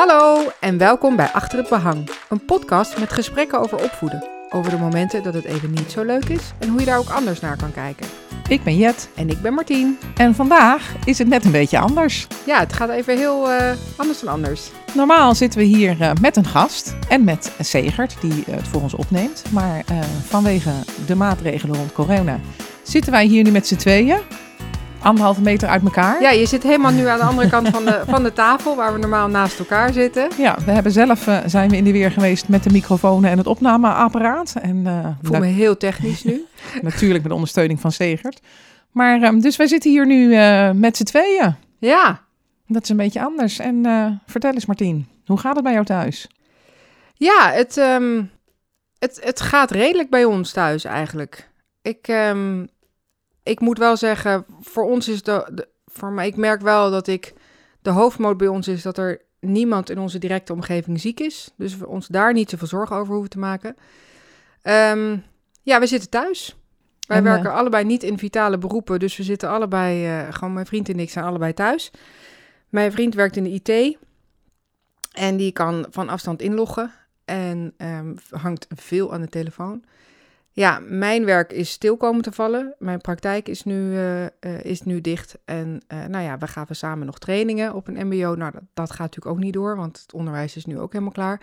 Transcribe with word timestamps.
Hallo 0.00 0.50
en 0.60 0.78
welkom 0.78 1.16
bij 1.16 1.28
Achter 1.32 1.58
het 1.58 1.68
Behang, 1.68 2.10
een 2.28 2.44
podcast 2.44 2.98
met 2.98 3.12
gesprekken 3.12 3.60
over 3.60 3.82
opvoeden. 3.82 4.24
Over 4.50 4.70
de 4.70 4.76
momenten 4.76 5.22
dat 5.22 5.34
het 5.34 5.44
even 5.44 5.70
niet 5.70 5.90
zo 5.90 6.04
leuk 6.04 6.24
is 6.24 6.52
en 6.58 6.68
hoe 6.68 6.80
je 6.80 6.86
daar 6.86 6.98
ook 6.98 7.10
anders 7.10 7.40
naar 7.40 7.56
kan 7.56 7.72
kijken. 7.72 8.06
Ik 8.48 8.62
ben 8.62 8.76
Jet 8.76 9.08
En 9.16 9.30
ik 9.30 9.40
ben 9.40 9.54
Martien. 9.54 9.98
en 10.16 10.34
vandaag 10.34 10.94
is 11.04 11.18
het 11.18 11.28
net 11.28 11.44
een 11.44 11.50
beetje 11.50 11.78
anders. 11.78 12.26
Ja, 12.46 12.58
het 12.58 12.72
gaat 12.72 12.88
even 12.88 13.16
heel 13.16 13.50
eh, 13.50 13.72
anders 13.96 14.20
dan 14.20 14.32
anders. 14.32 14.70
Normaal 14.94 15.34
zitten 15.34 15.60
we 15.60 15.66
hier 15.66 16.00
eh, 16.00 16.10
met 16.20 16.36
een 16.36 16.46
gast 16.46 16.94
en 17.08 17.24
met 17.24 17.52
Segert 17.58 18.16
die 18.20 18.44
eh, 18.46 18.54
het 18.54 18.68
voor 18.68 18.82
ons 18.82 18.94
opneemt. 18.94 19.42
Maar 19.50 19.84
vanwege 20.26 20.72
de 21.06 21.14
maatregelen 21.14 21.76
rond 21.76 21.92
corona 21.92 22.40
zitten 22.82 23.12
wij 23.12 23.24
hier 23.24 23.42
nu 23.42 23.50
met 23.50 23.66
z'n 23.66 23.76
tweeën. 23.76 24.18
Anderhalve 25.02 25.40
meter 25.40 25.68
uit 25.68 25.82
elkaar. 25.82 26.22
Ja, 26.22 26.30
je 26.30 26.46
zit 26.46 26.62
helemaal 26.62 26.90
nu 26.92 27.06
aan 27.06 27.18
de 27.18 27.24
andere 27.24 27.48
kant 27.48 27.68
van 27.68 27.84
de, 27.84 28.02
van 28.08 28.22
de 28.22 28.32
tafel, 28.32 28.76
waar 28.76 28.92
we 28.92 28.98
normaal 28.98 29.28
naast 29.28 29.58
elkaar 29.58 29.92
zitten. 29.92 30.28
Ja, 30.38 30.56
we 30.64 30.70
hebben 30.70 30.92
zelf 30.92 31.26
eh, 31.26 31.38
zijn 31.46 31.70
we 31.70 31.76
in 31.76 31.84
de 31.84 31.92
weer 31.92 32.10
geweest 32.10 32.48
met 32.48 32.62
de 32.62 32.70
microfoon 32.70 33.24
en 33.24 33.38
het 33.38 33.46
opnameapparaat. 33.46 34.54
En 34.62 34.86
Ik 35.20 35.26
voel 35.26 35.38
me 35.38 35.46
heel 35.46 35.76
technisch 35.76 36.24
nu. 36.24 36.44
natuurlijk 36.82 37.22
met 37.22 37.32
ondersteuning 37.32 37.80
van 37.80 37.92
Segert. 37.92 38.40
Maar 38.90 39.22
ehm, 39.22 39.40
dus 39.40 39.56
wij 39.56 39.66
zitten 39.66 39.90
hier 39.90 40.06
nu 40.06 40.34
eh, 40.34 40.70
met 40.70 40.96
z'n 40.96 41.04
tweeën. 41.04 41.54
Ja, 41.78 42.20
Dat 42.66 42.82
is 42.82 42.88
een 42.88 42.96
beetje 42.96 43.24
anders. 43.24 43.58
En 43.58 43.82
vertel 44.26 44.52
eens 44.52 44.66
Martien, 44.66 45.08
hoe 45.26 45.38
gaat 45.38 45.54
het 45.54 45.64
bij 45.64 45.72
jou 45.72 45.84
thuis? 45.84 46.28
ja 47.14 47.50
het, 47.52 47.76
ehm, 47.76 48.22
het, 48.98 49.20
het 49.24 49.40
gaat 49.40 49.70
redelijk 49.70 50.10
bij 50.10 50.24
ons 50.24 50.52
thuis 50.52 50.84
eigenlijk. 50.84 51.48
Ik, 51.82 52.08
ehm, 52.08 52.64
ik 53.50 53.60
moet 53.60 53.78
wel 53.78 53.96
zeggen, 53.96 54.44
voor 54.60 54.84
ons 54.84 55.08
is 55.08 55.22
de, 55.22 55.50
de 55.54 55.68
voor 55.86 56.12
mij, 56.12 56.26
ik 56.26 56.36
merk 56.36 56.60
wel 56.60 56.90
dat 56.90 57.06
ik, 57.06 57.34
de 57.82 57.90
hoofdmoot 57.90 58.36
bij 58.36 58.48
ons 58.48 58.68
is 58.68 58.82
dat 58.82 58.98
er 58.98 59.22
niemand 59.40 59.90
in 59.90 59.98
onze 59.98 60.18
directe 60.18 60.52
omgeving 60.52 61.00
ziek 61.00 61.20
is. 61.20 61.50
Dus 61.56 61.76
we 61.76 61.86
ons 61.86 62.06
daar 62.06 62.32
niet 62.32 62.50
zoveel 62.50 62.66
zorgen 62.66 62.96
over 62.96 63.12
hoeven 63.12 63.30
te 63.30 63.38
maken. 63.38 63.76
Ehm, 64.62 65.16
ja, 65.62 65.80
we 65.80 65.86
zitten 65.86 66.10
thuis. 66.10 66.56
Wij 67.06 67.16
En, 67.16 67.26
eh, 67.26 67.32
werken 67.32 67.52
allebei 67.52 67.84
niet 67.84 68.02
in 68.02 68.18
vitale 68.18 68.58
beroepen, 68.58 68.98
dus 68.98 69.16
we 69.16 69.22
zitten 69.22 69.48
allebei, 69.48 70.06
eh, 70.06 70.32
gewoon 70.34 70.52
mijn 70.52 70.66
vriend 70.66 70.88
en 70.88 71.00
ik 71.00 71.10
zijn 71.10 71.24
allebei 71.24 71.54
thuis. 71.54 71.90
Mijn 72.68 72.92
vriend 72.92 73.14
werkt 73.14 73.36
in 73.36 73.44
de 73.44 73.50
IT 73.50 73.98
en 75.12 75.36
die 75.36 75.52
kan 75.52 75.86
van 75.90 76.08
afstand 76.08 76.42
inloggen 76.42 76.92
en 77.24 77.74
ehm, 77.76 78.14
hangt 78.30 78.66
veel 78.74 79.12
aan 79.12 79.20
de 79.20 79.28
telefoon. 79.28 79.84
Ja, 80.52 80.80
mijn 80.82 81.24
werk 81.24 81.52
is 81.52 81.70
stil 81.70 81.96
komen 81.96 82.22
te 82.22 82.32
vallen. 82.32 82.74
Mijn 82.78 83.00
praktijk 83.00 83.48
is 83.48 83.64
nu, 83.64 83.94
eh, 83.94 84.24
eh, 84.24 84.30
is 84.62 84.82
nu 84.82 85.00
dicht. 85.00 85.38
En 85.44 85.80
eh, 85.86 86.04
nou 86.04 86.24
ja, 86.24 86.38
we 86.38 86.46
gaven 86.46 86.76
samen 86.76 87.06
nog 87.06 87.18
trainingen 87.18 87.74
op 87.74 87.88
een 87.88 88.06
MBO. 88.06 88.34
Nou, 88.34 88.52
dat, 88.52 88.62
dat 88.74 88.90
gaat 88.90 88.98
natuurlijk 88.98 89.36
ook 89.36 89.42
niet 89.42 89.52
door, 89.52 89.76
want 89.76 90.00
het 90.00 90.12
onderwijs 90.12 90.56
is 90.56 90.66
nu 90.66 90.78
ook 90.78 90.92
helemaal 90.92 91.12
klaar. 91.12 91.40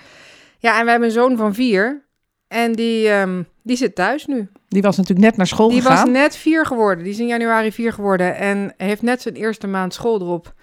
Ja, 0.59 0.79
en 0.79 0.83
we 0.83 0.89
hebben 0.89 1.07
een 1.07 1.13
zoon 1.13 1.37
van 1.37 1.53
vier. 1.53 2.05
En 2.47 2.71
die, 2.71 3.09
ehm, 3.09 3.43
die 3.63 3.77
zit 3.77 3.95
thuis 3.95 4.25
nu. 4.25 4.49
Die 4.67 4.81
was 4.81 4.97
natuurlijk 4.97 5.27
net 5.27 5.37
naar 5.37 5.47
school 5.47 5.69
Die 5.69 5.81
gegaan. 5.81 6.03
was 6.03 6.13
net 6.13 6.35
vier 6.35 6.65
geworden. 6.65 7.03
Die 7.03 7.13
is 7.13 7.19
in 7.19 7.27
januari 7.27 7.71
vier 7.71 7.93
geworden. 7.93 8.35
En 8.35 8.73
heeft 8.77 9.01
net 9.01 9.21
zijn 9.21 9.35
eerste 9.35 9.67
maand 9.67 9.93
school 9.93 10.21
erop. 10.21 10.53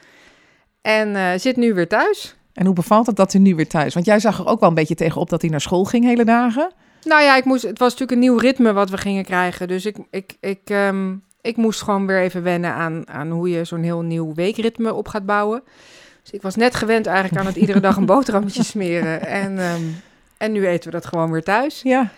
En 0.80 1.40
zit 1.40 1.56
nu 1.56 1.74
weer 1.74 1.88
thuis. 1.88 2.36
En 2.52 2.66
hoe 2.66 2.74
bevalt 2.74 3.06
het 3.06 3.16
dat 3.16 3.32
hij 3.32 3.40
nu 3.40 3.54
weer 3.54 3.68
thuis? 3.68 3.94
Want 3.94 4.06
jij 4.06 4.20
zag 4.20 4.38
er 4.38 4.46
ook 4.46 4.60
wel 4.60 4.68
een 4.68 4.74
beetje 4.74 4.94
tegenop 4.94 5.30
dat 5.30 5.40
hij 5.40 5.50
naar 5.50 5.60
school 5.60 5.84
ging 5.84 6.04
hele 6.04 6.24
dagen. 6.24 6.72
Nou 7.04 7.22
ja, 7.22 7.36
ik 7.36 7.44
moest, 7.44 7.62
het 7.62 7.78
was 7.78 7.90
natuurlijk 7.90 8.10
een 8.10 8.28
nieuw 8.28 8.38
ritme 8.38 8.72
wat 8.72 8.90
we 8.90 8.98
gingen 8.98 9.24
krijgen. 9.24 9.68
Dus 9.68 9.86
ik, 9.86 9.96
ik, 10.10 10.36
ik, 10.40 10.60
ehm, 10.64 11.14
ik 11.40 11.56
moest 11.56 11.82
gewoon 11.82 12.06
weer 12.06 12.20
even 12.20 12.42
wennen 12.42 12.72
aan, 12.72 13.08
aan 13.08 13.30
hoe 13.30 13.50
je 13.50 13.64
zo'n 13.64 13.82
heel 13.82 14.02
nieuw 14.02 14.34
weekritme 14.34 14.94
op 14.94 15.08
gaat 15.08 15.26
bouwen. 15.26 15.62
Dus 16.22 16.32
ik 16.32 16.42
was 16.42 16.56
net 16.56 16.74
gewend 16.74 17.06
eigenlijk 17.06 17.40
aan 17.40 17.46
het 17.46 17.56
iedere 17.56 17.80
dag 17.80 17.96
een 17.96 18.06
boterhammetje 18.14 18.62
smeren. 18.62 19.26
En, 19.26 19.58
ehm, 19.58 19.82
en 20.36 20.52
nu 20.52 20.66
eten 20.66 20.90
we 20.90 20.96
dat 20.96 21.06
gewoon 21.06 21.30
weer 21.30 21.42
thuis. 21.42 21.82
Ja, 21.82 22.10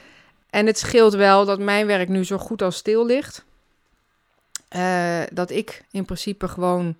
En 0.51 0.67
het 0.67 0.79
scheelt 0.79 1.15
wel 1.15 1.45
dat 1.45 1.59
mijn 1.59 1.87
werk 1.87 2.09
nu 2.09 2.25
zo 2.25 2.39
goed 2.39 2.63
als 2.63 2.77
stil 2.77 3.07
ligt. 3.07 3.45
Eh, 4.69 5.21
dat 5.33 5.51
ik 5.51 5.85
in 5.91 6.05
principe 6.05 6.49
gewoon 6.49 6.97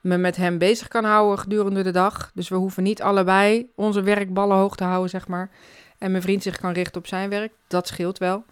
me 0.00 0.16
met 0.16 0.36
hem 0.36 0.58
bezig 0.58 0.88
kan 0.88 1.04
houden 1.04 1.38
gedurende 1.38 1.82
de 1.82 1.90
dag. 1.90 2.30
Dus 2.34 2.48
we 2.48 2.54
hoeven 2.54 2.82
niet 2.82 3.02
allebei 3.02 3.70
onze 3.74 4.02
werkballen 4.02 4.56
hoog 4.56 4.76
te 4.76 4.84
houden, 4.84 5.10
zeg 5.10 5.28
maar. 5.28 5.50
En 6.00 6.10
mijn 6.10 6.22
vriend 6.22 6.42
zich 6.42 6.56
kan 6.56 6.72
richten 6.72 7.00
op 7.00 7.06
zijn 7.06 7.30
werk. 7.30 7.52
Dat 7.66 7.86
scheelt 7.86 8.18
wel. 8.18 8.44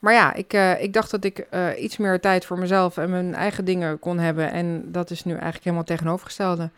Maar 0.00 0.12
ja, 0.12 0.34
ik, 0.34 0.52
eh, 0.52 0.82
ik 0.82 0.92
dacht 0.92 1.10
dat 1.10 1.24
ik 1.24 1.38
eh, 1.38 1.82
iets 1.82 1.96
meer 1.96 2.20
tijd 2.20 2.44
voor 2.44 2.58
mezelf 2.58 2.96
en 2.96 3.10
mijn 3.10 3.34
eigen 3.34 3.64
dingen 3.64 3.98
kon 3.98 4.18
hebben. 4.18 4.52
En 4.52 4.92
dat 4.92 5.10
is 5.10 5.24
nu 5.24 5.32
eigenlijk 5.32 5.64
helemaal 5.64 5.84
tegenovergestelde. 5.84 6.70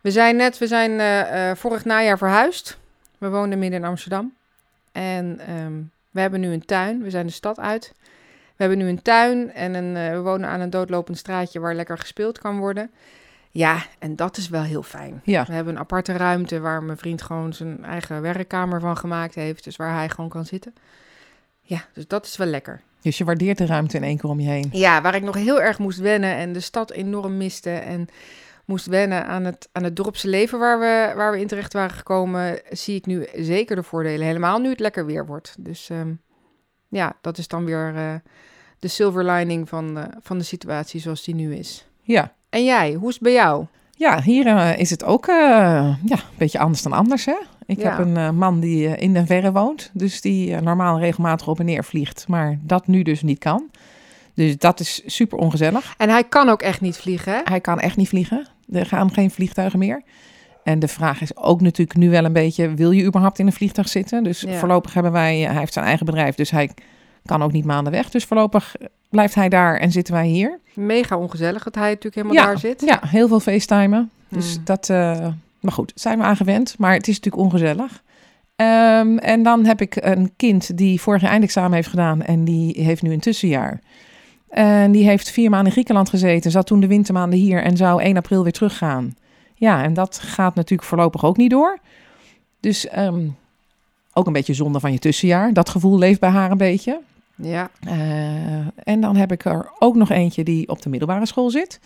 We 0.00 0.10
zijn 0.10 0.36
net, 0.36 0.58
we 0.58 0.66
zijn 0.66 1.00
eh, 1.00 1.56
vorig 1.56 1.84
najaar 1.84 2.18
verhuisd. 2.18 2.78
We 3.18 3.28
woonden 3.28 3.58
midden 3.58 3.78
in 3.80 3.86
Amsterdam. 3.86 4.34
En 4.92 5.40
ehm, 5.46 5.72
we 6.10 6.20
hebben 6.20 6.40
nu 6.40 6.52
een 6.52 6.64
tuin. 6.64 7.02
We 7.02 7.10
zijn 7.10 7.26
de 7.26 7.32
stad 7.32 7.58
uit. 7.58 7.92
We 8.56 8.64
hebben 8.64 8.78
nu 8.78 8.88
een 8.88 9.02
tuin 9.02 9.52
en 9.52 9.74
een, 9.74 10.12
we 10.12 10.20
wonen 10.20 10.48
aan 10.48 10.60
een 10.60 10.70
doodlopend 10.70 11.18
straatje 11.18 11.60
waar 11.60 11.74
lekker 11.74 11.98
gespeeld 11.98 12.38
kan 12.38 12.58
worden. 12.58 12.90
Ja, 13.50 13.82
en 13.98 14.16
dat 14.16 14.36
is 14.36 14.48
wel 14.48 14.62
heel 14.62 14.82
fijn. 14.82 15.20
ja. 15.24 15.44
We 15.44 15.52
hebben 15.52 15.74
een 15.74 15.80
aparte 15.80 16.12
ruimte 16.12 16.60
waar 16.60 16.82
mijn 16.82 16.98
vriend 16.98 17.22
gewoon 17.22 17.52
zijn 17.52 17.84
eigen 17.84 18.22
werkkamer 18.22 18.80
van 18.80 18.96
gemaakt 18.96 19.34
heeft. 19.34 19.64
Dus 19.64 19.76
waar 19.76 19.94
hij 19.94 20.08
gewoon 20.08 20.30
kan 20.30 20.46
zitten. 20.46 20.74
Ja, 21.60 21.84
dus 21.92 22.06
dat 22.06 22.26
is 22.26 22.36
wel 22.36 22.46
lekker. 22.46 22.80
Dus 23.00 23.18
je 23.18 23.24
waardeert 23.24 23.58
de 23.58 23.66
ruimte 23.66 23.96
in 23.96 24.02
één 24.02 24.16
keer 24.18 24.30
om 24.30 24.40
je 24.40 24.48
heen. 24.48 24.68
Ja, 24.72 25.02
waar 25.02 25.14
ik 25.14 25.22
nog 25.22 25.34
heel 25.34 25.60
erg 25.60 25.78
moest 25.78 25.98
wennen 25.98 26.34
en 26.34 26.52
de 26.52 26.60
stad 26.60 26.90
enorm 26.90 27.36
miste. 27.36 27.70
En 27.70 28.08
moest 28.64 28.86
wennen 28.86 29.26
aan 29.26 29.44
het, 29.44 29.68
aan 29.72 29.84
het 29.84 29.96
dorpse 29.96 30.28
leven 30.28 30.58
waar 30.58 30.78
we, 30.78 31.12
waar 31.16 31.32
we 31.32 31.40
in 31.40 31.46
terecht 31.46 31.72
waren 31.72 31.96
gekomen. 31.96 32.60
Zie 32.70 32.96
ik 32.96 33.06
nu 33.06 33.26
zeker 33.34 33.76
de 33.76 33.82
voordelen. 33.82 34.26
Helemaal 34.26 34.58
nu 34.58 34.68
het 34.68 34.80
lekker 34.80 35.06
weer 35.06 35.26
wordt. 35.26 35.54
Dus 35.58 35.90
ehm, 35.90 36.12
ja, 36.88 37.16
dat 37.20 37.38
is 37.38 37.48
dan 37.48 37.64
weer 37.64 37.96
eh, 37.96 38.14
de 38.78 38.88
silver 38.88 39.24
lining 39.24 39.68
van, 39.68 40.14
van 40.20 40.38
de 40.38 40.44
situatie 40.44 41.00
zoals 41.00 41.24
die 41.24 41.34
nu 41.34 41.54
is. 41.54 41.87
Ja. 42.12 42.32
En 42.50 42.64
jij, 42.64 42.92
hoe 42.92 43.08
is 43.08 43.14
het 43.14 43.22
bij 43.22 43.32
jou? 43.32 43.66
Ja, 43.96 44.22
hier 44.22 44.46
eh, 44.46 44.78
is 44.78 44.90
het 44.90 45.04
ook 45.04 45.26
eh, 45.26 45.34
ja, 45.34 45.96
een 46.16 46.38
beetje 46.38 46.58
anders 46.58 46.82
dan 46.82 46.92
anders. 46.92 47.24
Hè? 47.24 47.36
Ik 47.66 47.80
Ja. 47.80 47.88
heb 47.90 47.98
een 48.06 48.16
eh, 48.16 48.30
man 48.30 48.60
die 48.60 48.86
in 48.96 49.12
Den 49.12 49.26
Verre 49.26 49.52
woont. 49.52 49.90
Dus 49.92 50.20
die 50.20 50.56
normaal 50.60 50.98
regelmatig 50.98 51.48
op 51.48 51.58
en 51.58 51.64
neer 51.64 51.84
vliegt. 51.84 52.24
Maar 52.28 52.58
dat 52.62 52.86
nu 52.86 53.02
dus 53.02 53.22
niet 53.22 53.38
kan. 53.38 53.70
Dus 54.34 54.58
dat 54.58 54.80
is 54.80 55.02
super 55.06 55.38
ongezellig. 55.38 55.94
En 55.96 56.08
hij 56.08 56.24
kan 56.24 56.48
ook 56.48 56.62
echt 56.62 56.80
niet 56.80 56.96
vliegen, 56.96 57.32
hè? 57.32 57.40
Hij 57.44 57.60
kan 57.60 57.80
echt 57.80 57.96
niet 57.96 58.08
vliegen. 58.08 58.46
Er 58.72 58.86
gaan 58.86 59.12
geen 59.12 59.30
vliegtuigen 59.30 59.78
meer. 59.78 60.02
En 60.64 60.78
de 60.78 60.88
vraag 60.88 61.20
is 61.20 61.36
ook 61.36 61.60
natuurlijk 61.60 61.98
nu 61.98 62.10
wel 62.10 62.24
een 62.24 62.32
beetje... 62.32 62.74
wil 62.74 62.90
je 62.90 63.04
überhaupt 63.04 63.38
in 63.38 63.46
een 63.46 63.52
vliegtuig 63.52 63.88
zitten? 63.88 64.24
Dus 64.24 64.40
Ja. 64.40 64.52
voorlopig 64.58 64.94
hebben 64.94 65.12
wij... 65.12 65.38
hij 65.38 65.58
heeft 65.58 65.72
zijn 65.72 65.84
eigen 65.84 66.06
bedrijf, 66.06 66.34
dus 66.34 66.50
hij 66.50 66.70
kan 67.24 67.42
ook 67.42 67.52
niet 67.52 67.64
maanden 67.64 67.92
weg. 67.92 68.10
Dus 68.10 68.24
voorlopig 68.24 68.74
blijft 69.10 69.34
hij 69.34 69.48
daar 69.48 69.76
en 69.76 69.92
zitten 69.92 70.14
wij 70.14 70.26
hier. 70.26 70.58
Mega 70.74 71.16
ongezellig 71.16 71.62
dat 71.64 71.74
hij 71.74 71.88
natuurlijk 71.88 72.14
helemaal 72.14 72.44
daar 72.46 72.58
zit. 72.58 72.82
Ja, 72.86 73.00
heel 73.06 73.28
veel 73.28 73.40
facetimen. 73.40 74.10
Dus 74.28 74.54
Hmm. 74.54 74.64
dat... 74.64 74.90
eh, 74.90 75.26
maar 75.60 75.72
goed, 75.72 75.92
zijn 75.94 76.18
we 76.18 76.24
aan 76.24 76.36
gewend. 76.36 76.74
Maar 76.78 76.92
het 76.92 77.08
is 77.08 77.14
natuurlijk 77.20 77.44
ongezellig. 77.44 78.02
Ehm, 78.56 79.16
en 79.16 79.42
dan 79.42 79.64
heb 79.64 79.80
ik 79.80 79.96
een 79.96 80.32
kind 80.36 80.76
die 80.76 81.00
vorig 81.00 81.20
jaar 81.22 81.30
eindexamen 81.30 81.72
heeft 81.72 81.88
gedaan... 81.88 82.22
en 82.22 82.44
die 82.44 82.82
heeft 82.82 83.02
nu 83.02 83.12
een 83.12 83.20
tussenjaar. 83.20 83.80
En 84.48 84.92
die 84.92 85.04
heeft 85.04 85.30
vier 85.30 85.48
maanden 85.48 85.66
in 85.66 85.72
Griekenland 85.72 86.08
gezeten, 86.08 86.50
zat 86.50 86.66
toen 86.66 86.80
de 86.80 86.86
wintermaanden 86.86 87.38
hier 87.38 87.62
en 87.62 87.76
zou 87.76 88.02
1 88.02 88.16
april 88.16 88.42
weer 88.42 88.52
teruggaan. 88.52 89.16
Ja, 89.54 89.82
en 89.82 89.94
dat 89.94 90.18
gaat 90.18 90.54
natuurlijk 90.54 90.88
voorlopig 90.88 91.24
ook 91.24 91.36
niet 91.36 91.50
door. 91.50 91.78
Dus 92.60 92.88
ehm, 92.88 93.26
ook 94.12 94.26
een 94.26 94.32
beetje 94.32 94.54
zonde 94.54 94.80
van 94.80 94.92
je 94.92 94.98
tussenjaar. 94.98 95.52
Dat 95.52 95.68
gevoel 95.68 95.98
leeft 95.98 96.20
bij 96.20 96.30
haar 96.30 96.50
een 96.50 96.56
beetje. 96.58 97.00
Ja. 97.42 97.70
Eh, 97.80 98.66
en 98.84 99.00
dan 99.00 99.16
heb 99.16 99.32
ik 99.32 99.44
er 99.44 99.72
ook 99.78 99.94
nog 99.94 100.10
eentje 100.10 100.44
die 100.44 100.68
op 100.68 100.82
de 100.82 100.88
middelbare 100.88 101.26
school 101.26 101.50
zit. 101.50 101.80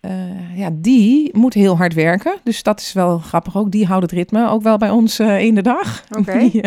Eh, 0.00 0.58
ja, 0.58 0.70
die 0.72 1.30
moet 1.32 1.54
heel 1.54 1.76
hard 1.76 1.94
werken. 1.94 2.34
Dus 2.42 2.62
dat 2.62 2.80
is 2.80 2.92
wel 2.92 3.18
grappig 3.18 3.56
ook. 3.56 3.70
Die 3.70 3.86
houdt 3.86 4.02
het 4.02 4.12
ritme 4.12 4.48
ook 4.48 4.62
wel 4.62 4.76
bij 4.76 4.90
ons 4.90 5.18
eh, 5.18 5.40
in 5.40 5.54
de 5.54 5.62
dag. 5.62 6.04
Oké. 6.18 6.38
Die, 6.38 6.62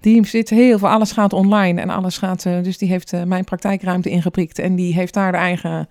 die 0.00 0.26
zit 0.26 0.50
heel 0.50 0.78
veel, 0.78 0.88
alles 0.88 1.12
gaat 1.12 1.32
online 1.32 1.80
en 1.80 1.90
alles 1.90 2.18
gaat. 2.18 2.42
dus 2.42 2.78
die 2.78 2.88
heeft 2.88 3.24
mijn 3.24 3.44
praktijkruimte 3.44 4.10
ingeprikt 4.10 4.58
en 4.58 4.76
die 4.76 4.94
heeft 4.94 5.14
daar 5.14 5.32
de 5.32 5.38
eigen 5.38 5.88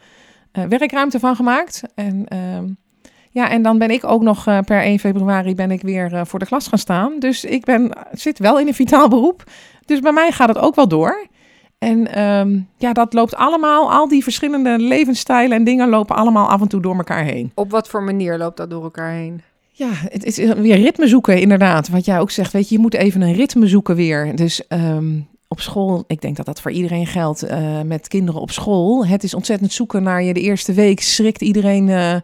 werkruimte 0.52 1.20
van 1.20 1.36
gemaakt. 1.36 1.84
En 1.96 2.28
ehm, 2.28 2.66
ja, 3.30 3.50
en 3.50 3.62
dan 3.62 3.78
ben 3.78 3.92
ik 3.92 4.04
ook 4.04 4.22
nog 4.22 4.44
per 4.44 4.82
1 4.82 5.00
februari 5.00 5.56
ben 5.56 5.72
ik 5.72 5.82
weer 5.82 6.28
voor 6.28 6.40
de 6.40 6.46
klas 6.46 6.68
gaan 6.68 6.80
staan. 6.80 7.20
Dus 7.20 7.46
ik 7.46 7.66
ben, 7.66 7.92
zit 8.12 8.40
wel 8.40 8.60
in 8.60 8.68
een 8.68 8.74
vitaal 8.74 9.08
beroep. 9.08 9.44
Dus 9.86 10.00
bij 10.00 10.12
mij 10.12 10.32
gaat 10.32 10.48
het 10.48 10.58
ook 10.58 10.76
wel 10.76 10.88
door. 10.88 11.28
En 11.78 12.14
ehm, 12.14 12.60
ja, 12.78 12.94
dat 12.94 13.14
loopt 13.14 13.36
allemaal, 13.36 13.92
al 13.92 14.08
die 14.08 14.24
verschillende 14.24 14.80
levensstijlen 14.80 15.58
en 15.58 15.64
dingen 15.64 15.90
lopen 15.90 16.16
allemaal 16.16 16.50
af 16.50 16.62
en 16.62 16.68
toe 16.68 16.82
door 16.82 16.96
elkaar 16.96 17.24
heen. 17.24 17.52
Op 17.56 17.72
wat 17.72 17.90
voor 17.90 18.04
manier 18.04 18.38
loopt 18.38 18.58
dat 18.58 18.70
door 18.70 18.84
elkaar 18.84 19.12
heen? 19.12 19.42
Ja, 19.72 19.90
het 19.92 20.24
is 20.24 20.38
weer 20.38 20.76
ritme 20.76 21.08
zoeken 21.08 21.42
inderdaad. 21.42 21.90
Wat 21.90 22.06
jij 22.06 22.20
ook 22.20 22.32
zegt, 22.32 22.54
weet 22.54 22.70
je, 22.70 22.76
je 22.76 22.82
moet 22.82 22.94
even 22.94 23.22
een 23.22 23.34
ritme 23.34 23.68
zoeken 23.68 23.96
weer. 23.96 24.36
Dus 24.36 24.68
ehm, 24.68 25.20
op 25.48 25.62
school, 25.62 26.04
ik 26.08 26.22
denk 26.22 26.36
dat 26.36 26.46
dat 26.46 26.62
voor 26.62 26.72
iedereen 26.72 27.08
geldt 27.08 27.44
eh, 27.44 27.82
met 27.82 28.08
kinderen 28.08 28.42
op 28.42 28.52
school. 28.52 29.06
Het 29.06 29.24
is 29.24 29.34
ontzettend 29.34 29.74
zoeken 29.74 30.04
naar 30.04 30.24
je. 30.24 30.34
De 30.34 30.42
eerste 30.42 30.74
week 30.74 31.02
schrikt 31.02 31.42
iedereen 31.42 31.90
eh, 31.90 32.16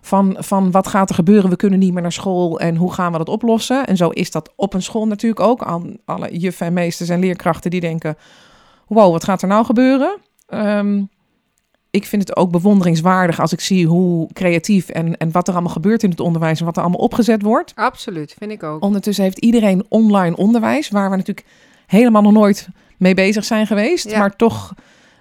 van, 0.00 0.36
van 0.38 0.70
wat 0.70 0.86
gaat 0.86 1.08
er 1.08 1.14
gebeuren, 1.14 1.50
we 1.50 1.56
kunnen 1.56 1.78
niet 1.78 1.92
meer 1.92 2.02
naar 2.02 2.12
school 2.12 2.60
en 2.60 2.76
hoe 2.76 2.92
gaan 2.92 3.12
we 3.12 3.18
dat 3.18 3.28
oplossen. 3.28 3.86
En 3.86 3.96
zo 3.96 4.08
is 4.08 4.30
dat 4.30 4.52
op 4.56 4.74
een 4.74 4.82
school 4.82 5.06
natuurlijk 5.06 5.40
ook. 5.40 5.62
Al, 5.62 5.82
alle 6.04 6.38
juffen 6.38 6.66
en 6.66 6.72
meesters 6.72 7.08
en 7.08 7.20
leerkrachten 7.20 7.70
die 7.70 7.80
denken, 7.80 8.16
wow, 8.88 9.12
wat 9.12 9.24
gaat 9.24 9.42
er 9.42 9.48
nou 9.48 9.64
gebeuren? 9.64 10.16
Ehm, 10.46 11.02
ik 11.90 12.06
vind 12.06 12.28
het 12.28 12.36
ook 12.36 12.50
bewonderingswaardig 12.50 13.40
als 13.40 13.52
ik 13.52 13.60
zie 13.60 13.86
hoe 13.86 14.28
creatief 14.32 14.88
en, 14.88 15.16
en 15.16 15.30
wat 15.32 15.48
er 15.48 15.54
allemaal 15.54 15.72
gebeurt 15.72 16.02
in 16.02 16.10
het 16.10 16.20
onderwijs 16.20 16.58
en 16.58 16.64
wat 16.64 16.76
er 16.76 16.82
allemaal 16.82 17.00
opgezet 17.00 17.42
wordt. 17.42 17.72
Absoluut, 17.74 18.34
vind 18.38 18.50
ik 18.50 18.62
ook. 18.62 18.82
Ondertussen 18.82 19.24
heeft 19.24 19.38
iedereen 19.38 19.84
online 19.88 20.36
onderwijs, 20.36 20.88
waar 20.88 21.10
we 21.10 21.16
natuurlijk 21.16 21.46
helemaal 21.86 22.22
nog 22.22 22.32
nooit 22.32 22.68
mee 22.96 23.14
bezig 23.14 23.44
zijn 23.44 23.66
geweest, 23.66 24.10
Ja. 24.10 24.18
maar 24.18 24.36
toch 24.36 24.74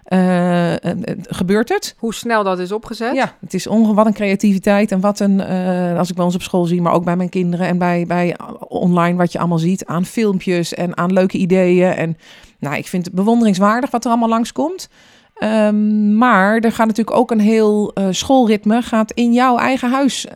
eh, 0.07 0.73
eh, 0.73 0.97
gebeurt 1.21 1.69
het. 1.69 1.95
Hoe 1.97 2.13
snel 2.13 2.43
dat 2.43 2.59
is 2.59 2.71
opgezet. 2.71 3.15
Ja, 3.15 3.35
het 3.41 3.53
is 3.53 3.67
onge 3.67 3.93
wat 3.93 4.05
een 4.05 4.13
creativiteit 4.13 4.91
en 4.91 4.99
wat 4.99 5.19
een, 5.19 5.41
eh, 5.41 5.97
als 5.97 6.09
ik 6.09 6.15
bij 6.15 6.25
ons 6.25 6.35
op 6.35 6.41
school 6.41 6.65
zie, 6.65 6.81
maar 6.81 6.93
ook 6.93 7.03
bij 7.03 7.15
mijn 7.15 7.29
kinderen 7.29 7.67
en 7.67 7.77
bij, 7.77 8.05
bij 8.07 8.37
online 8.67 9.17
wat 9.17 9.31
je 9.31 9.39
allemaal 9.39 9.57
ziet 9.57 9.85
aan 9.85 10.05
filmpjes 10.05 10.73
en 10.73 10.97
aan 10.97 11.13
leuke 11.13 11.37
ideeën. 11.37 11.91
En 11.91 12.17
nou, 12.59 12.75
ik 12.75 12.87
vind 12.87 13.05
het 13.05 13.13
bewonderingswaardig 13.13 13.91
wat 13.91 14.03
er 14.03 14.09
allemaal 14.09 14.29
langskomt. 14.29 14.89
Ehm 15.33 16.17
maar 16.17 16.59
er 16.59 16.71
gaat 16.71 16.87
natuurlijk 16.87 17.17
ook 17.17 17.31
een 17.31 17.39
heel 17.39 17.93
schoolritme 18.09 18.81
gaat 18.81 19.11
in 19.11 19.33
jouw 19.33 19.57
eigen 19.57 19.91
huis. 19.91 20.27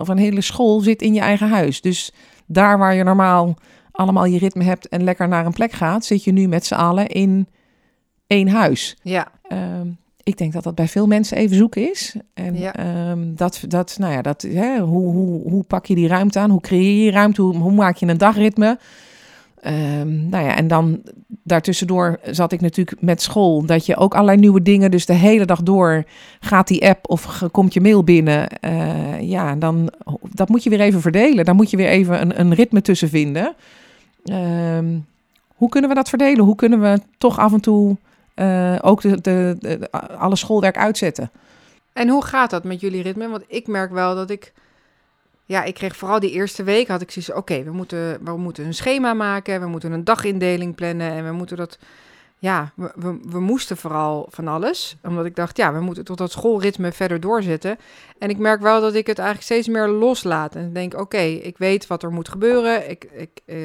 of 0.00 0.08
een 0.08 0.18
hele 0.18 0.40
school 0.40 0.80
zit 0.80 1.02
in 1.02 1.14
je 1.14 1.20
eigen 1.20 1.48
huis. 1.48 1.80
Dus 1.80 2.12
daar 2.46 2.78
waar 2.78 2.94
je 2.94 3.04
normaal 3.04 3.56
allemaal 3.92 4.24
je 4.24 4.38
ritme 4.38 4.64
hebt 4.64 4.88
en 4.88 5.04
lekker 5.04 5.28
naar 5.28 5.46
een 5.46 5.52
plek 5.52 5.72
gaat, 5.72 6.04
zit 6.04 6.24
je 6.24 6.32
nu 6.32 6.48
met 6.48 6.66
z'n 6.66 6.74
allen 6.74 7.06
in 7.06 7.48
één 8.30 8.48
huis. 8.48 8.96
Ja, 9.02 9.28
Ehm, 9.48 9.86
ik 10.22 10.38
denk 10.38 10.52
dat 10.52 10.62
dat 10.64 10.74
bij 10.74 10.88
veel 10.88 11.06
mensen 11.06 11.36
even 11.36 11.56
zoeken 11.56 11.90
is. 11.90 12.14
En 12.34 12.58
Ja. 12.58 12.74
ehm, 12.74 13.18
dat, 13.34 13.64
dat, 13.68 13.96
nou 13.98 14.12
ja, 14.12 14.22
dat, 14.22 14.42
hè, 14.42 14.78
hoe, 14.78 15.12
hoe, 15.12 15.42
hoe 15.50 15.62
pak 15.62 15.86
je 15.86 15.94
die 15.94 16.08
ruimte 16.08 16.38
aan? 16.38 16.50
Hoe 16.50 16.60
creëer 16.60 17.04
je 17.04 17.10
ruimte? 17.10 17.42
Hoe, 17.42 17.56
hoe 17.56 17.72
maak 17.72 17.96
je 17.96 18.06
een 18.06 18.18
dagritme? 18.18 18.78
Ehm, 19.60 20.28
nou 20.28 20.44
ja, 20.44 20.56
en 20.56 20.68
dan 20.68 21.00
daartussendoor 21.42 22.18
zat 22.30 22.52
ik 22.52 22.60
natuurlijk 22.60 23.00
met 23.02 23.22
school. 23.22 23.66
Dat 23.66 23.86
je 23.86 23.96
ook 23.96 24.14
allerlei 24.14 24.38
nieuwe 24.38 24.62
dingen, 24.62 24.90
dus 24.90 25.06
de 25.06 25.12
hele 25.12 25.44
dag 25.44 25.62
door 25.62 26.04
gaat 26.40 26.68
die 26.68 26.88
app 26.88 27.10
of 27.10 27.22
ge- 27.22 27.48
komt 27.48 27.74
je 27.74 27.80
mail 27.80 28.04
binnen. 28.04 28.48
Eh, 28.48 29.20
ja, 29.20 29.54
dan 29.56 29.90
dat 30.32 30.48
moet 30.48 30.62
je 30.62 30.70
weer 30.70 30.80
even 30.80 31.00
verdelen. 31.00 31.44
Daar 31.44 31.54
moet 31.54 31.70
je 31.70 31.76
weer 31.76 31.88
even 31.88 32.20
een, 32.20 32.40
een 32.40 32.54
ritme 32.54 32.82
tussen 32.82 33.08
vinden. 33.08 33.54
Hoe 35.56 35.68
kunnen 35.68 35.88
we 35.90 35.96
dat 35.96 36.08
verdelen? 36.08 36.44
Hoe 36.44 36.54
kunnen 36.56 36.80
we 36.80 37.00
toch 37.18 37.38
af 37.38 37.52
en 37.52 37.60
toe 37.60 37.96
eh, 38.40 38.76
ook 38.80 39.00
de, 39.00 39.20
de, 39.58 39.90
alle 40.18 40.36
schoolwerk 40.36 40.76
uitzetten? 40.76 41.30
En 41.92 42.08
hoe 42.08 42.24
gaat 42.24 42.50
dat 42.50 42.64
met 42.64 42.80
jullie 42.80 43.02
ritme? 43.02 43.28
Want 43.28 43.44
ik 43.46 43.66
merk 43.66 43.92
wel 43.92 44.14
dat 44.14 44.30
ik... 44.30 44.52
Ja, 45.44 45.62
ik 45.62 45.74
kreeg 45.74 45.96
vooral 45.96 46.20
die 46.20 46.30
eerste 46.30 46.62
week 46.62 46.88
had 46.88 47.00
ik 47.00 47.10
zoiets... 47.10 47.32
Oké, 47.32 47.62
we, 47.62 47.72
moeten, 47.72 48.24
we 48.24 48.36
moeten 48.36 48.64
een 48.64 48.74
schema 48.74 49.14
maken. 49.14 49.60
We 49.60 49.66
moeten 49.66 49.92
een 49.92 50.04
dagindeling 50.04 50.74
plannen. 50.74 51.10
En 51.10 51.24
we 51.24 51.32
moeten 51.32 51.56
dat... 51.56 51.78
Ja, 52.38 52.72
we, 52.74 52.92
we, 52.94 53.18
we 53.22 53.40
moesten 53.40 53.76
vooral 53.76 54.26
van 54.30 54.48
alles. 54.48 54.96
Omdat 55.02 55.24
ik 55.24 55.36
dacht, 55.36 55.56
ja, 55.56 55.72
we 55.72 55.80
moeten 55.80 56.04
tot 56.04 56.18
dat 56.18 56.30
schoolritme 56.30 56.92
verder 56.92 57.20
doorzetten. 57.20 57.78
En 58.18 58.28
ik 58.28 58.38
merk 58.38 58.60
wel 58.60 58.80
dat 58.80 58.94
ik 58.94 59.06
het 59.06 59.18
eigenlijk 59.18 59.46
steeds 59.46 59.68
meer 59.68 59.88
loslaat. 59.88 60.54
En 60.54 60.72
denk, 60.72 60.94
oké, 60.94 61.22
ik 61.22 61.58
weet 61.58 61.86
wat 61.86 62.02
er 62.02 62.12
moet 62.12 62.28
gebeuren. 62.28 62.90
Ik, 62.90 63.04
ik 63.12 63.40
eh, 63.44 63.56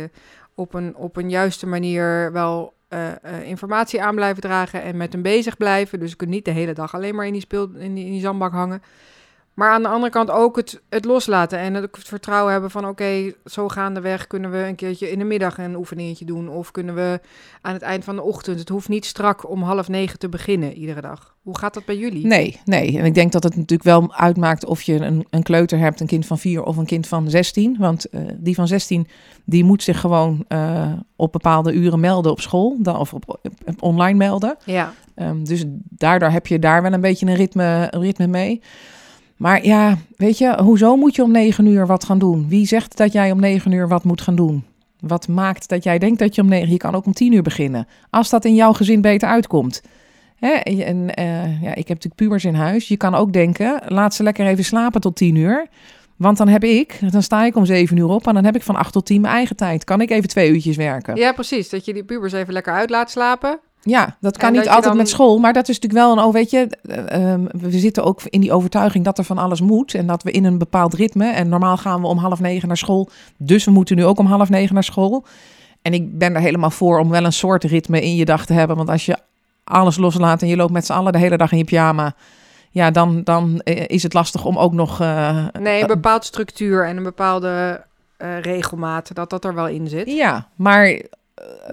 op, 0.56 0.74
een, 0.74 0.96
op 0.96 1.16
een 1.16 1.30
juiste 1.30 1.68
manier 1.68 2.32
wel 2.32 2.74
informatie 3.44 4.02
aan 4.02 4.16
blijven 4.16 4.42
dragen 4.42 4.82
en 4.82 4.98
met 4.98 5.14
hem 5.14 5.22
bezig 5.22 5.58
blijven. 5.58 6.00
Dus 6.00 6.12
ik 6.12 6.18
kan 6.18 6.30
niet 6.30 6.46
de 6.46 6.52
hele 6.52 6.74
dag 6.74 6.94
alleen 6.94 7.16
maar 7.16 7.26
in 7.26 7.32
die, 7.32 7.42
speel, 7.42 7.70
in 7.78 7.94
die, 7.94 8.06
in 8.06 8.12
die 8.12 8.22
zandbak 8.22 8.52
hangen. 8.52 8.82
Maar 9.56 9.72
aan 9.72 9.82
de 9.82 9.88
andere 9.88 10.12
kant 10.12 10.30
ook 10.30 10.56
het, 10.56 10.82
het 10.90 11.06
loslaten 11.06 11.60
en 11.60 11.74
het 11.74 11.90
vertrouwen 11.92 12.52
hebben 12.52 12.72
van... 12.72 12.88
oké, 12.88 13.34
zo 13.46 13.68
gaandeweg 13.68 14.28
kunnen 14.28 14.52
we 14.52 14.58
een 14.58 14.76
keertje 14.76 15.12
in 15.12 15.20
de 15.20 15.26
middag 15.26 15.58
een 15.58 15.76
oefeningetje 15.76 16.26
doen... 16.26 16.50
of 16.50 16.72
kunnen 16.72 16.96
we 16.96 17.20
aan 17.62 17.74
het 17.74 17.82
eind 17.82 18.04
van 18.04 18.16
de 18.16 18.22
ochtend... 18.22 18.60
het 18.60 18.70
hoeft 18.70 18.90
niet 18.90 19.06
strak 19.06 19.50
om 19.50 19.62
half 19.62 19.88
negen 19.88 20.20
te 20.20 20.30
beginnen 20.30 20.74
iedere 20.74 21.02
dag. 21.02 21.36
Hoe 21.42 21.58
gaat 21.58 21.74
dat 21.74 21.86
bij 21.86 21.98
jullie? 21.98 22.26
Nee, 22.26 22.60
nee. 22.66 22.98
En 23.00 23.06
ik 23.06 23.14
denk 23.14 23.32
dat 23.32 23.44
het 23.44 23.56
natuurlijk 23.56 23.84
wel 23.84 24.14
uitmaakt 24.14 24.66
of 24.66 24.82
je 24.82 24.94
een, 24.94 25.26
een 25.30 25.44
kleuter 25.44 25.80
hebt, 25.80 26.00
een 26.00 26.08
kind 26.08 26.26
van 26.26 26.38
vier 26.38 26.64
of 26.64 26.78
een 26.78 26.86
kind 26.86 27.08
van 27.08 27.30
16. 27.30 27.76
Want 27.80 28.10
eh, 28.10 28.22
die 28.38 28.56
van 28.56 28.68
16, 28.68 29.08
die 29.46 29.64
moet 29.64 29.84
zich 29.84 30.00
gewoon 30.00 30.46
eh, 30.48 30.94
op 31.16 31.32
bepaalde 31.32 31.74
uren 31.74 32.00
melden 32.00 32.32
op 32.32 32.42
school. 32.42 32.78
Dan, 32.80 32.98
of 32.98 33.14
op, 33.14 33.24
op- 33.30 33.48
op 33.66 33.84
online 33.84 34.18
melden. 34.18 34.58
Ja, 34.66 34.94
Ehm, 35.16 35.44
dus 35.44 35.64
daardoor 35.90 36.30
heb 36.30 36.48
je 36.48 36.60
daar 36.60 36.82
wel 36.82 36.94
een 36.94 37.02
beetje 37.02 37.26
een 37.26 37.36
ritme, 37.36 37.88
een 37.90 38.02
ritme 38.02 38.28
mee. 38.28 38.62
Maar 39.36 39.66
ja, 39.66 39.98
weet 40.18 40.38
je, 40.38 40.62
hoezo 40.62 40.96
moet 40.96 41.16
je 41.16 41.24
om 41.24 41.32
negen 41.32 41.66
uur 41.66 41.88
wat 41.88 42.04
gaan 42.04 42.20
doen? 42.20 42.46
Wie 42.50 42.66
zegt 42.68 42.98
dat 42.98 43.12
jij 43.12 43.32
om 43.32 43.40
negen 43.40 43.72
uur 43.72 43.88
wat 43.88 44.04
moet 44.04 44.22
gaan 44.22 44.36
doen? 44.36 44.64
Wat 45.00 45.28
maakt 45.28 45.70
dat 45.70 45.84
jij 45.84 46.00
denkt 46.00 46.20
dat 46.20 46.36
je 46.36 46.42
om 46.42 46.48
negen... 46.48 46.70
Je 46.70 46.78
kan 46.78 46.96
ook 46.96 47.06
om 47.06 47.14
tien 47.14 47.34
uur 47.34 47.42
beginnen. 47.42 47.88
Als 48.10 48.30
dat 48.30 48.46
in 48.46 48.56
jouw 48.56 48.74
gezin 48.74 49.02
beter 49.02 49.30
uitkomt. 49.30 49.82
Hè? 50.36 50.50
En 50.50 51.16
eh, 51.16 51.62
ja, 51.62 51.70
ik 51.70 51.88
heb 51.88 51.88
natuurlijk 51.88 52.16
pubers 52.16 52.46
in 52.46 52.54
huis. 52.54 52.88
Je 52.88 52.98
kan 52.98 53.16
ook 53.16 53.34
denken, 53.34 53.82
laat 53.88 54.14
ze 54.14 54.24
lekker 54.24 54.46
even 54.46 54.64
slapen 54.64 55.02
tot 55.02 55.16
tien 55.16 55.36
uur. 55.36 55.68
Want 56.16 56.38
dan 56.38 56.48
heb 56.48 56.64
ik, 56.64 57.00
dan 57.12 57.24
sta 57.24 57.46
ik 57.46 57.56
om 57.56 57.66
zeven 57.66 57.98
uur 57.98 58.08
op... 58.08 58.28
en 58.28 58.34
dan 58.34 58.46
heb 58.46 58.56
ik 58.56 58.62
van 58.62 58.76
acht 58.76 58.94
tot 58.94 59.06
tien 59.06 59.22
mijn 59.22 59.34
eigen 59.34 59.56
tijd. 59.56 59.84
Kan 59.84 60.02
ik 60.02 60.10
even 60.10 60.30
twee 60.30 60.52
uurtjes 60.52 60.76
werken. 60.76 61.16
ja, 61.16 61.32
precies. 61.34 61.70
Dat 61.70 61.86
je 61.86 61.94
die 61.94 62.04
pubers 62.04 62.34
even 62.34 62.54
lekker 62.54 62.74
uit 62.74 62.90
laat 62.90 63.12
slapen. 63.12 63.60
Ja, 63.88 64.18
dat 64.20 64.38
kan 64.38 64.48
En 64.48 64.54
niet 64.54 64.64
dat 64.64 64.70
altijd 64.70 64.88
dan- 64.88 64.98
met 64.98 65.10
school, 65.10 65.38
maar 65.38 65.54
dat 65.54 65.70
is 65.70 65.80
natuurlijk 65.80 66.06
wel 66.08 66.18
een, 66.18 66.24
oh 66.24 66.34
weet 66.34 66.50
je, 66.50 66.68
eh, 66.82 67.32
ehm, 67.32 67.46
we 67.52 67.72
zitten 67.80 68.04
ook 68.04 68.22
in 68.24 68.42
die 68.42 68.52
overtuiging 68.54 69.06
dat 69.06 69.18
er 69.18 69.24
van 69.24 69.38
alles 69.38 69.62
moet 69.62 69.94
en 69.94 70.08
dat 70.08 70.24
we 70.24 70.32
in 70.32 70.46
een 70.46 70.58
bepaald 70.58 70.94
ritme, 70.94 71.26
en 71.32 71.50
normaal 71.50 71.78
gaan 71.78 72.02
we 72.02 72.08
om 72.08 72.18
half 72.18 72.40
negen 72.40 72.68
naar 72.68 72.78
school, 72.78 73.10
dus 73.38 73.66
we 73.66 73.72
moeten 73.72 73.96
nu 73.96 74.06
ook 74.06 74.20
om 74.20 74.26
half 74.26 74.50
negen 74.50 74.74
naar 74.74 74.84
school. 74.84 75.26
En 75.82 75.94
ik 75.94 76.18
ben 76.18 76.36
er 76.36 76.42
helemaal 76.42 76.70
voor 76.72 77.00
om 77.00 77.10
wel 77.10 77.26
een 77.26 77.34
soort 77.34 77.64
ritme 77.64 78.02
in 78.02 78.16
je 78.16 78.26
dag 78.26 78.46
te 78.46 78.54
hebben, 78.54 78.76
want 78.78 78.90
als 78.90 79.06
je 79.06 79.18
alles 79.64 79.98
loslaat 79.98 80.42
en 80.42 80.48
je 80.48 80.56
loopt 80.56 80.72
met 80.74 80.86
z'n 80.86 80.94
allen 80.94 81.12
de 81.12 81.18
hele 81.20 81.38
dag 81.38 81.52
in 81.52 81.58
je 81.58 81.64
pyjama, 81.64 82.14
ja, 82.72 82.92
dan, 82.92 83.24
dan 83.24 83.60
eh, 83.60 83.84
is 83.88 84.04
het 84.04 84.14
lastig 84.14 84.46
om 84.46 84.58
ook 84.58 84.74
nog... 84.74 85.02
eh, 85.02 85.46
Nee, 85.60 85.76
een 85.82 85.82
eh, 85.88 85.94
bepaald 85.96 86.26
structuur 86.26 86.86
en 86.88 86.98
een 86.98 87.04
bepaalde 87.04 87.84
eh, 88.18 88.40
regelmaat, 88.42 89.16
dat 89.16 89.30
dat 89.30 89.44
er 89.46 89.54
wel 89.56 89.68
in 89.68 89.88
zit. 89.88 90.08
ja, 90.12 90.48
maar 90.56 91.02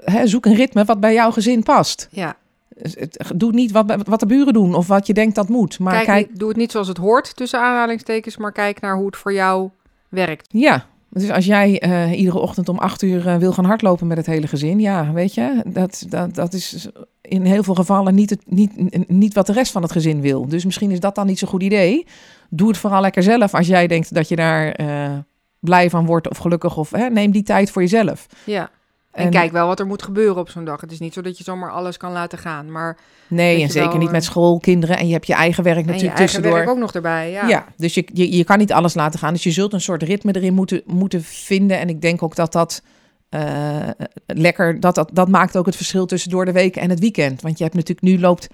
hè, 0.05 0.27
zoek 0.27 0.47
een 0.47 0.55
ritme 0.55 0.85
wat 0.85 1.01
bij 1.01 1.13
jouw 1.15 1.31
gezin 1.31 1.63
past. 1.63 2.09
Ja, 2.11 2.37
Het- 2.79 2.95
het- 2.99 3.33
Doe 3.37 3.53
niet 3.53 3.73
wat, 3.73 3.97
wat 4.05 4.21
de 4.21 4.27
buren 4.27 4.53
doen 4.53 4.75
of 4.75 4.87
wat 4.87 5.07
je 5.07 5.13
denkt 5.13 5.35
dat 5.35 5.49
moet, 5.49 5.79
maar 5.79 5.93
kijk, 5.95 6.07
kijk 6.07 6.29
niet- 6.31 6.39
doe 6.39 6.49
het 6.49 6.57
niet 6.57 6.71
zoals 6.71 6.89
het 6.89 6.97
hoort 6.97 7.37
tussen 7.37 7.61
aanhalingstekens, 7.61 8.37
maar 8.37 8.53
kijk 8.53 8.81
naar 8.81 8.97
hoe 8.97 9.07
het 9.07 9.17
voor 9.17 9.33
jou 9.33 9.71
werkt. 10.09 10.47
Ja, 10.53 10.87
dus 11.11 11.31
als 11.31 11.45
jij 11.47 11.81
eh, 11.81 12.19
iedere 12.19 12.39
ochtend 12.39 12.69
om 12.69 12.79
acht 12.79 13.03
uur 13.03 13.29
eh, 13.29 13.37
wil 13.37 13.53
gaan 13.53 13.65
hardlopen 13.65 14.07
met 14.07 14.17
het 14.17 14.27
hele 14.27 14.47
gezin, 14.47 14.81
ja, 14.81 15.13
weet 15.13 15.35
je, 15.35 15.63
dat, 15.67 16.05
dat, 16.09 16.35
dat 16.35 16.53
is 16.53 16.89
in 17.21 17.45
heel 17.45 17.63
veel 17.63 17.75
gevallen 17.75 18.15
niet, 18.15 18.31
het, 18.31 18.43
niet, 18.47 19.09
niet 19.09 19.35
wat 19.35 19.47
de 19.47 19.53
rest 19.53 19.73
van 19.73 19.83
het 19.83 19.93
gezin 19.93 20.21
wil. 20.21 20.49
Dus 20.49 20.65
misschien 20.65 20.91
is 20.91 21.01
dat 21.01 21.15
dan 21.15 21.27
niet 21.27 21.39
zo'n 21.39 21.49
goed 21.49 21.63
idee. 21.63 22.07
Doe 22.51 22.69
het 22.69 22.77
vooral 22.79 23.01
lekker 23.01 23.23
zelf 23.23 23.55
als 23.55 23.67
jij 23.67 23.87
denkt 23.87 24.15
dat 24.15 24.29
je 24.29 24.37
daar 24.37 24.73
eh, 24.73 25.13
blij 25.61 25.91
van 25.91 26.07
wordt 26.07 26.29
of 26.31 26.37
gelukkig 26.39 26.77
of 26.77 26.91
hè, 26.91 27.09
neem 27.09 27.31
die 27.31 27.43
tijd 27.43 27.71
voor 27.71 27.83
jezelf. 27.83 28.27
Ja. 28.45 28.71
En, 29.13 29.31
kijk 29.31 29.53
wel 29.53 29.67
wat 29.67 29.81
er 29.81 29.87
moet 29.87 30.03
gebeuren 30.03 30.37
op 30.37 30.49
zo'n 30.49 30.65
dag. 30.65 30.81
Het 30.81 30.93
is 30.93 30.99
niet 30.99 31.15
zo 31.15 31.21
dat 31.21 31.39
je 31.39 31.45
zomaar 31.45 31.71
alles 31.71 31.97
kan 31.97 32.13
laten 32.13 32.39
gaan. 32.39 32.73
Maar 32.73 32.97
Nee, 33.29 33.63
en 33.63 33.71
zeker 33.71 33.89
wel, 33.89 33.99
niet 33.99 34.07
eh, 34.07 34.13
met 34.13 34.25
schoolkinderen 34.25 34.99
en 34.99 35.07
je 35.07 35.13
hebt 35.13 35.27
je 35.27 35.35
eigen 35.35 35.65
werk 35.65 35.77
en 35.77 35.83
je 35.83 35.91
natuurlijk 35.91 36.19
eigen 36.19 36.35
tussendoor. 36.35 36.65
werk 36.65 36.77
ook 36.77 36.83
nog 36.83 36.95
erbij. 36.95 37.31
Ja. 37.31 37.49
Ja, 37.49 37.67
dus 37.77 37.95
je, 37.95 38.09
je, 38.13 38.37
je 38.37 38.45
kan 38.45 38.59
niet 38.59 38.73
alles 38.73 38.95
laten 38.95 39.19
gaan. 39.19 39.33
Dus 39.33 39.43
je 39.43 39.51
zult 39.51 39.73
een 39.73 39.81
soort 39.81 40.03
ritme 40.03 40.37
erin 40.37 40.55
moeten, 40.55 40.83
moeten 40.87 41.23
vinden. 41.23 41.79
En 41.79 41.89
ik 41.89 42.01
denk 42.01 42.23
ook 42.23 42.35
dat 42.35 42.53
dat 42.53 42.83
eh, 43.29 43.89
lekker, 44.27 44.81
dat, 44.81 44.95
dat, 44.95 45.11
dat 45.13 45.29
maakt 45.29 45.57
ook 45.57 45.67
het 45.67 45.77
verschil 45.77 46.07
tussen 46.07 46.31
door 46.31 46.45
de 46.45 46.53
week 46.53 46.77
en 46.77 46.91
het 46.91 47.01
weekend. 47.01 47.43
Want 47.43 47.59
je 47.59 47.65
hebt 47.65 47.77
natuurlijk, 47.77 48.07
nu 48.07 48.21
loopt 48.21 48.49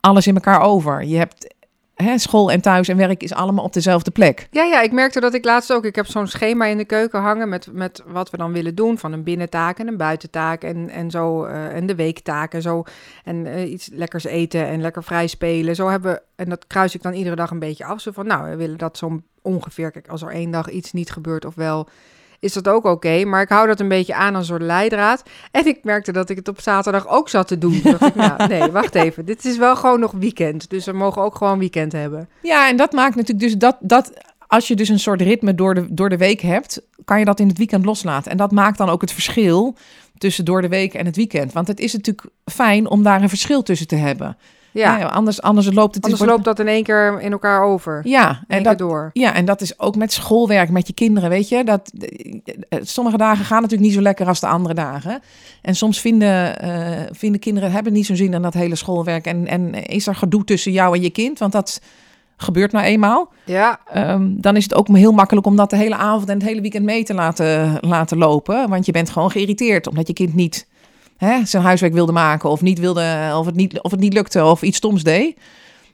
alles 0.00 0.26
in 0.26 0.34
elkaar 0.34 0.60
over. 0.60 1.04
Je 1.04 1.16
hebt 1.16 1.54
school 1.96 2.50
en 2.50 2.60
thuis 2.60 2.88
en 2.88 2.96
werk 2.96 3.22
is 3.22 3.32
allemaal 3.32 3.64
op 3.64 3.72
dezelfde 3.72 4.10
plek. 4.10 4.48
Ja, 4.50 4.64
ja, 4.64 4.80
ik 4.80 4.92
merkte 4.92 5.20
dat 5.20 5.34
ik 5.34 5.44
laatst 5.44 5.72
ook... 5.72 5.84
Ik 5.84 5.94
heb 5.94 6.06
zo'n 6.06 6.26
schema 6.26 6.64
in 6.64 6.76
de 6.76 6.84
keuken 6.84 7.20
hangen 7.20 7.48
met, 7.48 7.68
met 7.72 8.02
wat 8.06 8.30
we 8.30 8.36
dan 8.36 8.52
willen 8.52 8.74
doen. 8.74 8.98
Van 8.98 9.12
een 9.12 9.22
binnentaak 9.22 9.78
en 9.78 9.88
een 9.88 9.96
buitentaak 9.96 10.62
en, 10.62 10.88
en 10.88 11.10
zo. 11.10 11.44
eh, 11.44 11.76
en 11.76 11.86
de 11.86 11.94
weektaak 11.94 12.54
en 12.54 12.62
zo. 12.62 12.82
En 13.24 13.46
eh, 13.46 13.70
iets 13.70 13.88
lekkers 13.92 14.24
eten 14.24 14.66
en 14.66 14.80
lekker 14.80 15.04
vrij 15.04 15.26
spelen. 15.26 15.74
Zo 15.74 15.88
hebben 15.88 16.12
we... 16.12 16.22
En 16.36 16.48
dat 16.48 16.66
kruis 16.66 16.94
ik 16.94 17.02
dan 17.02 17.12
iedere 17.12 17.36
dag 17.36 17.50
een 17.50 17.58
beetje 17.58 17.84
af. 17.84 18.00
Zo 18.00 18.10
van, 18.10 18.26
nou, 18.26 18.50
we 18.50 18.56
willen 18.56 18.78
dat 18.78 18.96
zo 18.96 19.22
ongeveer... 19.42 19.90
Kijk, 19.90 20.08
als 20.08 20.22
er 20.22 20.30
één 20.30 20.50
dag 20.50 20.70
iets 20.70 20.92
niet 20.92 21.10
gebeurt 21.10 21.44
of 21.44 21.54
wel... 21.54 21.88
Is 22.42 22.52
dat 22.52 22.68
ook 22.68 22.84
oké, 22.84 23.24
maar 23.24 23.42
ik 23.42 23.48
hou 23.48 23.66
dat 23.66 23.80
een 23.80 23.88
beetje 23.88 24.14
aan 24.14 24.34
als 24.34 24.48
een 24.48 24.54
soort 24.54 24.66
leidraad. 24.66 25.22
En 25.50 25.66
ik 25.66 25.84
merkte 25.84 26.12
dat 26.12 26.30
ik 26.30 26.36
het 26.36 26.48
op 26.48 26.60
zaterdag 26.60 27.08
ook 27.08 27.28
zat 27.28 27.48
te 27.48 27.58
doen. 27.58 27.80
Dacht 27.82 28.06
ik, 28.06 28.14
nou, 28.14 28.46
nee, 28.46 28.70
wacht 28.70 28.94
even. 29.04 29.24
Dit 29.24 29.44
is 29.44 29.56
wel 29.56 29.76
gewoon 29.76 30.00
nog 30.00 30.12
weekend. 30.12 30.70
Dus 30.70 30.84
we 30.84 30.92
mogen 30.92 31.22
ook 31.22 31.34
gewoon 31.34 31.58
weekend 31.58 31.92
hebben. 31.92 32.28
Ja, 32.42 32.68
en 32.68 32.76
dat 32.76 32.92
maakt 32.92 33.14
natuurlijk 33.14 33.40
dus 33.40 33.56
dat, 33.56 33.76
dat 33.80 34.12
als 34.46 34.68
je 34.68 34.76
dus 34.76 34.88
een 34.88 34.98
soort 34.98 35.20
ritme 35.20 35.54
door 35.54 35.74
de, 35.74 35.86
door 35.94 36.08
de 36.08 36.16
week 36.16 36.40
hebt, 36.40 36.82
kan 37.04 37.18
je 37.18 37.24
dat 37.24 37.40
in 37.40 37.48
het 37.48 37.58
weekend 37.58 37.84
loslaten. 37.84 38.30
En 38.30 38.36
dat 38.36 38.52
maakt 38.52 38.78
dan 38.78 38.88
ook 38.88 39.00
het 39.00 39.12
verschil 39.12 39.76
tussen 40.18 40.44
door 40.44 40.62
de 40.62 40.68
week 40.68 40.94
en 40.94 41.06
het 41.06 41.16
weekend. 41.16 41.52
Want 41.52 41.68
het 41.68 41.80
is 41.80 41.92
natuurlijk 41.92 42.28
fijn 42.44 42.88
om 42.88 43.02
daar 43.02 43.22
een 43.22 43.28
verschil 43.28 43.62
tussen 43.62 43.86
te 43.86 43.96
hebben. 43.96 44.36
Ja, 44.72 45.06
anders, 45.06 45.42
anders 45.42 45.72
loopt 45.72 45.94
het... 45.94 46.04
anders 46.04 46.22
loopt 46.24 46.44
dat 46.44 46.58
in 46.58 46.68
één 46.68 46.82
keer 46.82 47.20
in 47.20 47.32
elkaar 47.32 47.62
over. 47.62 48.00
Ja, 48.04 48.44
en 48.48 48.62
dat, 48.62 48.78
door. 48.78 49.10
Ja, 49.12 49.34
en 49.34 49.44
dat 49.44 49.60
is 49.60 49.78
ook 49.78 49.96
met 49.96 50.12
schoolwerk, 50.12 50.70
met 50.70 50.86
je 50.86 50.92
kinderen, 50.92 51.28
weet 51.30 51.48
je. 51.48 51.64
Dat, 51.64 51.92
eh, 52.68 52.78
sommige 52.82 53.16
dagen 53.16 53.44
gaan 53.44 53.62
natuurlijk 53.62 53.88
niet 53.88 53.96
zo 53.96 54.02
lekker 54.02 54.26
als 54.26 54.40
de 54.40 54.46
andere 54.46 54.74
dagen. 54.74 55.20
En 55.62 55.74
soms 55.74 56.00
vinden, 56.00 56.60
eh, 56.60 57.00
vinden 57.10 57.40
kinderen, 57.40 57.72
hebben 57.72 57.92
niet 57.92 58.06
zo'n 58.06 58.16
zin 58.16 58.34
in 58.34 58.42
dat 58.42 58.54
hele 58.54 58.76
schoolwerk. 58.76 59.26
En, 59.26 59.46
en 59.46 59.74
is 59.74 60.06
er 60.06 60.14
gedoe 60.14 60.44
tussen 60.44 60.72
jou 60.72 60.96
en 60.96 61.02
je 61.02 61.10
kind, 61.10 61.38
want 61.38 61.52
dat 61.52 61.80
gebeurt 62.36 62.72
nou 62.72 62.84
eenmaal. 62.84 63.32
Ja, 63.44 63.80
Ehm, 63.92 64.28
dan 64.30 64.56
is 64.56 64.62
het 64.62 64.74
ook 64.74 64.88
heel 64.88 65.12
makkelijk 65.12 65.46
om 65.46 65.56
dat 65.56 65.70
de 65.70 65.76
hele 65.76 65.94
avond 65.94 66.28
en 66.28 66.34
het 66.38 66.46
hele 66.46 66.60
weekend 66.60 66.84
mee 66.84 67.04
te 67.04 67.14
laten, 67.14 67.78
laten 67.80 68.18
lopen. 68.18 68.68
Want 68.68 68.86
je 68.86 68.92
bent 68.92 69.10
gewoon 69.10 69.30
geïrriteerd, 69.30 69.88
omdat 69.88 70.06
je 70.06 70.12
kind 70.12 70.34
niet 70.34 70.66
hè, 71.26 71.44
zijn 71.44 71.62
huiswerk 71.62 71.92
wilde 71.92 72.12
maken... 72.12 72.50
of, 72.50 72.60
niet 72.60 72.78
wilde, 72.78 73.32
of, 73.36 73.46
het 73.46 73.54
niet, 73.54 73.80
of 73.80 73.90
het 73.90 74.00
niet 74.00 74.12
lukte 74.12 74.44
of 74.44 74.62
iets 74.62 74.76
stoms 74.76 75.02
deed. 75.02 75.36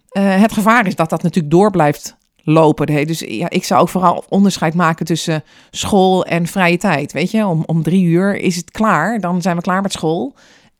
Eh, 0.08 0.40
het 0.40 0.52
gevaar 0.52 0.86
is 0.86 0.94
dat 0.94 1.10
dat 1.10 1.22
natuurlijk 1.22 1.54
door 1.54 1.70
blijft 1.70 2.16
lopen. 2.42 2.90
hele- 2.90 3.06
Dus 3.06 3.18
ja, 3.20 3.50
ik 3.50 3.64
zou 3.64 3.80
ook 3.80 3.88
vooral 3.88 4.24
onderscheid 4.28 4.74
maken 4.74 5.06
tussen 5.06 5.44
school 5.70 6.24
en 6.24 6.46
vrije 6.46 6.76
tijd. 6.76 7.12
Weet 7.12 7.30
je, 7.30 7.46
om, 7.46 7.62
om 7.66 7.82
drie 7.82 8.04
uur 8.04 8.36
is 8.36 8.56
het 8.56 8.70
klaar. 8.70 9.20
Dan 9.20 9.42
zijn 9.42 9.56
we 9.56 9.62
klaar 9.62 9.82
met 9.82 9.92
school. 9.92 10.34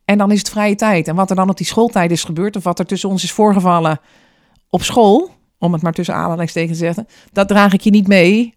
En 0.05 0.19
dan 0.19 0.31
is 0.31 0.39
het 0.39 0.51
vrije 0.51 0.75
tijd. 0.75 1.09
En 1.09 1.15
wat 1.15 1.31
er 1.31 1.37
dan 1.37 1.49
op 1.49 1.57
die 1.57 1.67
schooltijd 1.67 2.11
is 2.11 2.25
gebeurd... 2.25 2.57
of 2.57 2.65
wat 2.65 2.79
er 2.79 2.87
tussen 2.87 3.09
ons 3.09 3.23
is 3.23 3.33
voorgevallen 3.33 4.01
op 4.71 4.83
school... 4.83 5.31
om 5.59 5.73
het 5.73 5.83
maar 5.83 5.93
tussen 5.93 6.15
aanhalingstekens 6.15 6.79
te 6.79 6.85
zeggen... 6.85 7.07
dat 7.33 7.49
draag 7.49 7.73
ik 7.73 7.81
je 7.81 7.91
niet 7.91 8.07
mee... 8.09 8.55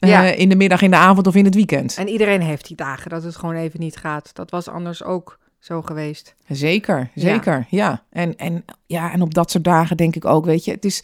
eh, 0.00 0.38
in 0.38 0.48
de 0.48 0.56
middag, 0.56 0.82
in 0.82 0.90
de 0.90 0.96
avond 0.96 1.26
of 1.26 1.34
in 1.34 1.44
het 1.44 1.54
weekend. 1.54 1.96
en 1.96 2.08
iedereen 2.08 2.42
heeft 2.42 2.66
die 2.66 2.76
dagen 2.76 3.10
dat 3.10 3.22
het 3.22 3.36
gewoon 3.36 3.54
even 3.54 3.80
niet 3.80 3.96
gaat. 3.96 4.30
Dat 4.32 4.50
was 4.50 4.68
anders 4.68 5.04
ook 5.04 5.38
zo 5.58 5.82
geweest. 5.82 6.34
Zeker, 6.48 7.10
zeker, 7.14 7.66
ja. 7.70 8.02
En, 8.10 8.36
en, 8.36 8.64
ja, 8.86 9.12
en 9.12 9.22
op 9.22 9.34
dat 9.34 9.50
soort 9.50 9.64
dagen 9.64 9.96
denk 9.96 10.16
ik 10.16 10.24
ook, 10.24 10.44
weet 10.44 10.64
je, 10.64 10.70
het 10.70 10.84
is, 10.84 11.02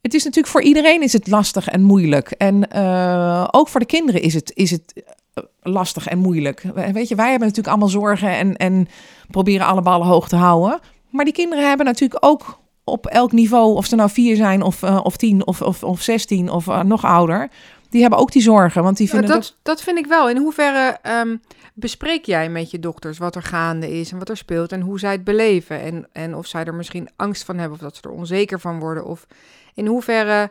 het 0.00 0.14
is 0.14 0.24
natuurlijk 0.24 0.52
voor 0.52 0.62
iedereen 0.62 1.02
is 1.02 1.12
het 1.12 1.26
lastig 1.26 1.68
en 1.68 1.82
moeilijk. 1.82 2.30
En 2.30 2.70
eh, 2.70 3.48
ook 3.50 3.68
voor 3.68 3.80
de 3.80 3.86
kinderen 3.86 4.22
is 4.22 4.34
het, 4.34 4.52
is 4.54 4.70
het 4.70 5.02
eh, 5.34 5.44
lastig 5.62 6.06
en 6.06 6.18
moeilijk. 6.18 6.62
Weet 6.92 7.08
je, 7.08 7.14
wij 7.14 7.30
hebben 7.30 7.48
natuurlijk 7.48 7.68
allemaal 7.68 7.88
zorgen 7.88 8.36
en, 8.36 8.56
en 8.56 8.88
proberen 9.30 9.66
alle 9.66 9.82
ballen 9.82 10.06
hoog 10.06 10.28
te 10.28 10.36
houden. 10.36 10.80
Maar 11.10 11.24
die 11.24 11.34
kinderen 11.34 11.68
hebben 11.68 11.86
natuurlijk 11.86 12.24
ook 12.24 12.58
op 12.84 13.06
elk 13.06 13.32
niveau, 13.32 13.74
of 13.76 13.86
ze 13.86 13.96
nou 13.96 14.10
vier 14.10 14.36
zijn 14.36 14.62
of, 14.62 14.82
of 14.82 15.16
tien 15.16 15.46
of, 15.46 15.62
of, 15.62 15.82
of 15.82 16.00
zestien 16.00 16.50
of 16.50 16.82
nog 16.82 17.04
ouder, 17.04 17.50
die 17.94 18.02
hebben 18.02 18.20
ook 18.20 18.32
die 18.32 18.42
zorgen. 18.42 18.82
Want 18.82 18.96
die 18.96 19.08
vinden 19.08 19.30
dat, 19.30 19.56
dat 19.62 19.82
vind 19.82 19.98
ik 19.98 20.06
wel. 20.06 20.28
In 20.28 20.36
hoeverre 20.36 20.98
ehm, 21.02 21.36
bespreek 21.74 22.24
jij 22.24 22.48
met 22.48 22.70
je 22.70 22.78
dokters 22.78 23.18
wat 23.18 23.34
er 23.34 23.42
gaande 23.42 23.98
is 23.98 24.12
en 24.12 24.18
wat 24.18 24.28
er 24.28 24.36
speelt 24.36 24.72
en 24.72 24.80
hoe 24.80 24.98
zij 24.98 25.12
het 25.12 25.24
beleven? 25.24 25.80
En, 25.80 26.08
en 26.12 26.36
of 26.36 26.46
zij 26.46 26.64
er 26.64 26.74
misschien 26.74 27.08
angst 27.16 27.44
van 27.44 27.58
hebben 27.58 27.76
of 27.76 27.82
dat 27.82 27.96
ze 27.96 28.02
er 28.02 28.10
onzeker 28.10 28.60
van 28.60 28.78
worden? 28.78 29.04
Of 29.04 29.26
in 29.74 29.86
hoeverre. 29.86 30.50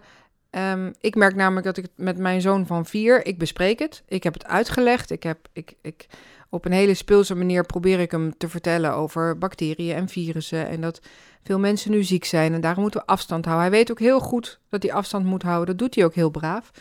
ehm, 0.50 0.92
ik 1.00 1.16
merk 1.16 1.36
namelijk 1.36 1.66
dat 1.66 1.78
ik 1.78 1.84
het 1.84 2.06
met 2.06 2.18
mijn 2.18 2.42
zoon 2.42 2.66
van 2.66 2.86
vier, 2.86 3.26
ik 3.26 3.38
bespreek 3.38 3.80
het. 3.80 4.04
Ik 4.08 4.24
heb 4.24 4.34
het 4.34 4.46
uitgelegd. 4.46 5.12
Ik 5.12 5.24
heb, 5.24 5.38
ik, 5.54 5.74
ik, 5.82 6.06
op 6.50 6.66
een 6.66 6.72
hele 6.72 6.94
speelse 6.94 7.36
manier 7.36 7.66
probeer 7.66 8.00
ik 8.00 8.12
hem 8.12 8.38
te 8.38 8.50
vertellen 8.50 8.94
over 8.94 9.38
bacteriën 9.38 9.96
en 9.96 10.10
virussen. 10.10 10.68
En 10.68 10.82
dat 10.82 11.02
veel 11.44 11.60
mensen 11.60 11.92
nu 11.92 12.04
ziek 12.04 12.26
zijn 12.26 12.54
en 12.54 12.62
daarom 12.62 12.82
moeten 12.82 13.00
we 13.00 13.08
afstand 13.08 13.46
houden. 13.46 13.68
Hij 13.68 13.78
weet 13.78 13.92
ook 13.92 14.00
heel 14.00 14.20
goed 14.20 14.60
dat 14.70 14.84
hij 14.84 14.94
afstand 14.94 15.26
moet 15.26 15.44
houden. 15.44 15.68
Dat 15.68 15.78
doet 15.78 15.96
hij 15.96 16.06
ook 16.06 16.16
heel 16.16 16.30
braaf. 16.30 16.72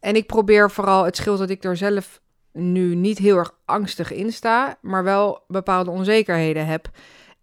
En 0.00 0.16
ik 0.16 0.26
probeer 0.26 0.70
vooral, 0.70 1.04
het 1.04 1.16
scheelt 1.16 1.38
dat 1.38 1.50
ik 1.50 1.64
er 1.64 1.76
zelf 1.76 2.20
nu 2.52 2.94
niet 2.94 3.18
heel 3.18 3.36
erg 3.36 3.54
angstig 3.64 4.12
in 4.12 4.32
sta, 4.32 4.78
maar 4.80 5.04
wel 5.04 5.42
bepaalde 5.48 5.90
onzekerheden 5.90 6.66
heb. 6.66 6.90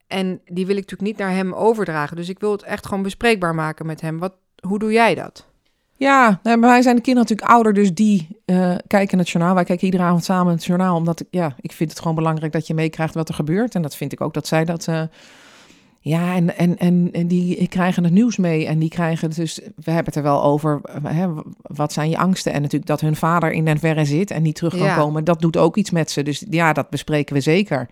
En 0.08 0.42
die 0.46 0.66
wil 0.66 0.76
ik 0.78 0.82
natuurlijk 0.82 1.10
niet 1.10 1.18
naar 1.18 1.36
hem 1.36 1.54
overdragen. 1.54 2.16
Dus 2.16 2.30
ik 2.30 2.40
wil 2.40 2.52
het 2.52 2.64
echt 2.64 2.86
gewoon 2.86 3.04
bespreekbaar 3.04 3.56
maken 3.56 3.86
met 3.86 4.02
hem. 4.02 4.20
Wat, 4.20 4.34
hoe 4.68 4.80
doe 4.80 4.92
jij 4.92 5.16
dat? 5.16 5.46
Ja, 5.98 6.40
nee, 6.44 6.58
maar 6.58 6.70
wij 6.70 6.82
zijn 6.82 6.96
de 6.96 7.02
kinderen 7.02 7.30
natuurlijk 7.30 7.58
ouder, 7.58 7.74
dus 7.74 7.94
die 7.94 8.42
eh, 8.46 8.76
kijken 8.88 9.18
het 9.18 9.30
journaal. 9.30 9.56
Wij 9.56 9.64
kijken 9.64 9.86
iedere 9.86 10.04
avond 10.04 10.24
samen 10.24 10.54
het 10.54 10.66
journaal, 10.66 10.96
omdat 10.96 11.20
ik, 11.20 11.28
ja, 11.30 11.56
ik 11.60 11.72
vind 11.72 11.90
het 11.90 12.00
gewoon 12.00 12.16
belangrijk 12.16 12.52
dat 12.52 12.68
je 12.68 12.74
meekrijgt 12.74 13.14
wat 13.14 13.30
er 13.30 13.36
gebeurt. 13.36 13.76
En 13.76 13.82
dat 13.82 13.96
vind 13.96 14.12
ik 14.12 14.22
ook 14.22 14.34
dat 14.34 14.48
zij 14.48 14.66
dat. 14.66 14.88
eh, 14.88 15.02
ja, 16.08 16.36
en, 16.36 16.58
en, 16.58 16.78
en, 16.78 17.10
en 17.12 17.28
die 17.28 17.68
krijgen 17.68 18.04
het 18.04 18.14
nieuws 18.14 18.38
mee 18.38 18.68
en 18.68 18.80
die 18.80 18.90
krijgen 18.90 19.30
dus, 19.30 19.60
we 19.76 19.92
hebben 19.92 20.06
het 20.06 20.16
er 20.16 20.24
wel 20.24 20.44
over, 20.44 20.82
hè, 21.04 21.28
wat 21.62 21.94
zijn 21.94 22.10
je 22.10 22.18
angsten? 22.18 22.54
En 22.54 22.62
natuurlijk 22.62 22.90
dat 22.90 23.02
hun 23.02 23.16
vader 23.16 23.52
in 23.52 23.66
den 23.66 23.80
verre 23.80 24.06
zit 24.06 24.32
en 24.32 24.42
niet 24.42 24.56
terug 24.56 24.74
kan 24.78 24.86
Ja. 24.86 24.96
komen, 24.96 25.24
dat 25.24 25.42
doet 25.42 25.58
ook 25.58 25.78
iets 25.78 25.90
met 25.90 26.12
ze. 26.12 26.24
Dus 26.24 26.46
ja, 26.50 26.74
dat 26.74 26.90
bespreken 26.90 27.36
we 27.36 27.42
zeker. 27.42 27.90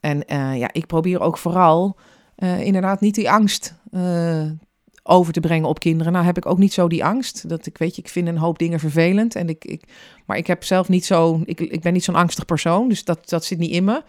En 0.00 0.26
eh, 0.26 0.58
ja, 0.58 0.68
ik 0.72 0.86
probeer 0.86 1.20
ook 1.20 1.38
vooral 1.38 1.96
eh, 2.36 2.60
inderdaad 2.60 3.00
niet 3.00 3.14
die 3.14 3.30
angst 3.30 3.74
eh, 3.90 4.50
over 5.02 5.32
te 5.32 5.40
brengen 5.40 5.68
op 5.68 5.78
kinderen. 5.78 6.12
Nou 6.12 6.24
heb 6.24 6.36
ik 6.36 6.46
ook 6.46 6.58
niet 6.58 6.72
zo 6.72 6.88
die 6.88 7.04
angst. 7.04 7.48
Dat 7.48 7.66
ik 7.66 7.78
weet 7.78 7.96
je, 7.96 8.02
ik 8.02 8.08
vind 8.08 8.28
een 8.28 8.38
hoop 8.38 8.58
dingen 8.58 8.80
vervelend. 8.80 9.34
En 9.34 9.48
ik, 9.48 9.64
ik, 9.64 9.82
maar 10.26 10.36
ik 10.36 10.46
heb 10.46 10.64
zelf 10.64 10.88
niet 10.88 11.04
zo. 11.04 11.40
Ik, 11.44 11.60
ik 11.60 11.80
ben 11.80 11.92
niet 11.92 12.04
zo'n 12.04 12.14
angstig 12.14 12.44
persoon. 12.44 12.88
Dus 12.88 13.04
dat, 13.04 13.28
dat 13.28 13.44
zit 13.44 13.58
niet 13.58 13.70
in 13.72 13.84
me. 13.84 14.02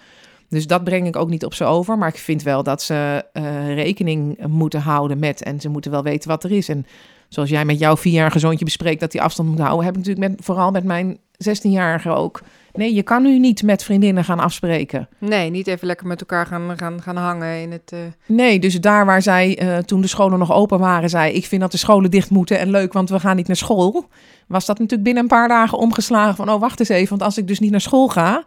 Dus 0.50 0.68
dat 0.68 0.84
breng 0.84 1.08
ik 1.08 1.16
ook 1.16 1.30
niet 1.30 1.46
op 1.46 1.54
ze 1.54 1.63
over. 1.63 1.98
Maar 1.98 2.10
ik 2.10 2.18
vind 2.18 2.44
wel 2.44 2.63
dat 2.63 2.82
ze 2.82 3.25
eh, 3.34 3.74
rekening 3.74 4.46
moeten 4.48 4.82
houden 4.82 5.20
met. 5.20 5.44
En 5.44 5.60
ze 5.62 5.70
moeten 5.70 5.92
wel 5.92 6.04
weten 6.04 6.30
wat 6.30 6.44
er 6.44 6.51
is. 6.51 6.70
En 6.70 6.86
zoals 7.30 7.50
jij 7.50 7.66
met 7.66 7.80
jouw 7.80 7.98
vierjarige 7.98 8.39
zoontje 8.39 8.66
bespreekt 8.66 9.00
dat 9.00 9.13
hij 9.13 9.22
afstand 9.22 9.50
moet 9.50 9.60
houden, 9.60 9.86
heb 9.86 9.98
ik 9.98 10.06
natuurlijk 10.06 10.32
met, 10.32 10.46
vooral 10.46 10.72
met 10.72 10.84
mijn 10.84 11.18
16-jarige 11.50 12.10
ook. 12.10 12.42
Nee, 12.74 12.94
je 12.94 13.04
kan 13.04 13.24
nu 13.24 13.39
niet 13.39 13.63
met 13.63 13.84
vriendinnen 13.84 14.24
gaan 14.24 14.39
afspreken. 14.39 15.10
Nee, 15.18 15.50
niet 15.50 15.68
even 15.68 15.88
lekker 15.88 16.08
met 16.08 16.20
elkaar 16.20 16.46
gaan, 16.46 16.77
gaan, 16.77 17.01
gaan 17.01 17.16
hangen 17.16 17.62
in 17.62 17.72
het... 17.72 17.92
eh, 17.92 18.00
Nee, 18.25 18.60
dus 18.60 18.82
daar 18.82 19.06
waar 19.06 19.22
zij 19.22 19.58
eh, 19.58 19.77
toen 19.77 20.01
de 20.01 20.08
scholen 20.08 20.39
nog 20.39 20.51
open 20.51 20.80
waren, 20.80 21.10
zei 21.10 21.34
ik 21.34 21.46
vind 21.46 21.62
dat 21.62 21.72
de 21.72 21.77
scholen 21.77 22.12
dicht 22.12 22.30
moeten 22.30 22.60
en 22.60 22.70
leuk, 22.70 22.94
want 22.94 23.10
we 23.10 23.20
gaan 23.20 23.36
niet 23.36 23.48
naar 23.48 23.56
school. 23.56 24.08
Was 24.48 24.66
dat 24.66 24.75
natuurlijk 24.80 25.04
binnen 25.04 25.24
een 25.24 25.30
paar 25.30 25.48
dagen 25.48 25.77
omgeslagen 25.77 26.36
van, 26.36 26.50
oh 26.50 26.60
wacht 26.60 26.80
eens 26.80 26.89
even, 26.89 27.10
want 27.10 27.22
als 27.22 27.38
ik 27.38 27.48
dus 27.48 27.60
niet 27.60 27.72
naar 27.72 27.82
school 27.82 28.08
ga, 28.08 28.46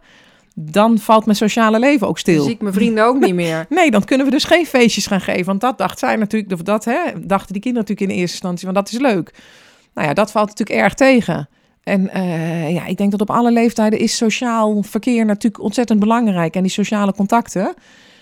dan 0.55 0.99
valt 0.99 1.25
mijn 1.25 1.37
sociale 1.37 1.79
leven 1.79 2.07
ook 2.07 2.19
stil. 2.19 2.43
zie 2.43 2.51
ik 2.51 2.61
mijn 2.61 2.73
vrienden 2.73 3.05
ook 3.05 3.19
niet 3.19 3.33
meer. 3.33 3.65
Nee, 3.69 3.91
dan 3.91 4.03
kunnen 4.03 4.25
we 4.25 4.31
dus 4.31 4.43
geen 4.43 4.65
feestjes 4.65 5.07
gaan 5.07 5.21
geven. 5.21 5.45
Want 5.45 5.61
dat 5.61 5.77
dacht 5.77 5.99
zij 5.99 6.15
natuurlijk, 6.15 6.53
of 6.53 6.61
dat 6.61 6.85
hè, 6.85 6.97
dachten 7.15 7.53
die 7.53 7.61
kinderen 7.61 7.87
natuurlijk 7.87 8.11
in 8.11 8.21
eerste 8.21 8.35
instantie, 8.35 8.65
want 8.65 8.77
dat 8.77 8.93
is 8.93 8.99
leuk. 8.99 9.33
Nou 9.93 10.07
ja, 10.07 10.13
dat 10.13 10.31
valt 10.31 10.47
natuurlijk 10.47 10.79
erg 10.79 10.93
tegen. 10.93 11.49
En 11.83 12.09
eh, 12.09 12.73
ja, 12.73 12.85
ik 12.85 12.97
denk 12.97 13.11
dat 13.11 13.21
op 13.21 13.29
alle 13.29 13.51
leeftijden 13.51 13.99
is 13.99 14.17
sociaal 14.17 14.83
verkeer 14.83 15.25
natuurlijk 15.25 15.63
ontzettend 15.63 15.99
belangrijk. 15.99 16.55
En 16.55 16.61
die 16.61 16.71
sociale 16.71 17.13
contacten. 17.13 17.73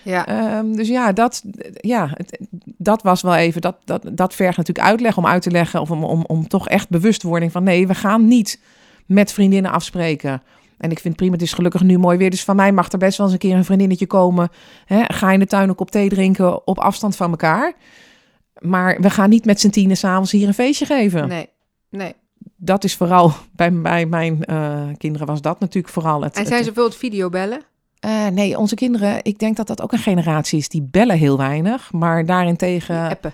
Ja, 0.02 0.26
Ehm, 0.26 0.72
dus 0.72 0.88
ja, 0.88 1.12
dat, 1.12 1.42
ja 1.80 2.10
het, 2.14 2.38
dat 2.64 3.02
was 3.02 3.22
wel 3.22 3.34
even, 3.34 3.60
dat, 3.60 3.76
dat, 3.84 4.02
dat 4.12 4.34
vergt 4.34 4.56
natuurlijk 4.56 4.86
uitleg 4.86 5.16
om 5.16 5.26
uit 5.26 5.42
te 5.42 5.50
leggen. 5.50 5.80
Of 5.80 5.90
om, 5.90 6.04
om, 6.04 6.24
om 6.26 6.48
toch 6.48 6.68
echt 6.68 6.88
bewustwording 6.88 7.52
van 7.52 7.62
nee, 7.62 7.86
we 7.86 7.94
gaan 7.94 8.28
niet 8.28 8.60
met 9.06 9.32
vriendinnen 9.32 9.70
afspreken. 9.70 10.42
En 10.80 10.90
ik 10.90 10.98
vind 10.98 11.16
prima, 11.16 11.32
het 11.32 11.42
is 11.42 11.52
gelukkig 11.52 11.82
nu 11.82 11.98
mooi 11.98 12.18
weer. 12.18 12.30
Dus 12.30 12.44
van 12.44 12.56
mij 12.56 12.72
mag 12.72 12.92
er 12.92 12.98
best 12.98 13.16
wel 13.16 13.26
eens 13.26 13.34
een 13.34 13.40
keer 13.48 13.56
een 13.56 13.64
vriendinnetje 13.64 14.06
komen. 14.06 14.48
Hè, 14.84 15.02
ga 15.06 15.32
in 15.32 15.38
de 15.38 15.46
tuin 15.46 15.68
een 15.68 15.74
kop 15.74 15.90
thee 15.90 16.08
drinken 16.08 16.66
op 16.66 16.78
afstand 16.78 17.16
van 17.16 17.30
elkaar. 17.30 17.72
Maar 18.58 19.00
we 19.00 19.10
gaan 19.10 19.30
niet 19.30 19.44
met 19.44 19.60
z'n 19.60 19.68
tienen 19.70 19.96
s'avonds 19.96 20.32
hier 20.32 20.46
een 20.48 20.54
feestje 20.54 20.86
geven. 20.86 21.28
nee, 21.28 21.48
nee. 21.90 22.14
Dat 22.56 22.84
is 22.84 22.96
vooral, 22.96 23.32
bij, 23.56 23.72
bij 23.72 24.06
mijn 24.06 24.44
eh, 24.44 24.82
kinderen 24.96 25.26
was 25.26 25.40
dat 25.40 25.60
natuurlijk 25.60 25.92
vooral 25.94 26.22
het. 26.22 26.36
En 26.36 26.46
zijn 26.46 26.64
het- 26.64 26.74
ze 26.74 26.82
het 26.82 26.96
videobellen? 26.96 27.60
eh, 28.00 28.26
nee, 28.26 28.58
onze 28.58 28.74
kinderen, 28.74 29.18
ik 29.24 29.38
denk 29.38 29.56
dat 29.56 29.66
dat 29.66 29.82
ook 29.82 29.92
een 29.92 29.98
generatie 29.98 30.58
is 30.58 30.68
die 30.68 30.88
bellen 30.90 31.16
heel 31.18 31.36
weinig. 31.36 31.92
Maar 31.92 32.26
daarentegen 32.26 33.08
Appen. 33.08 33.32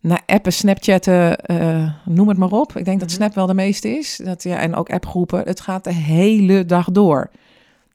Naar 0.00 0.22
appen, 0.26 0.52
snapchatten, 0.52 1.38
eh, 1.38 1.90
noem 2.04 2.28
het 2.28 2.38
maar 2.38 2.50
op. 2.50 2.76
Ik 2.76 2.84
denk 2.84 3.00
dat 3.00 3.08
Mhm. 3.08 3.16
Snap 3.18 3.34
wel 3.34 3.46
de 3.46 3.54
meeste 3.54 3.88
is. 3.98 4.20
Dat, 4.24 4.42
ja, 4.42 4.58
en 4.58 4.74
ook 4.74 4.90
appgroepen. 4.90 5.42
Het 5.44 5.60
gaat 5.60 5.84
de 5.84 5.92
hele 5.94 6.64
dag 6.64 6.90
door. 6.90 7.30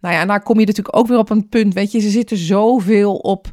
Nou 0.02 0.16
ja, 0.16 0.22
en 0.22 0.28
daar 0.28 0.44
kom 0.44 0.60
je 0.60 0.66
natuurlijk 0.66 0.98
ook 0.98 1.08
weer 1.08 1.18
op 1.18 1.30
een 1.30 1.50
punt. 1.50 1.74
Weet 1.74 1.92
je, 1.92 2.00
ze 2.00 2.10
zitten 2.10 2.38
zoveel 2.38 3.16
op 3.16 3.52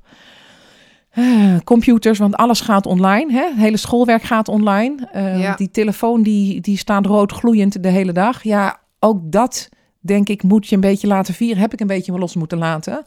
eh, 1.10 1.56
computers, 1.64 2.18
want 2.18 2.34
alles 2.36 2.60
gaat 2.60 2.86
online. 2.86 3.32
Hè? 3.32 3.44
Het 3.44 3.56
hele 3.56 3.76
schoolwerk 3.76 4.22
gaat 4.22 4.48
online. 4.48 5.08
Eh, 5.12 5.40
Ja. 5.40 5.54
Die 5.56 5.70
telefoon 5.70 6.22
die, 6.22 6.60
die 6.60 6.76
staat 6.76 7.06
rood 7.06 7.32
gloeiend 7.32 7.82
de 7.82 7.88
hele 7.88 8.12
dag. 8.12 8.42
Ja, 8.42 8.80
ook 8.98 9.18
dat 9.32 9.68
denk 10.00 10.28
ik 10.28 10.42
moet 10.42 10.68
je 10.68 10.74
een 10.74 10.80
beetje 10.80 11.06
laten 11.06 11.34
vieren. 11.34 11.58
Heb 11.62 11.72
ik 11.72 11.80
een 11.80 11.86
beetje 11.86 12.18
los 12.18 12.34
moeten 12.34 12.58
laten. 12.58 13.04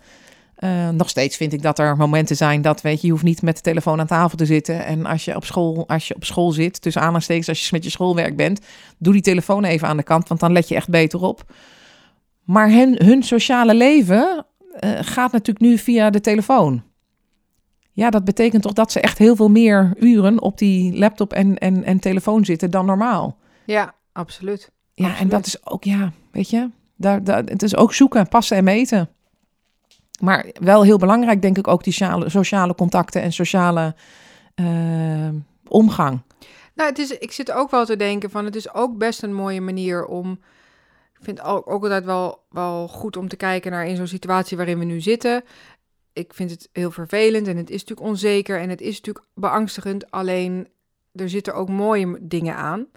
Eh, 0.56 0.90
nog 0.90 1.10
steeds 1.10 1.38
vind 1.38 1.54
ik 1.54 1.62
dat 1.62 1.80
er 1.80 1.98
momenten 1.98 2.36
zijn 2.36 2.62
dat, 2.62 2.82
weet 2.82 3.02
je, 3.02 3.08
je 3.08 3.14
hoeft 3.14 3.24
niet 3.24 3.42
met 3.42 3.56
de 3.56 3.62
telefoon 3.62 4.00
aan 4.00 4.08
tafel 4.08 4.38
te 4.38 4.46
zitten. 4.46 4.86
En 4.86 5.06
als 5.06 5.26
je 5.26 5.36
op 5.36 5.46
school, 5.46 5.88
als 5.88 6.08
je 6.08 6.16
op 6.16 6.24
school 6.24 6.52
zit, 6.52 6.82
tussen 6.82 7.02
aanhalingstekens, 7.02 7.50
als 7.50 7.64
je 7.64 7.70
met 7.72 7.84
je 7.84 7.90
schoolwerk 7.90 8.36
bent, 8.36 8.60
doe 8.98 9.14
die 9.14 9.22
telefoon 9.22 9.64
even 9.64 9.88
aan 9.88 9.98
de 9.98 10.04
kant, 10.04 10.28
want 10.28 10.40
dan 10.40 10.52
let 10.52 10.68
je 10.68 10.76
echt 10.76 10.90
beter 10.90 11.22
op. 11.22 11.54
Maar 12.44 12.70
hun, 12.70 12.96
hun 13.04 13.24
sociale 13.24 13.76
leven 13.76 14.46
eh, 14.80 14.92
gaat 15.02 15.32
natuurlijk 15.32 15.66
nu 15.66 15.78
via 15.78 16.10
de 16.10 16.22
telefoon. 16.22 16.84
Ja, 17.92 18.10
dat 18.10 18.24
betekent 18.24 18.62
toch 18.62 18.74
dat 18.74 18.92
ze 18.92 19.00
echt 19.00 19.18
heel 19.18 19.36
veel 19.36 19.50
meer 19.50 19.94
uren 20.00 20.42
op 20.42 20.58
die 20.58 20.98
laptop 20.98 21.34
en, 21.34 21.58
en, 21.58 21.84
en 21.84 22.00
telefoon 22.00 22.46
zitten 22.46 22.72
dan 22.72 22.86
normaal. 22.86 23.38
Ja, 23.66 23.96
absoluut. 24.12 24.72
Ja, 24.94 25.18
en 25.18 25.30
dat 25.30 25.46
is 25.46 25.66
ook, 25.66 25.84
ja, 25.84 26.12
weet 26.32 26.50
je, 26.50 26.70
daar, 26.96 27.24
daar, 27.24 27.44
het 27.44 27.64
is 27.64 27.76
ook 27.76 27.94
zoeken, 27.94 28.28
passen 28.28 28.58
en 28.58 28.64
meten. 28.64 29.10
Maar 30.22 30.46
wel 30.54 30.84
heel 30.84 30.98
belangrijk, 30.98 31.42
denk 31.42 31.58
ik, 31.58 31.68
ook 31.68 31.84
die 31.84 31.94
sociale, 32.26 32.76
contacten 32.76 33.22
en 33.22 33.34
sociale 33.34 33.96
eh, 34.56 35.30
omgang. 35.68 36.22
Nou, 36.76 36.90
het 36.90 37.00
is, 37.00 37.18
ik 37.18 37.32
zit 37.32 37.52
ook 37.52 37.72
wel 37.72 37.86
te 37.86 37.96
denken 37.96 38.30
van, 38.30 38.46
het 38.46 38.56
is 38.56 38.74
ook 38.74 38.98
best 38.98 39.24
een 39.24 39.34
mooie 39.34 39.62
manier 39.62 40.06
om... 40.06 40.40
Ik 41.20 41.24
vind 41.24 41.42
ook, 41.42 41.70
ook 41.70 41.84
altijd 41.84 42.06
wel, 42.06 42.44
wel 42.50 42.88
goed 42.88 43.18
om 43.18 43.28
te 43.28 43.36
kijken 43.36 43.72
naar 43.72 43.88
in 43.88 43.96
zo'n 43.96 44.08
situatie 44.08 44.58
waarin 44.58 44.80
we 44.80 44.86
nu 44.86 45.02
zitten. 45.02 45.44
Ik 46.14 46.34
vind 46.34 46.52
het 46.52 46.70
heel 46.72 46.92
vervelend 46.92 47.48
en 47.48 47.58
het 47.58 47.70
is 47.70 47.80
natuurlijk 47.80 48.08
onzeker 48.08 48.60
en 48.60 48.70
het 48.70 48.82
is 48.82 48.96
natuurlijk 48.98 49.26
beangstigend. 49.34 50.12
Alleen, 50.12 50.68
er 51.12 51.30
zitten 51.30 51.54
ook 51.54 51.70
mooie 51.70 52.18
dingen 52.22 52.56
aan. 52.56 52.88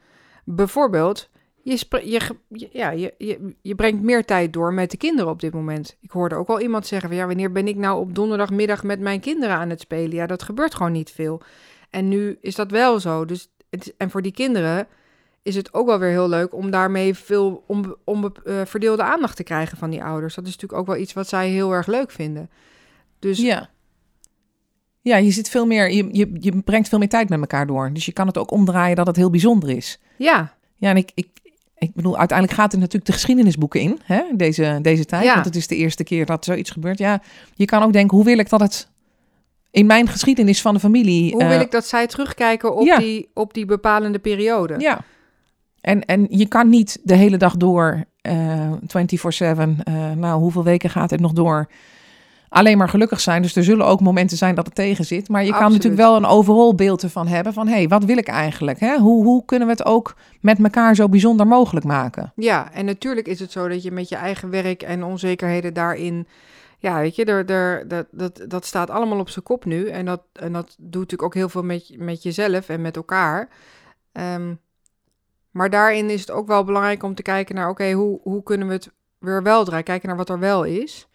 Bijvoorbeeld, 0.45 1.29
je, 1.73 2.21
je, 2.49 2.69
ja, 2.73 2.91
je, 2.91 3.15
je, 3.19 3.55
je 3.63 3.75
brengt 3.75 4.03
meer 4.03 4.25
tijd 4.25 4.53
door 4.53 4.73
met 4.75 4.91
de 4.91 4.97
kinderen 4.97 5.31
op 5.31 5.41
dit 5.41 5.53
moment. 5.53 5.97
Ik 6.01 6.11
hoorde 6.11 6.35
ook 6.35 6.49
al 6.49 6.61
iemand 6.61 6.87
zeggen 6.87 7.09
van 7.09 7.19
ja, 7.19 7.27
wanneer 7.27 7.53
ben 7.53 7.69
ik 7.69 7.77
nou 7.77 8.01
op 8.01 8.15
donderdagmiddag 8.15 8.83
met 8.83 9.01
mijn 9.01 9.21
kinderen 9.21 9.57
aan 9.57 9.71
het 9.71 9.81
spelen? 9.81 10.15
Ja, 10.17 10.27
dat 10.27 10.43
gebeurt 10.43 10.75
gewoon 10.75 10.93
niet 10.93 11.11
veel. 11.11 11.41
En 11.91 12.09
nu 12.09 12.39
is 12.41 12.55
dat 12.55 12.71
wel 12.71 13.01
zo. 13.01 13.25
Dus 13.25 13.49
het, 13.71 13.87
is- 13.87 13.93
en 13.97 14.11
voor 14.11 14.23
die 14.23 14.33
kinderen 14.33 14.87
is 15.43 15.55
het 15.55 15.75
ook 15.75 15.87
wel 15.87 15.99
weer 15.99 16.11
heel 16.11 16.29
leuk 16.29 16.55
om 16.55 16.71
daarmee 16.71 17.15
veel 17.15 17.65
onbe- 17.67 17.99
onbe- 18.05 18.33
eh, 18.45 18.61
verdeelde 18.65 19.03
aandacht 19.03 19.37
te 19.37 19.43
krijgen 19.43 19.79
van 19.79 19.91
die 19.91 20.03
ouders. 20.05 20.35
Dat 20.35 20.47
is 20.47 20.53
natuurlijk 20.53 20.81
ook 20.81 20.87
wel 20.87 20.97
iets 21.03 21.13
wat 21.13 21.29
zij 21.29 21.49
heel 21.49 21.73
erg 21.73 21.87
leuk 21.87 22.11
vinden. 22.11 22.51
Dus 23.19 23.39
Ja. 23.41 23.69
Ja, 25.01 25.17
je 25.17 25.31
zit 25.31 25.49
veel 25.49 25.67
meer, 25.67 25.91
je, 25.91 26.09
je, 26.13 26.31
je 26.41 26.63
brengt 26.63 26.89
veel 26.89 26.99
meer 26.99 27.09
tijd 27.09 27.29
met 27.29 27.41
elkaar 27.41 27.67
door. 27.67 27.91
Dus 27.93 28.07
je 28.07 28.13
kan 28.13 28.27
het 28.27 28.39
ook 28.39 28.51
omdraaien 28.51 28.97
dat 28.97 29.07
het 29.07 29.17
heel 29.17 29.31
bijzonder 29.31 29.71
is. 29.71 30.01
ja, 30.17 30.57
Ja, 30.77 30.91
en 30.91 30.97
ik, 30.97 31.11
ik, 31.15 31.29
ik 31.79 31.95
bedoel, 31.95 32.19
uiteindelijk 32.19 32.59
gaat 32.59 32.73
het 32.73 32.81
natuurlijk 32.81 33.07
de 33.07 33.13
geschiedenisboeken 33.13 33.81
in, 33.81 34.01
hè, 34.03 34.23
deze, 34.33 34.79
deze 34.83 35.05
tijd. 35.05 35.25
Ja. 35.25 35.33
Want 35.35 35.45
het 35.45 35.57
is 35.57 35.67
de 35.67 35.77
eerste 35.77 36.05
keer 36.05 36.27
dat 36.27 36.45
zoiets 36.45 36.71
gebeurt. 36.71 36.99
Ja, 36.99 37.23
je 37.55 37.65
kan 37.65 37.83
ook 37.83 37.93
denken, 37.93 38.17
hoe 38.17 38.27
wil 38.27 38.39
ik 38.39 38.49
dat 38.49 38.61
het 38.61 38.89
in 39.71 39.87
mijn 39.87 40.09
geschiedenis 40.09 40.61
van 40.61 40.75
de 40.75 40.81
familie... 40.81 41.33
hoe 41.33 41.43
eh, 41.43 41.49
wil 41.49 41.61
ik 41.61 41.71
dat 41.71 41.87
zij 41.87 42.07
terugkijken 42.07 42.77
op, 42.77 42.87
ja. 42.87 42.99
die, 42.99 43.31
op 43.35 43.55
die 43.55 43.65
bepalende 43.65 44.19
periode? 44.19 44.75
Ja. 44.79 45.01
En, 45.81 46.05
en 46.05 46.27
je 46.31 46.47
kan 46.47 46.69
niet 46.69 46.99
de 47.03 47.15
hele 47.15 47.37
dag 47.37 47.57
door, 47.57 48.05
eh 48.21 48.73
24-7, 48.73 48.77
eh, 48.89 50.11
nou, 50.17 50.41
hoeveel 50.41 50.65
weken 50.65 50.91
gaat 50.91 51.11
het 51.11 51.21
nog 51.21 51.33
door, 51.33 51.69
alleen 52.49 52.79
maar 52.79 52.89
gelukkig 52.89 53.21
zijn. 53.21 53.43
Dus 53.43 53.57
er 53.57 53.65
zullen 53.65 53.87
ook 53.87 54.01
momenten 54.01 54.37
zijn 54.37 54.55
dat 54.55 54.67
het 54.67 54.75
tegen 54.75 55.05
zit. 55.05 55.29
Maar 55.29 55.45
je 55.45 55.53
kan 55.53 55.73
natuurlijk 55.73 56.03
wel 56.03 56.17
een 56.17 56.27
overal 56.27 56.75
beeld 56.75 57.03
ervan 57.03 57.27
hebben 57.27 57.53
van, 57.53 57.67
hé, 57.67 57.75
hey, 57.75 57.89
wat 57.89 58.05
wil 58.05 58.17
ik 58.17 58.29
eigenlijk? 58.29 58.81
Hè? 58.81 58.97
Hoe, 58.99 59.25
hoe 59.25 59.45
kunnen 59.45 59.67
we 59.67 59.73
het 59.73 59.85
ook 59.85 60.15
met 60.41 60.59
elkaar 60.59 60.95
zo 60.95 61.09
bijzonder 61.09 61.47
mogelijk 61.47 61.87
maken? 61.87 62.33
Ja, 62.37 62.73
en 62.73 62.85
natuurlijk 62.85 63.27
is 63.27 63.41
het 63.41 63.53
zo 63.53 63.69
dat 63.69 63.83
je 63.83 63.91
met 63.91 64.09
je 64.09 64.17
eigen 64.17 64.51
werk 64.51 64.83
en 64.83 65.05
onzekerheden 65.05 65.75
daarin. 65.75 66.27
Ja, 66.79 67.01
weet 67.01 67.17
je, 67.17 67.25
er, 67.25 67.51
er, 67.51 67.89
dat, 67.89 68.07
dat, 68.11 68.45
dat 68.49 68.65
staat 68.65 68.91
allemaal 68.91 69.19
op 69.19 69.29
zijn 69.29 69.45
kop 69.45 69.65
nu. 69.65 69.89
En 69.89 70.05
dat, 70.05 70.23
en 70.33 70.53
dat 70.53 70.77
doet 70.79 70.93
natuurlijk 70.93 71.23
ook 71.23 71.35
heel 71.35 71.49
veel 71.49 71.63
met, 71.63 71.95
met 71.99 72.23
jezelf 72.23 72.69
en 72.69 72.81
met 72.81 72.97
elkaar. 72.97 73.49
Ehm, 74.13 74.55
maar 75.51 75.71
daarin 75.71 76.11
is 76.11 76.21
het 76.21 76.31
ook 76.31 76.47
wel 76.47 76.65
belangrijk 76.65 77.03
om 77.03 77.15
te 77.15 77.23
kijken 77.23 77.55
naar: 77.55 77.69
oké, 77.69 77.93
hoe, 77.93 78.21
hoe 78.23 78.43
kunnen 78.43 78.67
we 78.67 78.73
het 78.73 78.91
weer 79.19 79.43
wel 79.43 79.65
draaien? 79.65 79.85
Kijken 79.85 80.09
naar 80.09 80.17
wat 80.17 80.29
er 80.29 80.39
wel 80.39 80.65
is. 80.65 81.08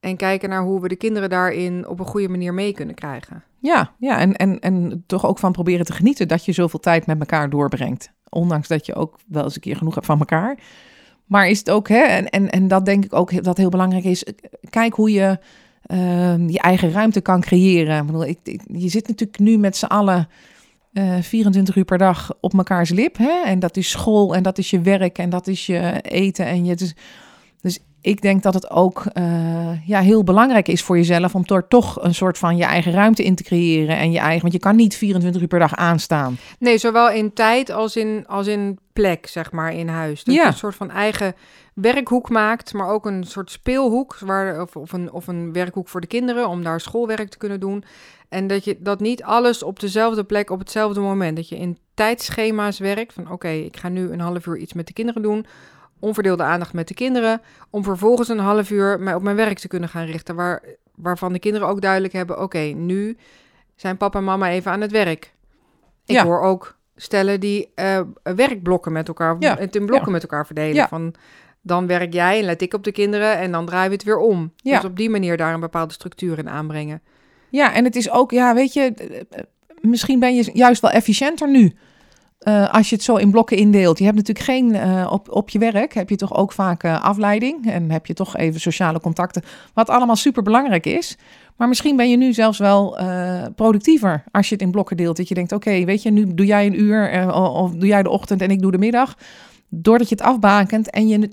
En 0.00 0.16
kijken 0.16 0.48
naar 0.48 0.62
hoe 0.62 0.80
we 0.80 0.88
de 0.88 0.96
kinderen 0.96 1.30
daarin 1.30 1.88
op 1.88 2.00
een 2.00 2.06
goede 2.06 2.28
manier 2.28 2.54
mee 2.54 2.72
kunnen 2.72 2.94
krijgen. 2.94 3.44
Ja, 3.58 3.92
ja 3.98 4.18
en, 4.18 4.36
en, 4.36 4.60
en 4.60 5.04
toch 5.06 5.26
ook 5.26 5.38
van 5.38 5.52
proberen 5.52 5.84
te 5.84 5.92
genieten 5.92 6.28
dat 6.28 6.44
je 6.44 6.52
zoveel 6.52 6.80
tijd 6.80 7.06
met 7.06 7.20
elkaar 7.20 7.50
doorbrengt. 7.50 8.12
Ondanks 8.28 8.68
dat 8.68 8.86
je 8.86 8.94
ook 8.94 9.18
wel 9.26 9.44
eens 9.44 9.54
een 9.54 9.60
keer 9.60 9.76
genoeg 9.76 9.94
hebt 9.94 10.06
van 10.06 10.18
elkaar. 10.18 10.58
Maar 11.26 11.48
is 11.48 11.58
het 11.58 11.70
ook, 11.70 11.88
hè, 11.88 12.02
en, 12.02 12.28
en, 12.28 12.50
en 12.50 12.68
dat 12.68 12.84
denk 12.84 13.04
ik 13.04 13.14
ook 13.14 13.44
dat 13.44 13.56
heel 13.56 13.68
belangrijk 13.68 14.04
is. 14.04 14.24
Kijk 14.70 14.94
hoe 14.94 15.10
je 15.10 15.38
ehm, 15.82 16.48
je 16.48 16.58
eigen 16.58 16.92
ruimte 16.92 17.20
kan 17.20 17.40
creëren. 17.40 18.24
Ik 18.24 18.62
je 18.72 18.88
zit 18.88 19.08
natuurlijk 19.08 19.38
nu 19.38 19.58
met 19.58 19.76
z'n 19.76 19.84
allen 19.84 20.28
eh 20.92 21.18
24 21.20 21.76
uur 21.76 21.84
per 21.84 21.98
dag 21.98 22.32
op 22.40 22.52
mekaars 22.52 22.90
lip. 22.90 23.16
Hè? 23.16 23.42
En 23.44 23.58
dat 23.58 23.76
is 23.76 23.90
school 23.90 24.34
en 24.34 24.42
dat 24.42 24.58
is 24.58 24.70
je 24.70 24.80
werk 24.80 25.18
en 25.18 25.30
dat 25.30 25.46
is 25.46 25.66
je 25.66 26.00
eten. 26.00 26.46
En 26.46 26.64
je, 26.64 26.76
dus, 26.76 26.94
dus 27.60 27.78
ik 28.00 28.20
denk 28.22 28.42
dat 28.42 28.54
het 28.54 28.70
ook 28.70 29.02
eh, 29.12 29.88
ja, 29.88 30.00
heel 30.00 30.24
belangrijk 30.24 30.68
is 30.68 30.82
voor 30.82 30.96
jezelf 30.96 31.34
om 31.34 31.42
er 31.46 31.68
toch 31.68 32.02
een 32.02 32.14
soort 32.14 32.38
van 32.38 32.56
je 32.56 32.64
eigen 32.64 32.92
ruimte 32.92 33.22
in 33.24 33.34
te 33.34 33.42
creëren. 33.42 33.96
En 33.96 34.12
je 34.12 34.18
eigen, 34.18 34.40
want 34.40 34.52
je 34.52 34.58
kan 34.58 34.76
niet 34.76 34.94
24 34.96 35.42
uur 35.42 35.48
per 35.48 35.58
dag 35.58 35.76
aanstaan. 35.76 36.36
Nee, 36.58 36.78
zowel 36.78 37.10
in 37.10 37.32
tijd 37.32 37.70
als 37.70 37.96
in, 37.96 38.24
als 38.26 38.46
in 38.46 38.78
plek, 38.92 39.26
zeg 39.26 39.52
maar, 39.52 39.74
in 39.74 39.88
huis. 39.88 40.24
Dat 40.24 40.34
Ja. 40.34 40.42
je 40.42 40.46
een 40.48 40.54
soort 40.54 40.74
van 40.74 40.90
eigen 40.90 41.34
werkhoek 41.74 42.28
maakt, 42.30 42.72
maar 42.72 42.88
ook 42.88 43.06
een 43.06 43.24
soort 43.24 43.50
speelhoek, 43.50 44.18
waar, 44.18 44.62
of, 44.62 44.76
of, 44.76 44.92
een, 44.92 45.12
of 45.12 45.26
een 45.26 45.52
werkhoek 45.52 45.88
voor 45.88 46.00
de 46.00 46.06
kinderen, 46.06 46.48
om 46.48 46.62
daar 46.62 46.80
schoolwerk 46.80 47.28
te 47.30 47.38
kunnen 47.38 47.60
doen. 47.60 47.84
En 48.28 48.46
dat 48.46 48.64
je 48.64 48.76
dat 48.80 49.00
niet 49.00 49.22
alles 49.22 49.62
op 49.62 49.80
dezelfde 49.80 50.24
plek, 50.24 50.50
op 50.50 50.58
hetzelfde 50.58 51.00
moment. 51.00 51.36
Dat 51.36 51.48
je 51.48 51.56
in 51.58 51.78
tijdschema's 51.94 52.78
werkt, 52.78 53.12
van 53.12 53.30
oké, 53.30 53.48
ik 53.48 53.76
ga 53.76 53.88
nu 53.88 54.10
een 54.10 54.20
half 54.20 54.46
uur 54.46 54.56
iets 54.56 54.72
met 54.72 54.86
de 54.86 54.92
kinderen 54.92 55.22
doen. 55.22 55.46
Onverdeelde 56.00 56.42
aandacht 56.42 56.72
met 56.72 56.88
de 56.88 56.94
kinderen, 56.94 57.40
om 57.70 57.84
vervolgens 57.84 58.28
een 58.28 58.38
half 58.38 58.70
uur 58.70 59.00
mij 59.00 59.14
op 59.14 59.22
mijn 59.22 59.36
werk 59.36 59.58
te 59.58 59.68
kunnen 59.68 59.88
gaan 59.88 60.04
richten. 60.06 60.34
Waar, 60.34 60.62
waarvan 60.94 61.32
de 61.32 61.38
kinderen 61.38 61.68
ook 61.68 61.80
duidelijk 61.80 62.12
hebben, 62.12 62.40
oké, 62.42 62.58
nu 62.58 63.16
zijn 63.76 63.96
papa 63.96 64.18
en 64.18 64.24
mama 64.24 64.48
even 64.50 64.70
aan 64.72 64.80
het 64.80 64.90
werk. 64.90 65.32
Ik 66.06 66.14
Ja. 66.14 66.24
hoor 66.24 66.40
ook 66.40 66.78
stellen 66.96 67.40
die 67.40 67.70
eh, 67.74 68.00
werkblokken 68.22 68.92
met 68.92 69.08
elkaar, 69.08 69.36
Ja, 69.38 69.56
het 69.58 69.76
in 69.76 69.86
blokken 69.86 70.06
ja. 70.08 70.12
met 70.12 70.22
elkaar 70.22 70.46
verdelen. 70.46 70.88
Van, 70.88 71.14
dan 71.62 71.86
werk 71.86 72.12
jij 72.12 72.38
en 72.38 72.44
let 72.44 72.62
ik 72.62 72.74
op 72.74 72.84
de 72.84 72.92
kinderen 72.92 73.36
en 73.38 73.52
dan 73.52 73.66
draaien 73.66 73.88
we 73.88 73.94
het 73.94 74.04
weer 74.04 74.18
om. 74.18 74.52
Ja. 74.56 74.74
Dus 74.76 74.84
op 74.90 74.96
die 74.96 75.10
manier 75.10 75.36
daar 75.36 75.54
een 75.54 75.60
bepaalde 75.60 75.92
structuur 75.92 76.38
in 76.38 76.48
aanbrengen. 76.48 77.02
Ja, 77.50 77.72
en 77.74 77.84
het 77.84 77.96
is 77.96 78.10
ook, 78.10 78.30
ja, 78.30 78.54
weet 78.54 78.72
je, 78.72 78.94
eh, 79.30 79.40
misschien 79.80 80.18
ben 80.18 80.34
je 80.34 80.50
juist 80.52 80.80
wel 80.82 80.90
efficiënter 80.90 81.48
nu. 81.50 81.74
Eh, 82.40 82.74
als 82.74 82.88
je 82.88 82.94
het 82.94 83.04
zo 83.04 83.16
in 83.16 83.30
blokken 83.30 83.56
indeelt. 83.56 83.98
Je 83.98 84.04
hebt 84.04 84.16
natuurlijk 84.16 84.46
geen, 84.46 84.74
eh, 84.74 85.08
op, 85.12 85.30
op 85.30 85.48
je 85.48 85.58
werk 85.58 85.94
heb 85.94 86.08
je 86.08 86.16
toch 86.16 86.34
ook 86.34 86.52
vaak 86.52 86.82
eh, 86.82 87.04
afleiding. 87.04 87.70
En 87.70 87.90
heb 87.90 88.06
je 88.06 88.14
toch 88.14 88.36
even 88.36 88.60
sociale 88.60 89.00
contacten. 89.00 89.42
Wat 89.74 89.88
allemaal 89.88 90.16
super 90.16 90.42
belangrijk 90.42 90.86
is. 90.86 91.18
Maar 91.56 91.68
misschien 91.68 91.96
ben 91.96 92.10
je 92.10 92.16
nu 92.16 92.32
zelfs 92.32 92.58
wel 92.58 92.98
productiever 93.54 94.24
als 94.30 94.48
je 94.48 94.54
het 94.54 94.62
in 94.62 94.70
blokken 94.70 94.96
deelt. 94.96 95.16
Dat 95.16 95.28
je 95.28 95.34
denkt, 95.34 95.52
oké, 95.52 95.84
weet 95.84 96.02
je, 96.02 96.10
nu 96.10 96.34
doe 96.34 96.46
jij 96.46 96.66
een 96.66 96.80
uur 96.80 97.32
of 97.34 97.70
doe 97.70 97.88
jij 97.88 98.02
de 98.02 98.10
ochtend 98.10 98.42
en 98.42 98.50
ik 98.50 98.60
doe 98.60 98.70
de 98.70 98.78
middag. 98.78 99.16
Doordat 99.68 100.08
je 100.08 100.14
het 100.14 100.24
afbakent 100.24 100.90
en 100.90 101.08
je 101.08 101.30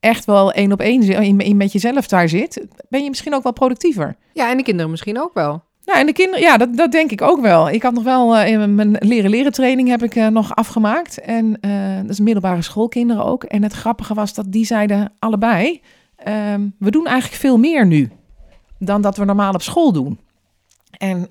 echt 0.00 0.24
wel 0.24 0.52
één 0.52 0.72
op 0.72 0.80
één 0.80 1.56
met 1.56 1.72
jezelf 1.72 2.08
daar 2.08 2.28
zit, 2.28 2.66
ben 2.88 3.02
je 3.02 3.08
misschien 3.08 3.34
ook 3.34 3.42
wel 3.42 3.52
productiever. 3.52 4.16
Ja, 4.32 4.50
en 4.50 4.56
de 4.56 4.62
kinderen 4.62 4.90
misschien 4.90 5.20
ook 5.20 5.34
wel. 5.34 5.62
Nou, 5.88 6.00
en 6.00 6.06
de 6.06 6.12
kinderen, 6.12 6.40
ja, 6.40 6.56
dat, 6.56 6.76
dat 6.76 6.92
denk 6.92 7.10
ik 7.10 7.22
ook 7.22 7.40
wel. 7.40 7.70
Ik 7.70 7.82
had 7.82 7.94
nog 7.94 8.04
wel 8.04 8.36
eh, 8.36 8.52
in 8.52 8.74
mijn 8.74 8.96
leren 8.98 9.30
leren 9.30 9.52
training 9.52 9.88
heb 9.88 10.02
ik 10.02 10.14
eh, 10.14 10.26
nog 10.26 10.54
afgemaakt. 10.54 11.20
En 11.20 11.60
eh, 11.60 11.96
dat 12.00 12.10
is 12.10 12.20
middelbare 12.20 12.62
schoolkinderen 12.62 13.24
ook. 13.24 13.44
En 13.44 13.62
het 13.62 13.72
grappige 13.72 14.14
was 14.14 14.34
dat 14.34 14.52
die 14.52 14.64
zeiden 14.64 15.12
allebei, 15.18 15.80
ehm, 16.16 16.68
we 16.78 16.90
doen 16.90 17.06
eigenlijk 17.06 17.40
veel 17.40 17.58
meer 17.58 17.86
nu 17.86 18.10
dan 18.78 19.00
dat 19.02 19.16
we 19.16 19.24
normaal 19.24 19.52
op 19.52 19.62
school 19.62 19.92
doen. 19.92 20.18
En 20.98 21.28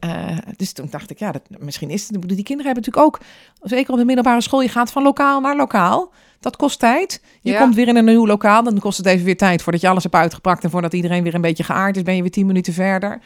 dus 0.55 0.73
toen 0.73 0.87
dacht 0.89 1.09
ik, 1.09 1.19
ja, 1.19 1.31
dat, 1.31 1.41
misschien 1.59 1.89
is 1.89 2.07
het. 2.07 2.27
Die 2.27 2.43
kinderen 2.43 2.65
hebben 2.65 2.83
natuurlijk 2.83 3.05
ook, 3.05 3.19
zeker 3.61 3.91
op 3.91 3.99
de 3.99 4.05
middelbare 4.05 4.41
school, 4.41 4.61
je 4.61 4.69
gaat 4.69 4.91
van 4.91 5.03
lokaal 5.03 5.41
naar 5.41 5.55
lokaal. 5.55 6.11
Dat 6.39 6.55
kost 6.55 6.79
tijd. 6.79 7.21
Je 7.41 7.51
Ja. 7.51 7.59
komt 7.59 7.75
weer 7.75 7.87
in 7.87 7.95
een 7.95 8.05
nieuw 8.05 8.25
lokaal, 8.27 8.63
dan 8.63 8.79
kost 8.79 8.97
het 8.97 9.05
even 9.05 9.25
weer 9.25 9.37
tijd 9.37 9.61
voordat 9.61 9.81
je 9.81 9.87
alles 9.87 10.03
hebt 10.03 10.15
uitgepakt 10.15 10.63
en 10.63 10.69
voordat 10.69 10.93
iedereen 10.93 11.23
weer 11.23 11.35
een 11.35 11.41
beetje 11.41 11.63
geaard 11.63 11.95
is, 11.97 12.03
ben 12.03 12.15
je 12.15 12.21
weer 12.21 12.31
tien 12.31 12.45
minuten 12.45 12.73
verder. 12.73 13.19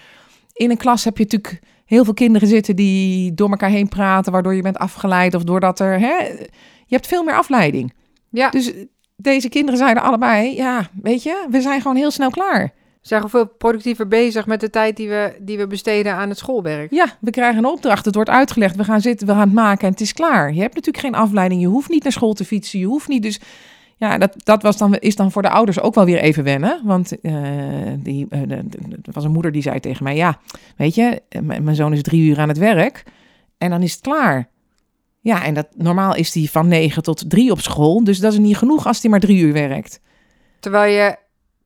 In 0.53 0.69
een 0.71 0.77
klas 0.77 1.03
heb 1.03 1.17
je 1.17 1.23
natuurlijk 1.23 1.59
heel 1.85 2.03
veel 2.03 2.13
kinderen 2.13 2.47
zitten 2.47 2.75
die 2.75 3.33
door 3.33 3.49
elkaar 3.49 3.69
heen 3.69 3.89
praten, 3.89 4.31
waardoor 4.31 4.55
je 4.55 4.61
bent 4.61 4.77
afgeleid 4.77 5.35
of 5.35 5.43
doordat 5.43 5.79
er, 5.79 5.99
hè, 5.99 6.15
je 6.85 6.95
hebt 6.95 7.07
veel 7.07 7.23
meer 7.23 7.35
afleiding. 7.35 7.93
Ja, 8.29 8.49
Dus 8.49 8.71
deze 9.15 9.49
kinderen 9.49 9.79
zeiden 9.79 10.03
allebei, 10.03 10.55
ja, 10.55 10.89
weet 11.01 11.23
je, 11.23 11.45
we 11.49 11.61
zijn 11.61 11.81
gewoon 11.81 11.97
heel 11.97 12.11
snel 12.11 12.29
klaar. 12.29 12.63
we 13.01 13.07
zijn 13.07 13.21
gewoon 13.21 13.45
veel 13.45 13.55
productiever 13.57 14.07
bezig 14.07 14.45
met 14.45 14.59
de 14.59 14.69
tijd 14.69 14.95
die 14.95 15.09
we, 15.09 15.35
die 15.41 15.57
we 15.57 15.67
besteden 15.67 16.13
aan 16.15 16.29
het 16.29 16.37
schoolwerk. 16.37 16.91
Ja, 16.91 17.17
we 17.19 17.29
krijgen 17.31 17.57
een 17.57 17.71
opdracht, 17.71 18.05
het 18.05 18.15
wordt 18.15 18.29
uitgelegd, 18.29 18.75
we 18.75 18.83
gaan 18.83 19.01
zitten, 19.01 19.27
we 19.27 19.33
gaan 19.33 19.41
het 19.41 19.53
maken 19.53 19.85
en 19.85 19.91
het 19.91 20.01
is 20.01 20.13
klaar. 20.13 20.53
Je 20.53 20.61
hebt 20.61 20.75
natuurlijk 20.75 21.05
geen 21.05 21.15
afleiding, 21.21 21.61
je 21.61 21.67
hoeft 21.67 21.89
niet 21.89 22.03
naar 22.03 22.11
school 22.11 22.33
te 22.33 22.45
fietsen, 22.45 22.79
je 22.79 22.85
hoeft 22.85 23.07
niet, 23.07 23.23
dus 23.23 23.39
ja, 24.07 24.17
dat, 24.17 24.33
dat 24.43 24.61
was 24.61 24.77
dan, 24.77 24.95
is 24.95 25.15
dan 25.15 25.31
voor 25.31 25.41
de 25.41 25.49
ouders 25.49 25.79
ook 25.79 25.95
wel 25.95 26.05
weer 26.05 26.19
even 26.19 26.43
wennen. 26.43 26.81
Want 26.83 27.19
eh, 27.21 27.33
die, 27.97 28.27
eh, 28.29 28.39
de- 28.47 28.63
de- 28.69 28.99
er 29.03 29.11
was 29.13 29.23
een 29.23 29.31
moeder 29.31 29.51
die 29.51 29.61
zei 29.61 29.79
tegen 29.79 30.03
mij, 30.03 30.15
ja, 30.15 30.39
weet 30.77 30.95
je, 30.95 31.21
eh, 31.29 31.41
mijn 31.41 31.75
zoon 31.75 31.93
is 31.93 32.01
drie 32.01 32.29
uur 32.29 32.39
aan 32.39 32.47
het 32.47 32.57
werk 32.57 33.03
en 33.57 33.69
dan 33.69 33.81
is 33.81 33.91
het 33.91 34.01
klaar. 34.01 34.49
Ja, 35.19 35.43
en 35.43 35.53
dat, 35.53 35.67
normaal 35.75 36.15
is 36.15 36.31
die 36.31 36.51
van 36.51 36.67
negen 36.67 37.03
tot 37.03 37.29
drie 37.29 37.51
op 37.51 37.59
school, 37.59 38.03
dus 38.03 38.19
dat 38.19 38.31
is 38.33 38.39
niet 38.39 38.57
genoeg 38.57 38.87
als 38.87 39.01
hij 39.01 39.11
maar 39.11 39.19
drie 39.19 39.41
uur 39.41 39.53
werkt. 39.53 39.99
Terwijl 40.59 40.93
je 40.93 41.15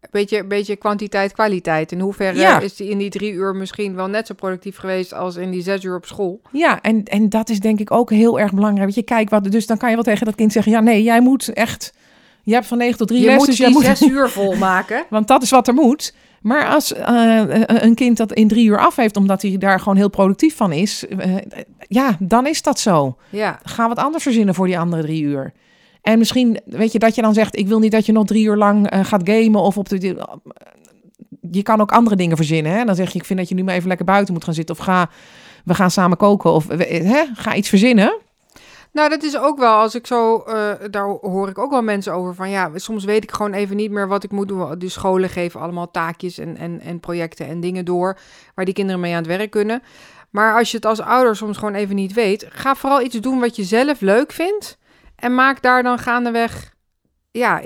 een 0.02 0.10
beetje, 0.12 0.40
een 0.40 0.48
beetje 0.48 0.76
kwantiteit, 0.76 1.34
kwaliteit. 1.34 1.92
In 1.92 2.00
hoeverre 2.00 2.40
Ja. 2.40 2.60
is 2.60 2.76
die 2.76 2.90
in 2.90 2.98
die 2.98 3.10
drie 3.10 3.32
uur 3.32 3.56
misschien 3.56 3.96
wel 3.96 4.08
net 4.08 4.28
zo 4.28 4.34
productief 4.34 4.78
geweest 4.78 5.14
als 5.14 5.36
in 5.36 5.52
die 5.52 5.62
zes 5.62 5.84
uur 5.84 5.96
op 5.96 6.06
school? 6.06 6.42
Ja, 6.52 6.82
en, 6.82 7.04
en 7.04 7.30
dat 7.30 7.50
is 7.50 7.60
denk 7.60 7.80
ik 7.80 7.92
ook 7.92 8.10
heel 8.10 8.40
erg 8.40 8.54
belangrijk. 8.54 8.84
Want 8.84 8.96
je 8.96 9.04
kijkt 9.04 9.32
wat, 9.32 9.52
dus 9.52 9.68
dan 9.68 9.78
kan 9.78 9.90
je 9.90 9.96
wel 9.96 10.04
tegen 10.04 10.26
dat 10.26 10.36
kind 10.36 10.52
zeggen: 10.52 10.72
ja, 10.72 10.80
nee, 10.80 11.04
jij 11.04 11.22
moet 11.22 11.48
echt. 11.54 11.94
Je 12.46 12.54
hebt 12.54 12.66
van 12.68 12.78
9 12.78 12.98
tot 12.98 13.08
3 13.08 13.20
Je 13.20 13.26
les, 13.26 13.38
moet 13.38 13.46
dus 13.46 13.58
jij 13.58 13.70
moet. 13.70 13.84
zes 13.84 14.02
uur 14.12 14.30
volmaken. 14.30 15.06
Want 15.10 15.28
dat 15.28 15.42
is 15.44 15.50
wat 15.50 15.68
er 15.68 15.74
moet. 15.74 16.14
Maar 16.42 16.68
als 16.68 16.94
uh, 16.94 17.42
een 17.66 17.96
kind 17.96 18.18
dat 18.18 18.34
in 18.34 18.48
drie 18.48 18.66
uur 18.68 18.80
af 18.80 18.96
heeft, 18.96 19.18
omdat 19.18 19.42
hij 19.42 19.58
daar 19.58 19.80
gewoon 19.80 19.96
heel 19.96 20.10
productief 20.10 20.56
van 20.56 20.72
is, 20.72 21.06
uh, 21.10 21.36
ja, 21.88 22.18
dan 22.20 22.48
is 22.48 22.62
dat 22.62 22.80
zo. 22.80 23.18
Ja. 23.30 23.60
Ga 23.64 23.88
wat 23.88 23.98
anders 23.98 24.24
verzinnen 24.24 24.56
voor 24.56 24.68
die 24.68 24.80
andere 24.80 25.02
drie 25.02 25.24
uur. 25.24 25.54
En 26.02 26.18
misschien, 26.18 26.60
weet 26.66 26.92
je, 26.92 27.00
dat 27.00 27.16
je 27.16 27.22
dan 27.22 27.34
zegt: 27.34 27.58
Ik 27.58 27.68
wil 27.68 27.80
niet 27.80 27.92
dat 27.92 28.06
je 28.06 28.12
nog 28.12 28.26
drie 28.26 28.46
uur 28.46 28.56
lang 28.56 28.94
uh, 28.94 29.06
gaat 29.06 29.30
gamen 29.30 29.62
of 29.62 29.78
op 29.78 29.90
de. 29.90 30.28
Je 31.52 31.64
kan 31.64 31.82
ook 31.82 31.92
andere 31.92 32.16
dingen 32.16 32.38
verzinnen. 32.38 32.72
Hè? 32.72 32.84
Dan 32.86 32.96
zeg 32.96 33.12
je: 33.12 33.20
Ik 33.20 33.26
vind 33.26 33.40
dat 33.40 33.50
je 33.50 33.56
nu 33.56 33.64
maar 33.64 33.76
even 33.76 33.88
lekker 33.88 34.06
buiten 34.06 34.34
moet 34.34 34.44
gaan 34.44 34.54
zitten. 34.54 34.76
Of 34.76 34.82
ga, 34.82 35.10
we 35.64 35.74
gaan 35.74 35.92
samen 35.92 36.18
koken. 36.18 36.52
Of 36.52 36.68
hè? 36.78 37.24
ga 37.34 37.56
iets 37.56 37.70
verzinnen. 37.70 38.18
Nou, 38.96 39.10
dat 39.10 39.24
is 39.24 39.38
ook 39.38 39.58
wel, 39.58 39.74
als 39.74 39.96
ik 39.96 40.08
zo, 40.08 40.44
uh, 40.48 40.72
daar 40.92 41.08
hoor 41.08 41.50
ik 41.50 41.58
ook 41.58 41.72
wel 41.72 41.82
mensen 41.82 42.14
over 42.14 42.36
van, 42.36 42.50
ja, 42.50 42.72
soms 42.76 43.04
weet 43.04 43.24
ik 43.24 43.32
gewoon 43.32 43.54
even 43.54 43.76
niet 43.76 43.92
meer 43.92 44.08
wat 44.08 44.24
ik 44.24 44.32
moet 44.32 44.48
doen. 44.48 44.80
De 44.80 44.90
scholen 44.90 45.30
geven 45.30 45.60
allemaal 45.60 45.92
taakjes 45.92 46.38
en, 46.38 46.58
en, 46.58 46.80
en 46.80 47.00
projecten 47.00 47.48
en 47.48 47.60
dingen 47.60 47.86
door 47.86 48.18
waar 48.54 48.66
die 48.66 48.74
kinderen 48.74 49.02
mee 49.02 49.12
aan 49.12 49.18
het 49.18 49.38
werk 49.38 49.52
kunnen. 49.52 49.84
Maar 50.30 50.58
als 50.58 50.72
je 50.72 50.78
het 50.78 50.86
als 50.86 51.00
ouder 51.00 51.36
soms 51.36 51.58
gewoon 51.58 51.74
even 51.74 51.96
niet 51.96 52.14
weet, 52.14 52.46
ga 52.50 52.76
vooral 52.76 53.02
iets 53.02 53.16
doen 53.16 53.40
wat 53.40 53.56
je 53.56 53.64
zelf 53.64 54.02
leuk 54.02 54.32
vindt. 54.32 54.78
En 55.16 55.36
maak 55.36 55.62
daar 55.62 55.84
dan 55.84 56.00
gaandeweg, 56.00 56.74
ja, 57.32 57.62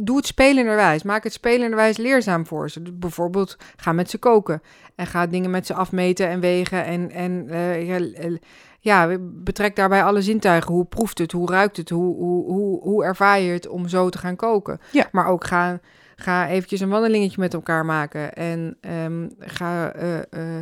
doe 0.00 0.16
het 0.16 0.26
spelenderwijs. 0.26 1.02
Maak 1.02 1.24
het 1.24 1.32
spelenderwijs 1.32 1.96
leerzaam 1.96 2.46
voor 2.46 2.70
ze. 2.70 2.80
Bijvoorbeeld, 2.92 3.56
ga 3.76 3.92
met 3.92 4.10
ze 4.10 4.18
koken. 4.18 4.62
En 4.94 5.06
ga 5.06 5.26
dingen 5.26 5.50
met 5.50 5.66
ze 5.66 5.74
afmeten 5.74 6.28
en 6.28 6.40
wegen. 6.40 6.84
En, 6.84 7.10
en 7.10 7.46
uh, 7.50 8.36
ja, 8.84 9.16
betrek 9.20 9.76
daarbij 9.76 10.02
alle 10.04 10.22
zintuigen. 10.22 10.72
Hoe 10.72 10.84
proeft 10.84 11.18
het? 11.18 11.32
Hoe 11.32 11.50
ruikt 11.50 11.76
het? 11.76 11.90
Hoe, 11.90 12.14
hoe, 12.16 12.44
hoe, 12.52 12.80
hoe 12.80 13.04
ervaar 13.04 13.40
je 13.40 13.52
het 13.52 13.68
om 13.68 13.88
zo 13.88 14.08
te 14.08 14.18
gaan 14.18 14.36
koken? 14.36 14.80
Ja. 14.90 15.08
Maar 15.12 15.26
ook 15.26 15.44
ga, 15.44 15.80
ga 16.16 16.48
eventjes 16.48 16.80
een 16.80 16.88
wandelingetje 16.88 17.40
met 17.40 17.54
elkaar 17.54 17.84
maken. 17.84 18.34
En 18.34 18.76
um, 19.04 19.30
ga... 19.38 19.96
Uh, 19.96 20.02
uh, 20.30 20.60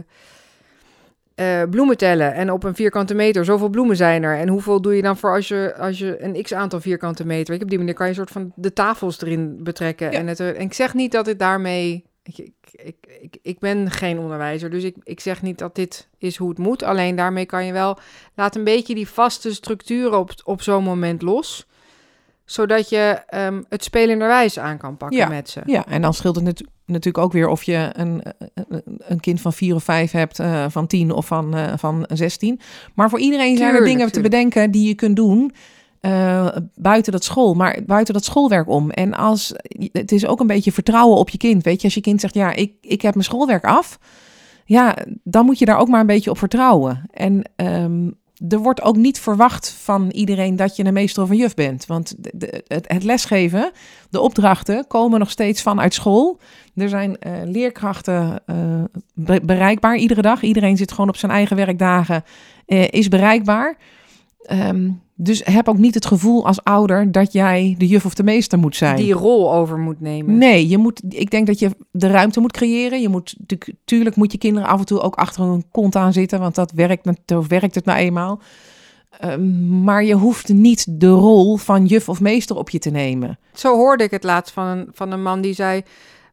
uh, 1.36 1.68
bloemen 1.70 1.96
tellen. 1.96 2.34
En 2.34 2.52
op 2.52 2.64
een 2.64 2.74
vierkante 2.74 3.14
meter, 3.14 3.44
zoveel 3.44 3.68
bloemen 3.68 3.96
zijn 3.96 4.22
er. 4.22 4.38
En 4.38 4.48
hoeveel 4.48 4.80
doe 4.80 4.96
je 4.96 5.02
dan 5.02 5.16
voor 5.16 5.34
als 5.34 5.48
je, 5.48 5.74
als 5.78 5.98
je 5.98 6.22
een 6.22 6.42
x 6.42 6.54
aantal 6.54 6.80
vierkante 6.80 7.26
meter... 7.26 7.54
Ik 7.54 7.62
op 7.62 7.68
die 7.68 7.78
manier 7.78 7.94
kan 7.94 8.04
je 8.06 8.10
een 8.10 8.18
soort 8.18 8.30
van 8.30 8.52
de 8.54 8.72
tafels 8.72 9.20
erin 9.20 9.62
betrekken. 9.62 10.12
Ja. 10.12 10.18
En, 10.18 10.26
het, 10.26 10.40
en 10.40 10.60
ik 10.60 10.74
zeg 10.74 10.94
niet 10.94 11.12
dat 11.12 11.26
het 11.26 11.38
daarmee... 11.38 12.04
Ik, 12.22 12.50
ik, 12.72 12.96
ik, 13.20 13.36
ik, 13.42 13.58
ben 13.58 13.90
geen 13.90 14.18
onderwijzer, 14.18 14.70
dus 14.70 14.84
ik, 14.84 14.96
ik 15.02 15.20
zeg 15.20 15.42
niet 15.42 15.58
dat 15.58 15.74
dit 15.74 16.08
is 16.18 16.36
hoe 16.36 16.48
het 16.48 16.58
moet. 16.58 16.82
Alleen 16.82 17.16
daarmee 17.16 17.46
kan 17.46 17.66
je 17.66 17.72
wel... 17.72 17.98
Laat 18.34 18.56
een 18.56 18.64
beetje 18.64 18.94
die 18.94 19.08
vaste 19.08 19.54
structuren 19.54 20.18
op, 20.18 20.32
op 20.44 20.62
zo'n 20.62 20.84
moment 20.84 21.22
los 21.22 21.66
zodat 22.44 22.88
je 22.88 23.22
um, 23.34 23.64
het 23.68 23.84
spelenderwijs 23.84 24.58
aan 24.58 24.78
kan 24.78 24.96
pakken 24.96 25.18
ja, 25.18 25.28
met 25.28 25.50
ze. 25.50 25.60
Ja, 25.64 25.86
en 25.86 26.02
dan 26.02 26.14
scheelt 26.14 26.34
het 26.34 26.44
natu 26.44 26.66
natuurlijk 26.86 27.24
ook 27.24 27.32
weer 27.32 27.48
of 27.48 27.62
je 27.62 27.90
een, 27.92 28.22
een 28.98 29.20
kind 29.20 29.40
van 29.40 29.52
vier 29.52 29.74
of 29.74 29.84
vijf 29.84 30.10
hebt, 30.10 30.40
uh, 30.40 30.64
van 30.68 30.86
tien 30.86 31.10
of 31.10 31.26
van, 31.26 31.56
uh, 31.56 31.72
van 31.76 32.04
zestien. 32.12 32.60
Maar 32.94 33.10
voor 33.10 33.18
iedereen 33.18 33.56
zijn 33.56 33.74
er 33.74 33.80
dingen 33.80 33.92
tuurlijk. 33.92 34.12
te 34.12 34.20
bedenken 34.20 34.70
die 34.70 34.88
je 34.88 34.94
kunt 34.94 35.16
doen. 35.16 35.52
Uh, 36.06 36.48
buiten 36.74 37.12
dat 37.12 37.24
school, 37.24 37.54
maar 37.54 37.78
buiten 37.86 38.14
dat 38.14 38.24
schoolwerk 38.24 38.68
om. 38.68 38.90
En 38.90 39.14
als 39.14 39.54
het 39.92 40.12
is 40.12 40.26
ook 40.26 40.40
een 40.40 40.46
beetje 40.46 40.72
vertrouwen 40.72 41.18
op 41.18 41.28
je 41.28 41.38
kind. 41.38 41.64
Weet 41.64 41.80
je, 41.80 41.84
als 41.84 41.94
je 41.94 42.00
kind 42.00 42.20
zegt: 42.20 42.34
Ja, 42.34 42.52
ik, 42.52 42.72
ik 42.80 43.02
heb 43.02 43.14
mijn 43.14 43.26
schoolwerk 43.26 43.64
af. 43.64 43.98
Ja, 44.64 44.96
dan 45.22 45.44
moet 45.44 45.58
je 45.58 45.64
daar 45.64 45.78
ook 45.78 45.88
maar 45.88 46.00
een 46.00 46.06
beetje 46.06 46.30
op 46.30 46.38
vertrouwen. 46.38 47.06
En 47.10 47.42
um, 47.56 48.16
er 48.48 48.58
wordt 48.58 48.82
ook 48.82 48.96
niet 48.96 49.20
verwacht 49.20 49.70
van 49.70 50.10
iedereen 50.10 50.56
dat 50.56 50.76
je 50.76 50.84
een 50.84 50.92
meester 50.92 51.22
of 51.22 51.30
een 51.30 51.36
juf 51.36 51.54
bent. 51.54 51.86
Want 51.86 52.14
de, 52.18 52.64
het, 52.66 53.04
lesgeven, 53.04 53.70
de 54.10 54.20
opdrachten 54.20 54.86
komen 54.86 55.18
nog 55.18 55.30
steeds 55.30 55.62
vanuit 55.62 55.94
school. 55.94 56.40
Er 56.74 56.88
zijn 56.88 57.16
uh, 57.26 57.32
leerkrachten 57.44 58.42
be 59.14 59.40
bereikbaar 59.44 59.96
iedere 59.96 60.22
dag. 60.22 60.42
Iedereen 60.42 60.76
zit 60.76 60.90
gewoon 60.90 61.08
op 61.08 61.16
zijn 61.16 61.32
eigen 61.32 61.56
werkdagen, 61.56 62.24
is 62.90 63.08
bereikbaar. 63.08 63.76
Um, 64.50 65.01
dus 65.22 65.42
heb 65.44 65.68
ook 65.68 65.78
niet 65.78 65.94
het 65.94 66.06
gevoel 66.06 66.46
als 66.46 66.64
ouder 66.64 67.12
dat 67.12 67.32
jij 67.32 67.74
de 67.78 67.86
juf 67.86 68.04
of 68.04 68.14
de 68.14 68.22
meester 68.22 68.58
moet 68.58 68.76
zijn. 68.76 68.96
Die 68.96 69.12
rol 69.12 69.54
over 69.54 69.78
moet 69.78 70.00
nemen. 70.00 70.38
Nee, 70.38 70.68
je 70.68 70.78
moet, 70.78 71.02
ik 71.08 71.30
denk 71.30 71.46
dat 71.46 71.58
je 71.58 71.70
de 71.90 72.06
ruimte 72.06 72.40
moet 72.40 72.52
creëren. 72.52 73.00
Je 73.00 73.08
moet, 73.08 73.36
tuurlijk 73.84 74.16
moet 74.16 74.32
je 74.32 74.38
kinderen 74.38 74.68
af 74.68 74.78
en 74.78 74.86
toe 74.86 75.00
ook 75.00 75.14
achter 75.14 75.42
een 75.44 75.64
kont 75.70 75.96
aan 75.96 76.12
zitten, 76.12 76.40
want 76.40 76.54
dat 76.54 76.72
werkt, 76.72 77.08
dat 77.24 77.46
werkt 77.46 77.74
het 77.74 77.84
nou 77.84 77.98
eenmaal. 77.98 78.40
Um, 79.24 79.82
maar 79.82 80.04
je 80.04 80.14
hoeft 80.14 80.48
niet 80.48 81.00
de 81.00 81.10
rol 81.10 81.56
van 81.56 81.86
juf 81.86 82.08
of 82.08 82.20
meester 82.20 82.56
op 82.56 82.70
je 82.70 82.78
te 82.78 82.90
nemen. 82.90 83.38
Zo 83.52 83.76
hoorde 83.76 84.04
ik 84.04 84.10
het 84.10 84.24
laatst 84.24 84.52
van 84.52 84.66
een, 84.66 84.88
van 84.92 85.12
een 85.12 85.22
man 85.22 85.40
die 85.40 85.54
zei: 85.54 85.82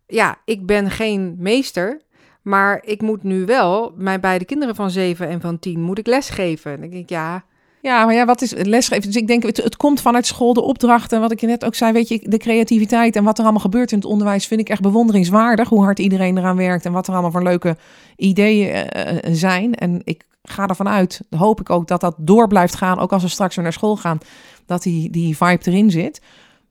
Ja, 0.07 0.37
ik 0.45 0.65
ben 0.65 0.89
geen 0.91 1.35
meester. 1.37 2.01
Maar 2.41 2.81
ik 2.85 3.01
moet 3.01 3.23
nu 3.23 3.45
wel 3.45 3.93
mijn 3.95 4.21
beide 4.21 4.45
kinderen 4.45 4.75
van 4.75 4.91
zeven 4.91 5.27
en 5.27 5.41
van 5.41 5.59
tien 5.59 5.81
moet 5.81 5.97
ik 5.97 6.07
lesgeven. 6.07 6.71
En 6.71 6.81
dan 6.81 6.89
denk 6.89 7.03
ik, 7.03 7.09
ja, 7.09 7.43
ja, 7.81 8.05
maar 8.05 8.13
ja, 8.13 8.25
wat 8.25 8.41
is 8.41 8.53
lesgeven? 8.53 9.03
Dus 9.03 9.15
ik 9.15 9.27
denk, 9.27 9.43
het, 9.43 9.57
het 9.57 9.77
komt 9.77 10.01
vanuit 10.01 10.25
school, 10.25 10.53
de 10.53 10.61
opdrachten, 10.61 11.21
wat 11.21 11.31
ik 11.31 11.41
je 11.41 11.47
net 11.47 11.65
ook 11.65 11.75
zei, 11.75 11.91
weet 11.91 12.07
je, 12.07 12.19
de 12.23 12.37
creativiteit 12.37 13.15
en 13.15 13.23
wat 13.23 13.37
er 13.37 13.43
allemaal 13.43 13.61
gebeurt 13.61 13.91
in 13.91 13.97
het 13.97 14.07
onderwijs 14.07 14.47
vind 14.47 14.59
ik 14.59 14.69
echt 14.69 14.81
bewonderingswaardig. 14.81 15.69
Hoe 15.69 15.83
hard 15.83 15.99
iedereen 15.99 16.37
eraan 16.37 16.57
werkt 16.57 16.85
en 16.85 16.91
wat 16.91 17.07
er 17.07 17.13
allemaal 17.13 17.31
voor 17.31 17.43
leuke 17.43 17.77
ideeën 18.15 18.87
uh, 18.97 19.33
zijn. 19.35 19.75
En 19.75 20.01
ik 20.03 20.23
ga 20.43 20.67
ervan 20.67 20.89
uit, 20.89 21.21
hoop 21.29 21.59
ik 21.59 21.69
ook, 21.69 21.87
dat 21.87 22.01
dat 22.01 22.15
door 22.17 22.47
blijft 22.47 22.75
gaan, 22.75 22.99
ook 22.99 23.13
als 23.13 23.23
we 23.23 23.29
straks 23.29 23.55
weer 23.55 23.63
naar 23.63 23.73
school 23.73 23.95
gaan, 23.95 24.17
dat 24.65 24.83
die, 24.83 25.09
die 25.09 25.37
vibe 25.37 25.59
erin 25.63 25.91
zit. 25.91 26.21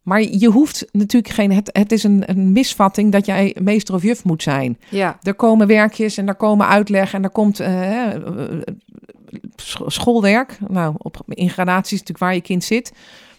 Maar 0.09 0.23
je 0.23 0.49
hoeft 0.49 0.88
natuurlijk 0.92 1.35
geen. 1.35 1.53
Het, 1.53 1.71
het 1.73 1.92
is 1.92 2.03
een, 2.03 2.23
een, 2.27 2.53
misvatting 2.53 3.12
dat 3.12 3.27
jij 3.27 3.57
meester 3.61 3.94
of 3.94 4.03
juf 4.03 4.25
moet 4.25 4.42
zijn. 4.42 4.79
Ja. 4.90 5.18
Er 5.23 5.35
komen 5.35 5.66
werkjes 5.66 6.16
en 6.16 6.29
er 6.29 6.35
komen 6.35 6.68
uitleg 6.68 7.14
en 7.14 7.23
er 7.23 7.31
komt 7.31 7.61
uh, 7.61 8.07
schoolwerk. 9.86 10.58
Nou, 10.68 10.94
op, 10.98 11.16
in 11.28 11.50
gradaties 11.50 11.98
natuurlijk 11.98 12.18
waar 12.18 12.34
je 12.34 12.40
kind 12.40 12.64
zit. 12.64 12.92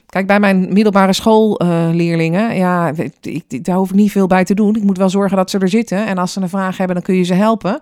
Kijk, 0.05 0.27
bij 0.27 0.39
mijn 0.39 0.73
middelbare 0.73 1.13
schoolleerlingen, 1.13 2.51
uh, 2.51 2.57
ja, 2.57 2.93
ik, 3.21 3.65
daar 3.65 3.75
hoef 3.75 3.89
ik 3.89 3.95
niet 3.95 4.11
veel 4.11 4.27
bij 4.27 4.43
te 4.43 4.53
doen. 4.53 4.75
Ik 4.75 4.83
moet 4.83 4.97
wel 4.97 5.09
zorgen 5.09 5.37
dat 5.37 5.49
ze 5.49 5.59
er 5.59 5.69
zitten. 5.69 6.05
En 6.05 6.17
als 6.17 6.33
ze 6.33 6.41
een 6.41 6.49
vraag 6.49 6.77
hebben, 6.77 6.95
dan 6.95 7.05
kun 7.05 7.15
je 7.15 7.23
ze 7.23 7.33
helpen. 7.33 7.81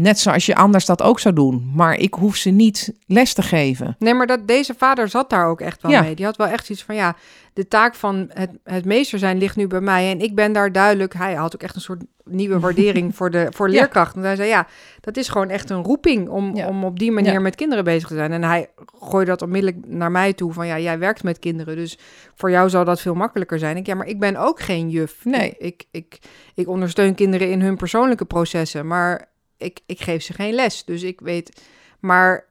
Net 0.00 0.18
zoals 0.18 0.46
je 0.46 0.54
anders 0.54 0.84
dat 0.84 1.02
ook 1.02 1.20
zou 1.20 1.34
doen. 1.34 1.70
Maar 1.74 1.94
ik 1.94 2.14
hoef 2.14 2.36
ze 2.36 2.50
niet 2.50 2.92
les 3.06 3.32
te 3.32 3.42
geven. 3.42 3.96
Nee, 3.98 4.14
maar 4.14 4.26
dat, 4.26 4.46
deze 4.46 4.74
vader 4.76 5.08
zat 5.08 5.30
daar 5.30 5.46
ook 5.46 5.60
echt 5.60 5.82
wel 5.82 5.90
ja. 5.90 6.02
mee. 6.02 6.14
Die 6.14 6.24
had 6.24 6.36
wel 6.36 6.46
echt 6.46 6.70
iets 6.70 6.82
van, 6.82 6.94
ja, 6.94 7.16
de 7.52 7.68
taak 7.68 7.94
van 7.94 8.30
het, 8.32 8.50
het 8.64 8.84
meester 8.84 9.18
zijn 9.18 9.38
ligt 9.38 9.56
nu 9.56 9.66
bij 9.66 9.80
mij. 9.80 10.10
En 10.10 10.20
ik 10.20 10.34
ben 10.34 10.52
daar 10.52 10.72
duidelijk... 10.72 11.14
Hij 11.14 11.34
had 11.34 11.54
ook 11.54 11.62
echt 11.62 11.74
een 11.74 11.80
soort 11.80 12.02
nieuwe 12.24 12.60
waardering 12.66 13.16
voor, 13.16 13.30
de, 13.30 13.46
voor 13.50 13.68
leerkracht. 13.68 14.14
Want 14.14 14.26
hij 14.26 14.36
zei, 14.36 14.48
ja, 14.48 14.66
dat 15.00 15.16
is 15.16 15.28
gewoon 15.28 15.48
echt 15.48 15.70
een 15.70 15.82
roeping... 15.82 16.28
om, 16.28 16.56
ja. 16.56 16.66
om 16.68 16.84
op 16.84 16.98
die 16.98 17.12
manier 17.12 17.32
Ja. 17.32 17.40
met 17.40 17.54
kinderen 17.54 17.84
bezig 17.84 18.08
te 18.08 18.14
zijn. 18.14 18.32
En 18.32 18.44
hij 18.44 18.68
gooide 19.00 19.30
dat 19.30 19.42
onmiddellijk 19.42 19.86
naar 19.86 20.10
mij 20.10 20.32
toe. 20.32 20.52
Van, 20.52 20.66
ja, 20.66 20.78
jij 20.78 20.98
werkt 20.98 21.22
met 21.22 21.38
kinderen, 21.38 21.76
dus 21.76 21.98
voor 22.34 22.50
jou 22.50 22.68
zal 22.68 22.84
dat 22.84 23.00
veel 23.00 23.14
makkelijker 23.14 23.58
zijn. 23.58 23.76
Ik, 23.76 23.86
ja, 23.86 23.94
maar 23.94 24.06
ik 24.06 24.20
ben 24.20 24.36
ook 24.36 24.60
geen 24.60 24.90
juf. 24.90 25.24
Nee. 25.24 25.54
Ik, 25.58 25.58
ik, 25.58 25.86
ik, 25.90 26.18
ik 26.54 26.68
ondersteun 26.68 27.14
kinderen 27.14 27.50
in 27.50 27.60
hun 27.60 27.76
persoonlijke 27.76 28.24
processen. 28.24 28.86
Maar 28.86 29.29
ik, 29.60 29.80
ik 29.86 30.00
geef 30.00 30.22
ze 30.22 30.32
geen 30.32 30.52
les. 30.54 30.82
Dus 30.84 31.02
ik 31.02 31.20
weet... 31.20 31.60
Maar 32.00 32.44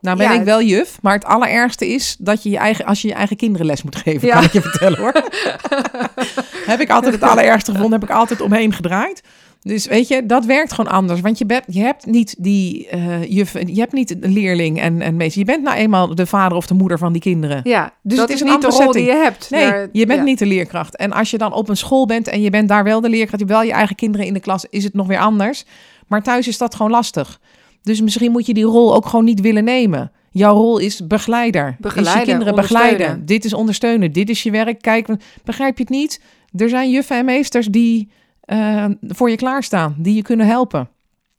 Nou 0.00 0.16
ben 0.16 0.26
Ja, 0.32 0.38
ik 0.38 0.44
wel 0.44 0.62
juf, 0.62 0.98
maar 1.02 1.14
het 1.14 1.24
allerergste 1.24 1.86
is 1.88 2.16
dat 2.18 2.42
je 2.42 2.50
je 2.50 2.56
eigen, 2.56 2.84
als 2.84 3.02
je 3.02 3.08
je 3.08 3.14
eigen 3.14 3.36
kinderen 3.36 3.66
les 3.66 3.82
moet 3.82 3.96
geven, 3.96 4.28
Ja. 4.28 4.34
kan 4.34 4.44
ik 4.44 4.52
je 4.52 4.60
vertellen 4.60 4.98
hoor. 4.98 5.12
heb 6.72 6.80
ik 6.80 6.90
altijd 6.90 7.14
het 7.14 7.22
allerergste 7.22 7.70
gevonden, 7.72 8.00
heb 8.00 8.08
ik 8.08 8.14
altijd 8.16 8.40
omheen 8.40 8.72
gedraaid. 8.72 9.22
Dus 9.60 9.86
weet 9.86 10.08
je, 10.08 10.26
dat 10.26 10.44
werkt 10.44 10.72
gewoon 10.72 10.92
anders. 10.92 11.20
Want 11.20 11.38
je, 11.38 11.46
bent, 11.46 11.64
je 11.66 11.80
hebt 11.80 12.06
niet 12.06 12.34
die 12.38 12.88
eh, 12.88 13.24
juf, 13.32 13.52
je 13.52 13.80
hebt 13.80 13.92
niet 13.92 14.22
een 14.24 14.32
leerling 14.32 14.80
en, 14.80 15.00
en 15.00 15.16
meester. 15.16 15.38
Je 15.38 15.44
bent 15.46 15.62
nou 15.62 15.76
eenmaal 15.76 16.14
de 16.14 16.26
vader 16.26 16.56
of 16.56 16.66
de 16.66 16.74
moeder 16.74 16.98
van 16.98 17.12
die 17.12 17.22
kinderen. 17.22 17.60
ja, 17.64 17.94
Dus 18.02 18.16
dat 18.18 18.28
het 18.28 18.36
is 18.36 18.42
is 18.42 18.48
een 18.48 18.52
niet 18.52 18.60
de 18.60 18.66
andere 18.66 18.84
rol 18.84 18.92
setting. 18.92 19.06
die 19.06 19.16
je 19.16 19.22
hebt. 19.22 19.50
Nee, 19.50 19.88
je 19.92 20.06
bent 20.06 20.18
ja. 20.18 20.24
niet 20.24 20.38
de 20.38 20.46
leerkracht. 20.46 20.96
En 20.96 21.12
als 21.12 21.30
je 21.30 21.38
dan 21.38 21.52
op 21.52 21.68
een 21.68 21.76
school 21.76 22.06
bent 22.06 22.28
en 22.28 22.40
je 22.42 22.50
bent 22.50 22.68
daar 22.68 22.84
wel 22.84 23.00
de 23.00 23.08
leerkracht, 23.08 23.40
je 23.40 23.44
hebt 23.46 23.58
wel 23.58 23.62
je 23.68 23.72
eigen 23.72 23.96
kinderen 23.96 24.26
in 24.26 24.34
de 24.34 24.40
klas, 24.40 24.66
is 24.70 24.84
het 24.84 24.94
nog 24.94 25.06
weer 25.06 25.18
anders. 25.18 25.64
Maar 26.12 26.22
thuis 26.22 26.48
is 26.48 26.58
dat 26.58 26.74
gewoon 26.74 26.90
lastig. 26.90 27.40
Dus 27.82 28.00
misschien 28.00 28.30
moet 28.32 28.46
je 28.46 28.54
die 28.54 28.64
rol 28.64 28.94
ook 28.94 29.06
gewoon 29.06 29.24
niet 29.24 29.40
willen 29.40 29.64
nemen. 29.64 30.12
Jouw 30.30 30.54
rol 30.54 30.78
is 30.78 31.06
begeleider. 31.06 31.76
is 31.94 32.12
je 32.12 32.20
kinderen 32.22 32.54
begeleiden. 32.54 33.26
Dit 33.26 33.44
is 33.44 33.52
ondersteunen. 33.52 34.12
Dit 34.12 34.28
is 34.30 34.42
je 34.42 34.50
werk. 34.50 34.82
Kijk, 34.82 35.08
begrijp 35.44 35.76
je 35.76 35.82
het 35.82 35.92
niet? 35.92 36.20
Er 36.56 36.68
zijn 36.68 36.90
juffen 36.90 37.16
en 37.16 37.24
meesters 37.24 37.66
die 37.66 38.10
eh, 38.40 38.84
voor 39.08 39.30
je 39.30 39.36
klaarstaan, 39.36 39.94
die 39.98 40.14
je 40.14 40.22
kunnen 40.22 40.46
helpen. 40.46 40.88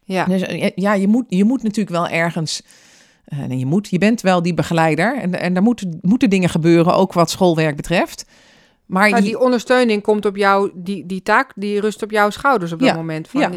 Ja. 0.04 0.26
Dus 0.26 0.42
eh, 0.42 0.70
ja, 0.76 0.94
je 0.94 1.08
moet, 1.08 1.26
je 1.28 1.44
moet 1.44 1.64
natuurlijk 1.64 1.96
wel 1.96 2.08
ergens. 2.08 2.62
nee, 3.48 3.58
je, 3.60 3.66
moet, 3.66 3.88
je 3.90 3.98
bent 3.98 4.22
wel 4.22 4.42
die 4.42 4.54
begeleider. 4.54 5.18
En, 5.18 5.40
en 5.40 5.54
daar 5.54 5.64
moeten, 5.64 5.98
moeten 6.02 6.30
dingen 6.30 6.50
gebeuren, 6.50 6.96
ook 6.96 7.14
wat 7.14 7.30
schoolwerk 7.30 7.76
betreft. 7.76 8.26
Maar 8.86 9.10
Maar 9.10 9.20
je- 9.20 9.26
die 9.26 9.40
ondersteuning 9.40 10.02
komt 10.02 10.26
op 10.26 10.36
jou, 10.36 10.72
die, 10.74 11.06
die 11.06 11.22
taak 11.22 11.52
die 11.56 11.80
rust 11.80 12.04
op 12.04 12.12
jouw 12.12 12.30
schouders 12.30 12.72
op 12.72 12.80
dat 12.80 12.88
Ja, 12.88 12.96
moment. 12.96 13.28
Van, 13.28 13.42
ja. 13.42 13.50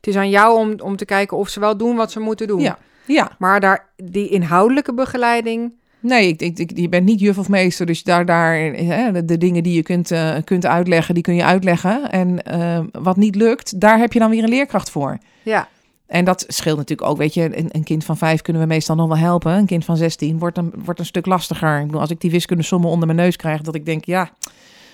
Het 0.00 0.06
is 0.06 0.16
aan 0.16 0.30
jou 0.30 0.58
om, 0.58 0.74
om 0.82 0.96
te 0.96 1.04
kijken 1.04 1.36
of 1.36 1.48
ze 1.48 1.60
wel 1.60 1.76
doen 1.76 1.96
wat 1.96 2.10
ze 2.12 2.20
moeten 2.20 2.46
doen. 2.46 2.60
Ja. 2.60 2.78
ja, 3.06 3.30
Maar 3.38 3.60
daar, 3.60 3.88
die 3.96 4.28
inhoudelijke 4.28 4.94
begeleiding, 4.94 5.72
Nee, 6.02 6.28
ik, 6.28 6.40
ik, 6.42 6.58
ik- 6.58 6.78
je 6.78 6.88
bent 6.88 7.04
niet 7.04 7.20
juf 7.20 7.38
of 7.38 7.48
meester, 7.48 7.86
dus 7.86 8.02
daar, 8.02 8.24
daar 8.26 8.54
hè, 8.60 9.12
de, 9.12 9.24
de 9.24 9.38
dingen 9.38 9.62
die 9.62 9.74
je 9.74 9.82
kunt, 9.82 10.10
eh, 10.10 10.36
kunt 10.44 10.66
uitleggen, 10.66 11.14
die 11.14 11.22
kun 11.22 11.34
je 11.34 11.44
uitleggen. 11.44 12.10
En 12.10 12.42
eh, 12.44 12.80
wat 12.92 13.16
niet 13.16 13.34
lukt, 13.34 13.80
daar 13.80 13.98
heb 13.98 14.12
je 14.12 14.18
dan 14.18 14.30
weer 14.30 14.42
een 14.42 14.48
leerkracht 14.48 14.90
voor. 14.90 15.18
Ja, 15.42 15.68
En 16.06 16.24
dat 16.24 16.44
scheelt 16.48 16.76
natuurlijk 16.76 17.08
ook, 17.10 17.16
weet 17.16 17.34
je, 17.34 17.58
een, 17.58 17.68
een 17.72 17.84
kind 17.84 18.04
van 18.04 18.16
vijf 18.16 18.42
kunnen 18.42 18.62
we 18.62 18.68
meestal 18.68 18.96
nog 18.96 19.08
wel 19.08 19.16
helpen. 19.18 19.52
Een 19.52 19.66
kind 19.66 19.84
van 19.84 19.96
16 19.96 20.38
wordt 20.38 20.58
een, 20.58 20.72
wordt 20.84 21.00
een 21.00 21.06
stuk 21.06 21.26
lastiger. 21.26 21.78
Ik 21.78 21.86
bedoel, 21.86 22.00
als 22.00 22.10
ik 22.10 22.20
die 22.20 22.30
wiskundesommen 22.30 22.90
onder 22.90 23.06
mijn 23.06 23.18
neus 23.18 23.36
krijg, 23.36 23.60
dat 23.60 23.74
ik 23.74 23.84
denk, 23.86 24.04
ja, 24.04 24.30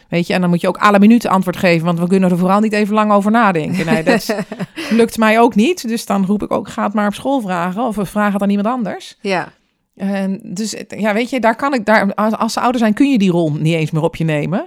weet 0.09 0.27
je, 0.27 0.35
en 0.35 0.41
dan 0.41 0.51
moet 0.51 0.61
je 0.61 0.69
ook 0.69 0.77
alle 0.77 0.99
minuten 0.99 1.31
antwoord 1.31 1.57
geven, 1.57 1.87
want 1.87 1.99
we 1.99 2.07
kunnen 2.07 2.31
er 2.31 2.39
vooral 2.39 2.61
niet 2.61 2.73
even 2.73 2.95
lang 2.95 3.13
over 3.13 3.31
nadenken. 3.31 3.87
Nee, 3.87 4.03
dat 4.03 4.37
lukt 4.91 5.19
mij 5.19 5.41
ook 5.41 5.55
niet. 5.55 5.89
Dus 5.89 6.07
dan 6.07 6.27
roep 6.27 6.43
ik 6.43 6.53
ook, 6.53 6.69
ga 6.69 6.85
het 6.85 6.95
maar 6.95 7.07
op 7.07 7.15
school 7.15 7.41
vragen 7.41 7.83
of 7.83 7.97
we 7.97 8.05
vragen 8.05 8.33
het 8.33 8.43
aan 8.43 8.51
iemand 8.51 8.69
anders. 8.69 9.17
ja. 9.21 9.53
En 9.97 10.41
dus 10.43 10.75
ja, 10.89 11.15
weet 11.15 11.31
je, 11.31 11.41
daar 11.41 11.57
kan 11.57 11.75
ik 11.75 11.85
daar 11.85 12.15
als, 12.15 12.35
als 12.35 12.53
ze 12.53 12.61
ouder 12.61 12.81
zijn, 12.81 12.95
kun 12.95 13.11
je 13.11 13.19
die 13.19 13.31
rol 13.31 13.53
niet 13.53 13.75
eens 13.75 13.91
meer 13.91 14.03
op 14.03 14.17
je 14.17 14.25
nemen. 14.25 14.67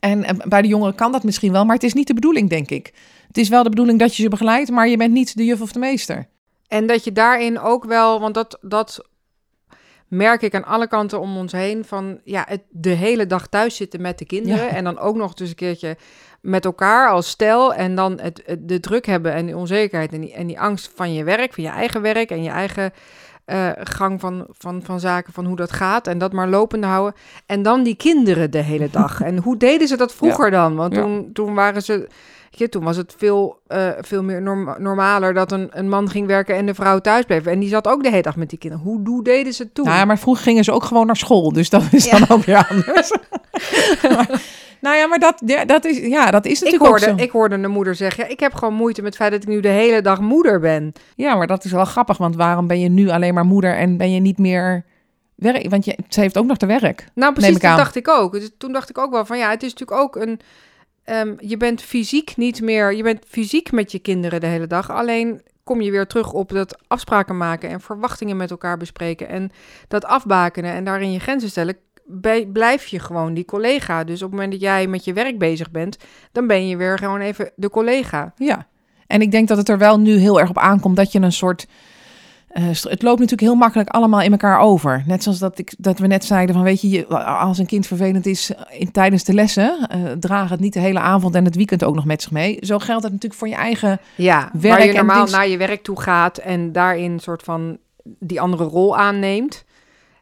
En 0.00 0.24
eh, 0.24 0.36
bij 0.48 0.62
de 0.62 0.68
jongeren 0.68 0.94
kan 0.94 1.12
dat 1.12 1.22
misschien 1.22 1.52
wel, 1.52 1.64
maar 1.64 1.74
het 1.74 1.84
is 1.84 1.92
niet 1.92 2.06
de 2.06 2.14
bedoeling, 2.14 2.50
denk 2.50 2.70
ik. 2.70 2.92
Het 3.26 3.38
is 3.38 3.48
wel 3.48 3.62
de 3.62 3.68
bedoeling 3.68 3.98
dat 3.98 4.16
je 4.16 4.22
ze 4.22 4.28
begeleidt, 4.28 4.70
maar 4.70 4.88
je 4.88 4.96
bent 4.96 5.12
niet 5.12 5.36
de 5.36 5.44
juf 5.44 5.60
of 5.60 5.72
de 5.72 5.78
meester. 5.78 6.28
En 6.68 6.86
dat 6.86 7.04
je 7.04 7.12
daarin 7.12 7.58
ook 7.60 7.84
wel, 7.84 8.20
want 8.20 8.34
dat, 8.34 8.58
dat 8.60 9.08
merk 10.08 10.42
ik 10.42 10.54
aan 10.54 10.64
alle 10.64 10.88
kanten 10.88 11.20
om 11.20 11.36
ons 11.36 11.52
heen, 11.52 11.84
van 11.84 12.20
ja, 12.24 12.44
het, 12.48 12.62
de 12.70 12.90
hele 12.90 13.26
dag 13.26 13.46
thuis 13.46 13.76
zitten 13.76 14.00
met 14.00 14.18
de 14.18 14.24
kinderen 14.24 14.64
Ja. 14.64 14.70
en 14.70 14.84
dan 14.84 14.98
ook 14.98 15.16
nog 15.16 15.34
dus 15.34 15.48
een 15.48 15.54
keertje 15.54 15.96
met 16.40 16.64
elkaar 16.64 17.10
als 17.10 17.28
stel 17.28 17.74
en 17.74 17.94
dan 17.94 18.20
het, 18.20 18.42
het- 18.46 18.68
de 18.68 18.80
druk 18.80 19.06
hebben 19.06 19.32
en 19.32 19.46
de 19.46 19.56
onzekerheid 19.56 20.12
en 20.12 20.20
die, 20.20 20.32
en 20.32 20.46
die 20.46 20.60
angst 20.60 20.92
van 20.94 21.12
je 21.14 21.24
werk, 21.24 21.54
van 21.54 21.64
je 21.64 21.70
eigen 21.70 22.02
werk 22.02 22.30
en 22.30 22.42
je 22.42 22.50
eigen 22.50 22.92
eh, 23.44 23.70
gang 23.78 24.20
van, 24.20 24.46
van, 24.50 24.82
van 24.82 25.00
zaken, 25.00 25.32
van 25.32 25.44
hoe 25.46 25.56
dat 25.56 25.72
gaat 25.72 26.06
en 26.06 26.18
dat 26.18 26.32
maar 26.32 26.48
lopende 26.48 26.86
houden. 26.86 27.14
En 27.46 27.62
dan 27.62 27.82
die 27.82 27.96
kinderen 27.96 28.50
de 28.50 28.62
hele 28.62 28.90
dag. 28.90 29.20
En 29.28 29.38
hoe 29.38 29.56
deden 29.56 29.88
ze 29.88 29.96
dat 29.96 30.14
vroeger 30.14 30.50
dan? 30.50 30.74
Want 30.76 30.94
Ja. 30.94 31.00
toen, 31.02 31.30
toen 31.32 31.54
waren 31.54 31.82
ze... 31.82 32.08
je, 32.50 32.68
toen 32.68 32.84
was 32.84 32.96
het 32.96 33.14
veel, 33.18 33.58
eh, 33.66 33.88
veel 34.00 34.22
meer 34.22 34.42
norm- 34.42 34.74
normaler 34.78 35.34
dat 35.34 35.52
een, 35.52 35.68
een 35.70 35.88
man 35.88 36.10
ging 36.10 36.26
werken 36.26 36.56
en 36.56 36.66
de 36.66 36.74
vrouw 36.74 36.98
thuis 36.98 37.24
bleef. 37.24 37.46
En 37.46 37.58
die 37.58 37.68
zat 37.68 37.88
ook 37.88 38.02
de 38.02 38.10
hele 38.10 38.22
dag 38.22 38.36
met 38.36 38.50
die 38.50 38.58
kinderen. 38.58 38.84
Hoe, 38.86 39.00
hoe 39.08 39.24
deden 39.24 39.52
ze 39.52 39.62
het 39.62 39.74
toen? 39.74 39.84
Nou 39.84 39.96
ja, 39.96 40.04
maar 40.04 40.18
vroeger 40.18 40.42
gingen 40.44 40.64
ze 40.64 40.72
ook 40.72 40.84
gewoon 40.84 41.06
naar 41.06 41.16
school, 41.16 41.52
dus 41.52 41.70
dat 41.70 41.82
is 41.90 42.04
Ja. 42.04 42.18
dan 42.18 42.28
ook 42.38 42.44
weer 42.44 42.66
anders. 42.70 43.10
Maar- 44.02 44.56
nou 44.80 44.96
ja, 44.96 45.06
maar 45.06 45.18
dat, 45.18 45.42
ja, 45.46 45.64
dat, 45.64 45.84
is, 45.84 45.98
ja, 45.98 46.30
dat 46.30 46.46
is 46.46 46.52
ik, 46.52 46.64
natuurlijk 46.64 46.82
ook 46.94 46.98
hoorde, 47.00 47.16
zo. 47.18 47.24
ik 47.24 47.30
hoorde 47.30 47.54
een 47.54 47.70
moeder 47.70 47.94
zeggen, 47.94 48.24
ja, 48.24 48.30
ik 48.30 48.40
heb 48.40 48.54
gewoon 48.54 48.74
moeite 48.74 49.02
met 49.02 49.10
het 49.12 49.20
feit 49.22 49.32
dat 49.32 49.42
ik 49.42 49.48
nu 49.48 49.60
de 49.60 49.68
hele 49.68 50.02
dag 50.02 50.20
moeder 50.20 50.60
ben. 50.60 50.92
Ja, 51.16 51.34
maar 51.34 51.46
dat 51.46 51.64
is 51.64 51.72
wel 51.72 51.84
grappig, 51.84 52.16
want 52.16 52.36
waarom 52.36 52.66
ben 52.66 52.80
je 52.80 52.88
nu 52.88 53.08
alleen 53.08 53.34
maar 53.34 53.44
moeder 53.44 53.76
en 53.76 53.96
ben 53.96 54.12
je 54.12 54.20
niet 54.20 54.38
meer 54.38 54.84
werk? 55.34 55.70
Want 55.70 55.84
je, 55.84 55.98
ze 56.08 56.20
heeft 56.20 56.38
ook 56.38 56.46
nog 56.46 56.56
te 56.56 56.66
werk. 56.66 57.04
Nou, 57.14 57.32
precies, 57.32 57.56
ik 57.56 57.62
dat 57.62 57.76
dacht 57.76 57.96
ik 57.96 58.08
ook. 58.08 58.32
Dus 58.32 58.50
toen 58.58 58.72
dacht 58.72 58.90
ik 58.90 58.98
ook 58.98 59.10
wel 59.10 59.24
van 59.24 59.38
ja, 59.38 59.50
het 59.50 59.62
is 59.62 59.70
natuurlijk 59.74 60.00
ook 60.00 60.16
een. 60.16 60.40
Ehm, 61.08 61.34
je 61.38 61.56
bent 61.56 61.82
fysiek 61.82 62.36
niet 62.36 62.60
meer. 62.60 62.94
Je 62.94 63.02
bent 63.02 63.24
fysiek 63.28 63.72
met 63.72 63.92
je 63.92 63.98
kinderen 63.98 64.40
de 64.40 64.46
hele 64.46 64.66
dag. 64.66 64.90
Alleen 64.90 65.42
kom 65.64 65.80
je 65.80 65.90
weer 65.90 66.06
terug 66.06 66.32
op 66.32 66.48
dat 66.48 66.78
afspraken 66.86 67.36
maken 67.36 67.68
en 67.68 67.80
verwachtingen 67.80 68.36
met 68.36 68.50
elkaar 68.50 68.76
bespreken. 68.76 69.28
En 69.28 69.50
dat 69.88 70.04
afbakenen 70.04 70.72
en 70.72 70.84
daarin 70.84 71.12
je 71.12 71.18
grenzen 71.18 71.48
stellen. 71.48 71.76
Blijf 72.52 72.86
je 72.86 72.98
gewoon 72.98 73.34
die 73.34 73.44
collega. 73.44 74.04
Dus 74.04 74.22
op 74.22 74.30
het 74.30 74.30
moment 74.30 74.52
dat 74.52 74.60
jij 74.60 74.86
met 74.86 75.04
je 75.04 75.12
werk 75.12 75.38
bezig 75.38 75.70
bent, 75.70 75.96
dan 76.32 76.46
ben 76.46 76.68
je 76.68 76.76
weer 76.76 76.98
gewoon 76.98 77.20
even 77.20 77.50
de 77.56 77.70
collega. 77.70 78.32
Ja. 78.36 78.66
En 79.06 79.20
ik 79.20 79.30
denk 79.30 79.48
dat 79.48 79.56
het 79.56 79.68
er 79.68 79.78
wel 79.78 80.00
nu 80.00 80.16
heel 80.16 80.40
erg 80.40 80.48
op 80.48 80.58
aankomt 80.58 80.96
dat 80.96 81.12
je 81.12 81.20
een 81.20 81.32
soort. 81.32 81.66
Eh, 82.58 82.64
het 82.66 83.02
loopt 83.02 83.20
natuurlijk 83.20 83.40
heel 83.40 83.54
makkelijk 83.54 83.88
allemaal 83.88 84.20
in 84.20 84.30
elkaar 84.30 84.60
over. 84.60 85.02
Net 85.06 85.22
zoals 85.22 85.38
dat, 85.38 85.58
ik, 85.58 85.74
dat 85.78 85.98
we 85.98 86.06
net 86.06 86.24
zeiden: 86.24 86.54
van 86.54 86.64
weet 86.64 86.80
je, 86.80 87.06
als 87.24 87.58
een 87.58 87.66
kind 87.66 87.86
vervelend 87.86 88.26
is 88.26 88.50
in, 88.70 88.90
tijdens 88.90 89.24
de 89.24 89.34
lessen, 89.34 89.86
eh 89.88 89.98
draag 90.20 90.50
het 90.50 90.60
niet 90.60 90.72
de 90.72 90.80
hele 90.80 90.98
avond 90.98 91.34
en 91.34 91.44
het 91.44 91.56
weekend 91.56 91.84
ook 91.84 91.94
nog 91.94 92.04
met 92.04 92.22
zich 92.22 92.30
mee. 92.30 92.58
Zo 92.60 92.78
geldt 92.78 93.02
het 93.02 93.12
natuurlijk 93.12 93.40
voor 93.40 93.48
je 93.48 93.54
eigen. 93.54 94.00
Ja, 94.14 94.50
Werk 94.52 94.78
waar 94.78 94.86
je 94.86 94.92
normaal 94.92 95.26
naar 95.26 95.48
je 95.48 95.56
werk 95.56 95.82
toe 95.82 96.00
gaat 96.00 96.38
en 96.38 96.72
daarin 96.72 97.12
een 97.12 97.20
soort 97.20 97.42
van 97.42 97.78
die 98.02 98.40
andere 98.40 98.64
rol 98.64 98.96
aanneemt. 98.96 99.64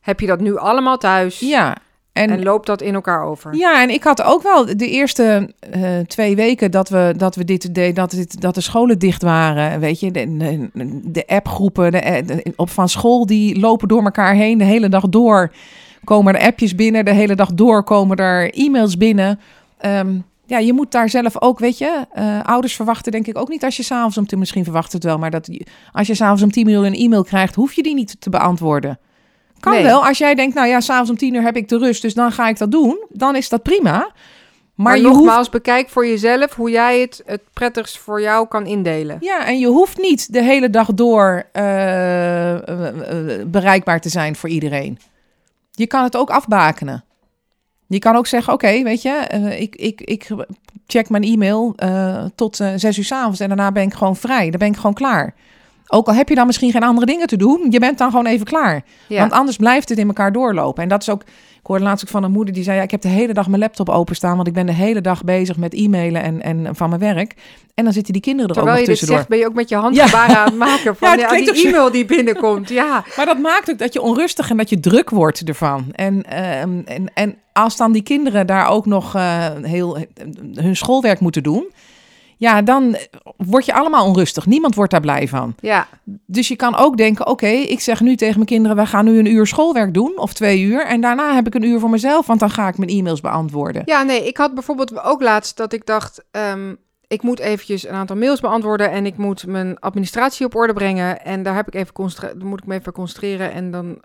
Heb 0.01 0.21
je 0.21 0.27
dat 0.27 0.41
nu 0.41 0.57
allemaal 0.57 0.99
thuis? 0.99 1.41
Ja. 1.41 1.77
En, 2.17 2.31
En 2.31 2.43
loopt 2.43 2.67
dat 2.67 2.83
in 2.83 2.95
elkaar 2.95 3.23
over? 3.23 3.55
Ja, 3.55 3.83
en 3.83 3.91
ik 3.91 4.03
had 4.05 4.23
ook 4.23 4.43
wel 4.43 4.77
de 4.77 4.91
eerste 4.91 5.51
eh, 5.71 5.99
twee 6.07 6.37
weken 6.37 6.71
dat 6.71 6.89
we, 6.89 7.15
dat 7.17 7.35
we 7.35 7.45
dit 7.45 7.75
deden, 7.75 7.95
dat, 7.95 8.11
dit, 8.11 8.41
dat 8.41 8.55
de 8.55 8.61
scholen 8.61 8.99
dicht 8.99 9.23
waren. 9.23 9.81
Weet 9.81 10.01
je, 10.01 10.11
de, 10.11 10.37
de, 10.37 10.69
de 11.05 11.27
appgroepen 11.27 11.93
de, 11.93 12.23
de- 12.27 12.53
op 12.57 12.71
van 12.71 12.89
school, 12.89 13.27
die 13.27 13.59
lopen 13.61 13.89
door 13.89 14.03
elkaar 14.05 14.35
heen 14.35 14.59
de 14.59 14.65
hele 14.65 14.89
dag 14.89 15.09
door. 15.09 15.53
Komen 16.05 16.35
er 16.35 16.47
appjes 16.47 16.75
binnen, 16.75 17.05
de 17.05 17.13
hele 17.15 17.35
dag 17.35 17.53
door 17.55 17.83
komen 17.85 18.17
er 18.17 18.55
e-mails 18.55 18.97
binnen. 18.97 19.41
Ehm, 19.79 20.19
ja, 20.47 20.59
je 20.59 20.73
moet 20.73 20.93
daar 20.93 21.09
zelf 21.11 21.41
ook, 21.43 21.59
weet 21.59 21.79
je, 21.79 22.05
eh, 22.13 22.41
ouders 22.43 22.75
verwachten 22.75 23.13
denk 23.13 23.27
ik 23.27 23.39
ook 23.39 23.49
niet 23.49 23.65
als 23.65 23.77
je 23.77 23.83
s'avonds 23.83 24.19
om 24.19 24.27
tien, 24.27 24.39
misschien 24.39 24.65
verwacht 24.65 24.93
het 24.93 25.05
wel, 25.05 25.19
maar 25.19 25.31
dat 25.31 25.49
als 25.93 26.07
je 26.07 26.15
s'avonds 26.15 26.43
om 26.43 26.51
tien 26.51 26.69
uur 26.69 26.85
een 26.85 26.95
e-mail 26.95 27.25
krijgt, 27.25 27.55
hoef 27.55 27.73
je 27.73 27.83
die 27.83 27.95
niet 27.95 28.17
te 28.21 28.31
beantwoorden. 28.31 28.99
Kan 29.61 29.73
Nee. 29.73 29.83
wel, 29.83 30.07
als 30.07 30.19
jij 30.19 30.35
denkt, 30.35 30.55
nou 30.55 30.69
ja, 30.69 30.81
s'avonds 30.81 31.11
om 31.11 31.17
tien 31.17 31.35
uur 31.35 31.43
heb 31.43 31.57
ik 31.57 31.69
de 31.69 31.79
rust, 31.79 32.03
dus 32.03 32.15
dan 32.15 32.33
ga 32.33 32.49
ik 32.49 32.59
dat 32.59 32.71
doen, 32.71 32.99
dan 33.09 33.37
is 33.37 33.49
dat 33.49 33.63
prima. 33.63 34.11
Maar, 34.77 34.87
Maar, 34.87 34.97
je 34.99 35.07
hoeft, 35.07 35.17
nogmaals, 35.17 35.49
bekijk 35.49 35.89
voor 35.89 36.07
jezelf 36.07 36.55
hoe 36.55 36.71
jij 36.71 37.01
het 37.01 37.23
het 37.27 37.41
prettigst 37.53 37.99
voor 37.99 38.21
jou 38.21 38.49
kan 38.49 38.67
indelen. 38.67 39.17
ja, 39.21 39.47
en 39.47 39.59
je 39.59 39.67
hoeft 39.67 39.99
niet 39.99 40.33
de 40.33 40.43
hele 40.43 40.71
dag 40.71 40.95
door 40.95 41.43
eh, 41.53 42.55
eh, 42.55 43.47
bereikbaar 43.47 44.01
te 44.01 44.09
zijn 44.09 44.37
voor 44.37 44.49
iedereen. 44.49 44.99
Je 45.71 45.87
kan 45.87 46.03
het 46.03 46.17
ook 46.17 46.31
afbakenen. 46.31 47.05
Je 47.87 47.99
kan 47.99 48.17
ook 48.17 48.27
zeggen, 48.27 48.53
oké, 48.53 48.83
weet 48.83 49.03
je, 49.03 49.11
eh, 49.11 49.61
ik, 49.61 49.77
ik, 49.77 50.01
ik 50.01 50.27
check 50.87 51.09
mijn 51.09 51.23
e-mail 51.23 51.75
tot 52.35 52.57
zes 52.57 52.99
uur 52.99 53.05
's 53.05 53.13
avonds 53.13 53.41
en 53.41 53.49
daarna 53.49 53.73
ben 53.73 53.83
ik 53.83 53.95
gewoon 53.95 54.17
vrij. 54.17 54.51
Dan 54.51 54.59
ben 54.59 54.69
ik 54.69 54.77
gewoon 54.77 54.95
klaar. 54.95 55.35
Ook 55.89 56.07
al 56.07 56.15
heb 56.15 56.29
je 56.29 56.35
dan 56.35 56.47
misschien 56.47 56.71
geen 56.71 56.83
andere 56.83 57.07
dingen 57.07 57.27
te 57.27 57.37
doen, 57.37 57.67
je 57.71 57.79
bent 57.79 57.99
dan 57.99 58.11
gewoon 58.11 58.27
even 58.27 58.47
klaar. 58.47 58.83
Ja. 59.09 59.21
Want 59.21 59.33
anders 59.33 59.57
blijft 59.57 59.89
het 59.89 59.99
in 59.99 60.07
elkaar 60.07 60.33
doorlopen. 60.33 60.83
En 60.83 60.89
dat 60.89 61.03
is 61.03 61.11
ook, 61.11 61.23
ik 61.61 61.67
hoorde 61.67 61.85
laatst 61.85 62.05
ook 62.05 62.11
van 62.11 62.23
een 62.23 62.31
moeder 62.31 62.55
die 62.55 62.63
zei, 62.63 62.77
ja, 62.77 62.83
ik 62.83 62.91
heb 62.91 63.01
de 63.01 63.09
hele 63.09 63.33
dag 63.33 63.49
mijn 63.49 63.61
laptop 63.61 63.89
openstaan, 63.89 64.37
want 64.37 64.49
ik 64.49 64.55
ben 64.55 64.67
de 64.67 64.73
hele 64.73 65.01
dag 65.01 65.25
bezig 65.25 65.57
met 65.57 65.75
e-mailen 65.75 66.23
en, 66.23 66.43
en 66.43 66.77
van 66.77 66.89
mijn 66.89 67.01
werk. 67.01 67.35
En 67.75 67.85
dan 67.85 67.93
zitten 67.93 68.13
die 68.13 68.23
kinderen 68.23 68.49
er 68.49 68.55
Terwijl 68.55 68.77
ook 68.77 68.83
je 68.83 68.89
nog 68.89 68.99
dit 68.99 69.09
tussendoor. 69.09 69.17
zegt, 69.17 69.29
ben 69.29 69.39
je 69.39 69.47
ook 69.47 69.55
met 69.55 69.69
je 69.69 69.77
handgebaren 69.77 70.37
aan 70.37 70.45
het 70.45 70.57
maken 70.57 70.97
van 70.99 71.09
Ja, 71.09 71.15
ja, 71.15 71.53
die 71.53 71.67
e-mail 71.67 71.91
die 71.91 72.05
binnenkomt. 72.05 72.69
Ja, 72.69 73.05
Maar 73.17 73.27
dat 73.27 73.39
maakt 73.39 73.71
ook 73.71 73.79
dat 73.79 73.93
je 73.93 74.01
onrustig 74.01 74.51
en 74.51 74.57
dat 74.57 74.69
je 74.69 74.81
druk 74.81 75.11
wordt 75.11 75.49
ervan. 75.49 75.87
En, 75.93 76.23
ehm, 76.23 76.81
en, 76.85 77.11
en 77.15 77.37
als 77.53 77.77
dan 77.77 77.93
die 77.93 78.03
kinderen 78.03 78.47
daar 78.47 78.69
ook 78.69 78.87
nog 78.87 79.15
eh, 79.15 79.47
heel 79.63 79.99
hun 80.55 80.77
schoolwerk 80.77 81.21
moeten 81.21 81.43
doen, 81.43 81.67
ja, 82.37 82.63
dan 82.63 82.97
word 83.37 83.65
je 83.65 83.75
allemaal 83.75 84.07
onrustig. 84.07 84.47
Niemand 84.47 84.75
wordt 84.75 84.91
daar 84.91 85.01
blij 85.01 85.29
van. 85.29 85.55
ja. 85.61 85.87
Dus 86.27 86.49
je 86.49 86.57
kan 86.57 86.77
ook 86.77 86.97
denken, 86.97 87.27
oké, 87.27 87.47
ik 87.47 87.81
zeg 87.81 88.01
nu 88.01 88.17
tegen 88.17 88.35
mijn 88.35 88.47
kinderen, 88.47 88.77
we 88.77 88.87
gaan 88.87 89.05
nu 89.05 89.19
een 89.19 89.31
uur 89.33 89.47
schoolwerk 89.47 89.95
doen, 89.95 90.13
of 90.19 90.33
twee 90.33 90.61
uur. 90.63 90.87
En 90.87 91.01
daarna 91.01 91.35
heb 91.35 91.47
ik 91.47 91.55
een 91.55 91.63
uur 91.63 91.81
voor 91.81 91.91
mezelf, 91.91 92.27
want 92.27 92.41
dan 92.41 92.51
ga 92.51 92.69
ik 92.69 92.79
mijn 92.79 92.91
e-mails 92.91 93.21
beantwoorden. 93.21 93.83
ja, 93.85 94.03
nee, 94.03 94.27
ik 94.27 94.37
had 94.37 94.55
bijvoorbeeld 94.55 95.03
ook 95.03 95.23
laatst 95.23 95.57
dat 95.57 95.73
ik 95.73 95.87
dacht, 95.87 96.25
ehm, 96.31 96.75
ik 97.07 97.23
moet 97.23 97.39
eventjes 97.39 97.87
een 97.89 97.95
aantal 97.95 98.17
mails 98.17 98.41
beantwoorden 98.41 98.91
en 98.91 99.07
ik 99.07 99.17
moet 99.17 99.47
mijn 99.47 99.79
administratie 99.79 100.47
op 100.47 100.55
orde 100.55 100.73
brengen. 100.73 101.25
En 101.25 101.43
daar 101.43 101.55
heb 101.55 101.67
ik 101.67 101.75
even 101.75 101.93
moet 102.39 102.61
ik 102.61 102.67
me 102.67 102.75
even 102.75 102.93
concentreren 102.93 103.53
en 103.53 103.71
dan... 103.71 103.99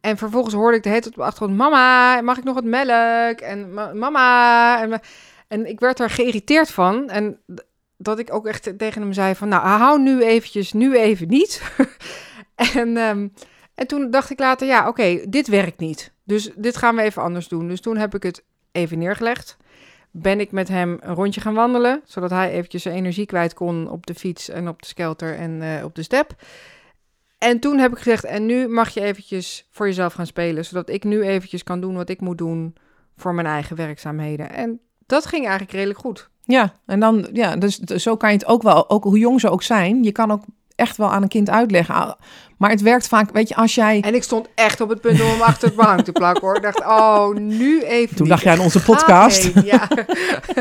En 0.00 0.16
vervolgens 0.16 0.54
hoorde 0.54 0.76
ik 0.76 0.82
de 0.82 0.88
hele 0.88 1.00
tijd 1.00 1.14
op 1.14 1.20
de 1.20 1.26
achtergrond, 1.26 1.58
mama, 1.58 2.20
mag 2.20 2.38
ik 2.38 2.44
nog 2.44 2.54
wat 2.54 2.64
melk? 2.64 3.40
En 3.40 3.74
ma- 3.74 3.92
mama... 3.94 4.82
En, 4.82 5.00
en 5.50 5.66
ik 5.66 5.80
werd 5.80 6.00
er 6.00 6.10
geïrriteerd 6.10 6.70
van. 6.70 7.08
En 7.08 7.40
dat 7.96 8.18
ik 8.18 8.32
ook 8.32 8.46
echt 8.46 8.78
tegen 8.78 9.02
hem 9.02 9.12
zei 9.12 9.34
van, 9.34 9.48
nou, 9.48 9.66
hou 9.66 10.00
nu 10.00 10.22
eventjes, 10.22 10.72
nu 10.72 10.96
even 10.96 11.28
niet. 11.28 11.62
en, 12.74 12.96
ehm, 12.96 13.28
en 13.74 13.86
toen 13.86 14.10
dacht 14.10 14.30
ik 14.30 14.38
later, 14.38 14.66
ja, 14.66 14.88
oké, 14.88 15.24
dit 15.28 15.48
werkt 15.48 15.78
niet. 15.78 16.12
Dus 16.24 16.50
dit 16.56 16.76
gaan 16.76 16.96
we 16.96 17.02
even 17.02 17.22
anders 17.22 17.48
doen. 17.48 17.68
Dus 17.68 17.80
toen 17.80 17.96
heb 17.96 18.14
ik 18.14 18.22
het 18.22 18.44
even 18.72 18.98
neergelegd. 18.98 19.56
Ben 20.10 20.40
ik 20.40 20.52
met 20.52 20.68
hem 20.68 20.98
een 21.00 21.14
rondje 21.14 21.40
gaan 21.40 21.54
wandelen, 21.54 22.00
zodat 22.04 22.30
hij 22.30 22.50
eventjes 22.50 22.82
zijn 22.82 22.94
energie 22.94 23.26
kwijt 23.26 23.54
kon 23.54 23.90
op 23.90 24.06
de 24.06 24.14
fiets 24.14 24.48
en 24.48 24.68
op 24.68 24.82
de 24.82 24.88
skelter 24.88 25.36
en 25.36 25.62
eh, 25.62 25.84
op 25.84 25.94
de 25.94 26.02
step. 26.02 26.34
En 27.38 27.60
toen 27.60 27.78
heb 27.78 27.92
ik 27.92 27.98
gezegd, 27.98 28.24
en 28.24 28.46
nu 28.46 28.68
mag 28.68 28.88
je 28.88 29.00
eventjes 29.00 29.68
voor 29.70 29.86
jezelf 29.86 30.12
gaan 30.12 30.26
spelen, 30.26 30.64
zodat 30.64 30.88
ik 30.88 31.04
nu 31.04 31.22
eventjes 31.22 31.62
kan 31.62 31.80
doen 31.80 31.94
wat 31.94 32.08
ik 32.08 32.20
moet 32.20 32.38
doen 32.38 32.74
voor 33.16 33.34
mijn 33.34 33.46
eigen 33.46 33.76
werkzaamheden. 33.76 34.50
En 34.50 34.80
dat 35.10 35.26
ging 35.26 35.42
eigenlijk 35.42 35.72
redelijk 35.72 35.98
goed. 35.98 36.28
Ja, 36.44 36.72
en 36.86 37.00
dan, 37.00 37.28
ja, 37.32 37.56
dus 37.56 37.78
zo 37.78 38.16
kan 38.16 38.30
je 38.30 38.36
het 38.36 38.46
ook 38.46 38.62
wel, 38.62 38.90
ook 38.90 39.04
hoe 39.04 39.18
jong 39.18 39.40
ze 39.40 39.50
ook 39.50 39.62
zijn, 39.62 40.02
je 40.02 40.12
kan 40.12 40.30
ook 40.30 40.42
echt 40.74 40.96
wel 40.96 41.12
aan 41.12 41.22
een 41.22 41.28
kind 41.28 41.50
uitleggen. 41.50 41.94
Ah, 41.94 42.12
Maar 42.56 42.70
het 42.70 42.80
werkt 42.80 43.08
vaak, 43.08 43.30
weet 43.32 43.48
je, 43.48 43.54
als 43.54 43.74
jij... 43.74 44.00
En 44.00 44.14
ik 44.14 44.22
stond 44.22 44.48
echt 44.54 44.80
op 44.80 44.88
het 44.88 45.00
punt 45.00 45.20
om 45.20 45.26
hem 45.26 45.40
achter 45.42 45.68
het 45.68 45.76
behang 45.76 46.04
te 46.04 46.12
plakken 46.12 46.46
hoor. 46.46 46.56
Ik 46.56 46.62
dacht, 46.62 46.80
oh, 46.80 47.34
nu 47.34 47.82
even 47.82 48.16
Toen 48.16 48.28
dacht 48.28 48.42
jij 48.42 48.52
aan 48.52 48.60
onze 48.60 48.82
podcast. 48.82 49.42
heen, 49.42 49.64
ja. 49.64 49.88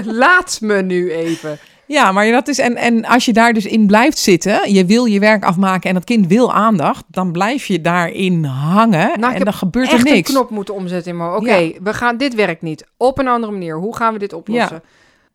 Laat 0.23 0.57
me 0.61 0.81
nu 0.81 1.11
even. 1.11 1.59
Ja, 1.91 2.11
maar 2.11 2.31
dat 2.31 2.47
is. 2.47 2.59
En, 2.59 2.75
en 2.75 3.05
als 3.05 3.25
je 3.25 3.33
daar 3.33 3.53
dus 3.53 3.65
in 3.65 3.87
blijft 3.87 4.17
zitten, 4.17 4.73
je 4.73 4.85
wil 4.85 5.05
je 5.05 5.19
werk 5.19 5.43
afmaken 5.43 5.89
en 5.89 5.95
dat 5.95 6.03
kind 6.03 6.27
wil 6.27 6.53
aandacht, 6.53 7.03
dan 7.07 7.31
blijf 7.31 7.65
je 7.65 7.81
daarin 7.81 8.43
hangen 8.43 9.19
Nou, 9.19 9.33
en 9.33 9.43
dan 9.43 9.53
gebeurt 9.53 9.87
er 9.87 9.93
Echt 9.93 10.07
een 10.07 10.13
niks. 10.13 10.31
knop 10.31 10.49
moeten 10.49 10.73
omzetten 10.73 11.13
in. 11.13 11.21
Oké, 11.21 11.71
we 11.83 11.93
gaan 11.93 12.17
dit 12.17 12.35
werkt 12.35 12.61
niet. 12.61 12.87
Op 12.97 13.17
een 13.19 13.27
andere 13.27 13.51
manier. 13.51 13.77
Hoe 13.77 13.95
gaan 13.95 14.13
we 14.13 14.19
dit 14.19 14.33
oplossen? 14.33 14.83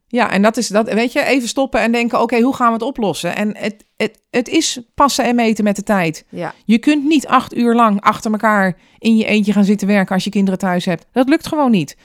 Ja, 0.09 0.31
en 0.31 0.43
dat 0.43 0.57
is 0.57 0.69
dat, 0.69 0.93
weet 0.93 1.13
je, 1.13 1.25
even 1.25 1.49
stoppen 1.49 1.81
en 1.81 1.93
denken: 1.93 2.21
oké, 2.21 2.41
hoe 2.41 2.55
gaan 2.55 2.67
we 2.67 2.73
het 2.73 2.83
oplossen? 2.83 3.37
En 3.37 3.57
het, 3.57 3.85
het, 3.97 4.23
het 4.31 4.49
is 4.49 4.81
passen 4.95 5.25
en 5.25 5.35
meten 5.35 5.65
met 5.65 5.77
de 5.77 5.83
tijd. 5.83 6.25
Ja. 6.29 6.55
Je 6.65 6.79
kunt 6.79 7.05
niet 7.05 7.27
acht 7.27 7.57
uur 7.57 7.75
lang 7.75 8.01
achter 8.01 8.31
elkaar 8.31 8.77
in 8.99 9.17
je 9.17 9.25
eentje 9.25 9.53
gaan 9.53 9.65
zitten 9.65 9.87
werken 9.89 10.15
als 10.15 10.25
je 10.25 10.31
kinderen 10.31 10.59
thuis 10.59 10.85
hebt. 10.85 11.07
Dat 11.13 11.29
lukt 11.29 11.47
gewoon 11.47 11.71
niet. 11.71 11.97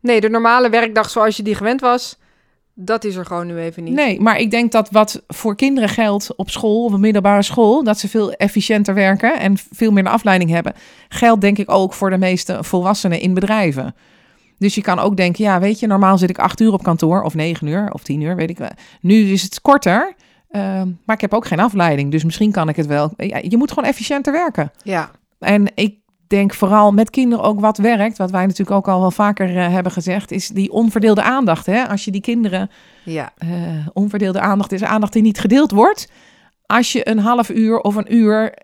Nee, 0.00 0.20
de 0.20 0.28
normale 0.28 0.70
werkdag 0.70 1.10
zoals 1.10 1.36
je 1.36 1.42
die 1.42 1.54
gewend 1.54 1.80
was, 1.80 2.18
dat 2.74 3.04
is 3.04 3.14
er 3.16 3.26
gewoon 3.26 3.46
nu 3.46 3.58
even 3.58 3.84
niet. 3.84 3.94
Nee, 3.94 4.20
maar 4.20 4.38
ik 4.38 4.50
denk 4.50 4.72
dat 4.72 4.90
wat 4.90 5.22
voor 5.26 5.56
kinderen 5.56 5.88
geldt 5.88 6.36
op 6.36 6.50
school 6.50 6.84
op 6.84 6.98
middelbare 6.98 7.42
school, 7.42 7.84
dat 7.84 7.98
ze 7.98 8.08
veel 8.08 8.32
efficiënter 8.32 8.94
werken 8.94 9.38
en 9.38 9.56
veel 9.72 9.90
meer 9.92 10.04
een 10.04 10.12
afleiding 10.12 10.50
hebben, 10.50 10.72
geldt 11.08 11.40
denk 11.40 11.58
ik 11.58 11.70
ook 11.70 11.92
voor 11.92 12.10
de 12.10 12.18
meeste 12.18 12.64
volwassenen 12.64 13.20
in 13.20 13.34
bedrijven. 13.34 13.94
Dus 14.58 14.74
je 14.74 14.80
kan 14.80 14.98
ook 14.98 15.16
denken, 15.16 15.44
ja, 15.44 15.60
weet 15.60 15.80
je, 15.80 15.86
normaal 15.86 16.18
zit 16.18 16.30
ik 16.30 16.38
acht 16.38 16.60
uur 16.60 16.72
op 16.72 16.82
kantoor, 16.82 17.22
of 17.22 17.34
negen 17.34 17.66
uur, 17.66 17.92
of 17.92 18.02
tien 18.02 18.20
uur, 18.20 18.36
weet 18.36 18.50
ik 18.50 18.58
wel. 18.58 18.70
Nu 19.00 19.14
is 19.14 19.42
het 19.42 19.60
korter, 19.60 20.14
ehm, 20.50 20.88
maar 21.04 21.16
ik 21.16 21.20
heb 21.20 21.34
ook 21.34 21.46
geen 21.46 21.60
afleiding, 21.60 22.10
dus 22.10 22.24
misschien 22.24 22.52
kan 22.52 22.68
ik 22.68 22.76
het 22.76 22.86
wel. 22.86 23.12
Ja, 23.16 23.40
je 23.42 23.56
moet 23.56 23.72
gewoon 23.72 23.88
efficiënter 23.88 24.32
werken. 24.32 24.72
Ja, 24.82 25.10
En 25.38 25.66
ik 25.74 25.98
denk 26.34 26.54
vooral 26.54 26.92
met 26.92 27.10
kinderen 27.10 27.44
ook 27.44 27.60
wat 27.60 27.78
werkt, 27.78 28.18
wat 28.18 28.30
wij 28.30 28.46
natuurlijk 28.46 28.76
ook 28.76 28.88
al 28.88 29.00
wel 29.00 29.10
vaker 29.10 29.56
eh, 29.56 29.68
hebben 29.68 29.92
gezegd, 29.92 30.30
is 30.30 30.48
die 30.48 30.72
onverdeelde 30.72 31.22
aandacht. 31.22 31.66
Hè? 31.66 31.88
Als 31.88 32.04
je 32.04 32.10
die 32.10 32.20
kinderen 32.20 32.70
ja. 33.04 33.32
eh, 33.36 33.48
onverdeelde 33.92 34.40
aandacht 34.40 34.72
is 34.72 34.82
aandacht 34.82 35.12
die 35.12 35.22
niet 35.22 35.40
gedeeld 35.40 35.70
wordt. 35.70 36.10
Als 36.66 36.92
je 36.92 37.08
een 37.08 37.18
half 37.18 37.50
uur 37.50 37.78
of 37.78 37.94
een 37.94 38.14
uur 38.14 38.54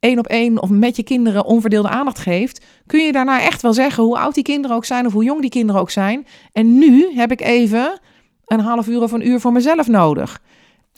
één 0.00 0.18
op 0.18 0.26
één 0.26 0.62
of 0.62 0.68
met 0.68 0.96
je 0.96 1.02
kinderen 1.02 1.44
onverdeelde 1.44 1.88
aandacht 1.88 2.18
geeft, 2.18 2.64
kun 2.86 3.04
je 3.04 3.12
daarna 3.12 3.42
echt 3.42 3.62
wel 3.62 3.72
zeggen 3.72 4.04
hoe 4.04 4.18
oud 4.18 4.34
die 4.34 4.44
kinderen 4.44 4.76
ook 4.76 4.84
zijn 4.84 5.06
of 5.06 5.12
hoe 5.12 5.24
jong 5.24 5.40
die 5.40 5.50
kinderen 5.50 5.80
ook 5.80 5.90
zijn. 5.90 6.26
En 6.52 6.78
nu 6.78 7.14
heb 7.14 7.32
ik 7.32 7.40
even 7.40 8.00
een 8.46 8.60
half 8.60 8.86
uur 8.88 9.02
of 9.02 9.12
een 9.12 9.26
uur 9.26 9.40
voor 9.40 9.52
mezelf 9.52 9.88
nodig. 9.88 10.42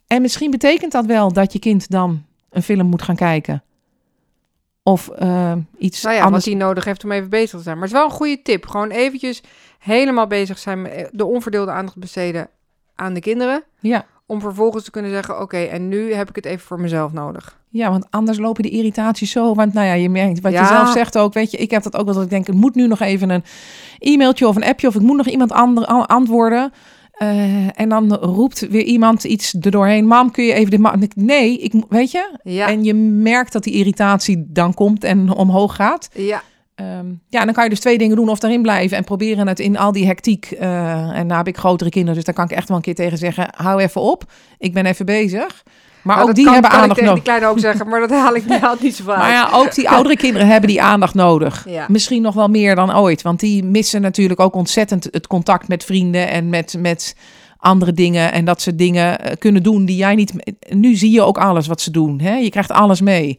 En 0.07 0.23
misschien 0.23 0.51
betekent 0.51 0.93
dat 0.93 1.07
wel 1.07 1.33
dat 1.33 1.53
je 1.53 1.59
kind 1.59 1.91
dan 1.91 2.23
een 2.51 2.62
film 2.62 2.87
moet 2.87 3.03
gaan 3.03 3.17
kijken. 3.17 3.62
Of 4.83 5.09
eh, 5.09 5.53
iets 5.79 6.03
Nou 6.03 6.14
ja, 6.16 6.23
anders. 6.23 6.45
wat 6.45 6.55
hij 6.55 6.62
nodig 6.62 6.85
heeft 6.85 7.05
om 7.05 7.12
even 7.12 7.29
bezig 7.31 7.57
te 7.57 7.62
zijn. 7.62 7.79
Maar 7.79 7.85
het 7.87 7.92
is 7.95 7.99
wel 8.01 8.09
een 8.11 8.16
goede 8.16 8.42
tip. 8.42 8.66
Gewoon 8.66 8.90
eventjes 8.90 9.42
helemaal 9.79 10.27
bezig 10.27 10.59
zijn 10.59 10.83
met 10.83 11.09
de 11.12 11.25
onverdeelde 11.25 11.71
aandacht 11.71 11.97
besteden 11.97 12.49
aan 12.95 13.14
de 13.14 13.21
kinderen. 13.21 13.62
Ja. 13.81 14.05
Om 14.27 14.40
vervolgens 14.40 14.85
te 14.85 14.90
kunnen 14.90 15.11
zeggen, 15.11 15.40
oké, 15.40 15.57
en 15.57 15.88
nu 15.88 16.14
heb 16.14 16.29
ik 16.29 16.37
het 16.37 16.45
even 16.45 16.66
voor 16.66 16.81
mezelf 16.81 17.12
nodig. 17.12 17.61
Ja, 17.68 17.90
want 17.90 18.07
anders 18.11 18.38
lopen 18.38 18.62
de 18.62 18.68
irritaties 18.71 19.31
zo. 19.31 19.55
Want 19.55 19.73
nou 19.73 19.87
ja, 19.87 19.92
je 19.92 20.09
merkt 20.11 20.40
wat 20.40 20.53
Ja. 20.53 20.61
je 20.61 20.66
zelf 20.66 20.92
zegt 20.92 21.18
ook. 21.18 21.33
Weet 21.33 21.51
je, 21.51 21.57
ik 21.57 21.71
heb 21.71 21.83
dat 21.83 21.97
ook 21.97 22.05
wel 22.05 22.14
dat 22.14 22.23
ik 22.23 22.31
denk, 22.31 22.49
ik 22.49 22.55
moet 22.55 22.75
nu 22.75 22.87
nog 22.87 23.01
even 23.01 23.31
een 23.31 23.45
e-mailtje 23.99 24.49
of 24.49 24.57
een 24.57 24.64
appje 24.64 24.87
of 24.87 24.95
ik 24.95 25.01
moet 25.01 25.16
nog 25.16 25.27
iemand 25.29 25.53
ander, 25.53 25.87
antwoorden. 25.87 26.73
Eh, 27.23 27.81
en 27.81 27.89
dan 27.89 28.15
roept 28.15 28.69
weer 28.69 28.83
iemand 28.85 29.25
iets 29.25 29.55
erdoorheen. 29.61 30.07
Mam, 30.07 30.31
kun 30.31 30.45
je 30.45 30.53
even 30.53 30.71
dit 30.71 30.81
ma-" 30.81 30.93
En 30.93 31.03
ik, 31.03 31.13
Nee, 31.17 31.59
ik, 31.59 31.73
weet 31.89 32.11
je. 32.11 32.39
Ja, 32.43 32.69
En 32.69 32.85
je 32.85 32.95
merkt 32.95 33.53
dat 33.53 33.65
die 33.65 33.75
irritatie 33.75 34.45
dan 34.49 34.75
komt 34.75 35.05
en 35.05 35.31
omhoog 35.35 35.75
gaat. 35.75 36.09
ja, 36.15 36.43
Ehm, 36.75 37.07
ja, 37.29 37.45
dan 37.45 37.55
kan 37.55 37.65
je 37.65 37.71
dus 37.71 37.81
twee 37.81 37.99
dingen 37.99 38.17
doen. 38.17 38.29
Of 38.29 38.39
daarin 38.39 38.63
blijven 38.63 38.97
en 38.97 39.05
proberen 39.05 39.49
het 39.49 39.61
in 39.61 39.79
al 39.79 39.93
die 39.93 40.07
hectiek. 40.07 40.51
eh, 40.51 41.19
en 41.19 41.27
nou 41.27 41.39
heb 41.39 41.49
ik 41.49 41.57
grotere 41.57 41.91
kinderen, 41.91 42.15
dus 42.17 42.25
daar 42.25 42.35
kan 42.35 42.45
ik 42.45 42.51
echt 42.51 42.69
wel 42.69 42.77
een 42.77 42.83
keer 42.83 42.95
tegen 42.95 43.19
zeggen. 43.19 43.49
Hou 43.57 43.81
even 43.81 44.01
op, 44.01 44.25
ik 44.59 44.73
ben 44.75 44.87
even 44.87 45.07
bezig. 45.07 45.63
Maar 46.03 46.17
Nou, 46.17 46.29
ook 46.29 46.35
die 46.35 46.45
kan- 46.45 46.53
hebben 46.53 46.71
kan 46.71 46.79
ik 46.81 46.85
aandacht 46.85 47.01
tegen 47.01 47.15
nodig. 47.15 47.25
die 47.25 47.33
kleine 47.33 47.55
ook 47.57 47.61
zeggen, 47.62 47.88
maar 47.88 48.01
dat 48.01 48.11
haal 48.11 48.35
ik 48.35 48.47
niet, 48.47 48.81
niet 48.81 48.97
zo 48.97 49.05
vaak. 49.05 49.17
Maar 49.19 49.31
ja, 49.31 49.49
ook 49.53 49.75
die 49.75 49.88
oudere 49.88 50.17
kinderen 50.17 50.47
hebben 50.49 50.69
die 50.69 50.83
aandacht 50.83 51.15
nodig. 51.15 51.67
Ja. 51.69 51.87
Misschien 51.88 52.23
nog 52.23 52.35
wel 52.35 52.49
meer 52.49 52.75
dan 52.75 52.97
ooit. 52.97 53.23
Want 53.23 53.41
die 53.41 53.65
missen 53.65 54.01
natuurlijk 54.01 54.41
ook 54.41 54.55
ontzettend 54.55 55.09
het 55.11 55.27
contact 55.27 55.69
met 55.69 55.85
vrienden 55.85 56.29
en 56.31 56.49
met, 56.49 56.77
met 56.79 57.17
andere 57.59 57.93
dingen. 57.93 58.33
En 58.33 58.45
dat 58.45 58.62
ze 58.62 58.75
dingen 58.75 59.21
eh, 59.21 59.33
kunnen 59.38 59.62
doen 59.62 59.85
die 59.85 59.97
jij 59.97 60.15
niet... 60.15 60.33
Nu 60.69 60.95
zie 60.95 61.11
je 61.11 61.23
ook 61.23 61.38
alles 61.38 61.67
wat 61.67 61.81
ze 61.81 61.91
doen. 61.91 62.21
Hè? 62.21 62.35
Je 62.37 62.51
krijgt 62.51 62.71
alles 62.73 63.01
mee. 63.01 63.38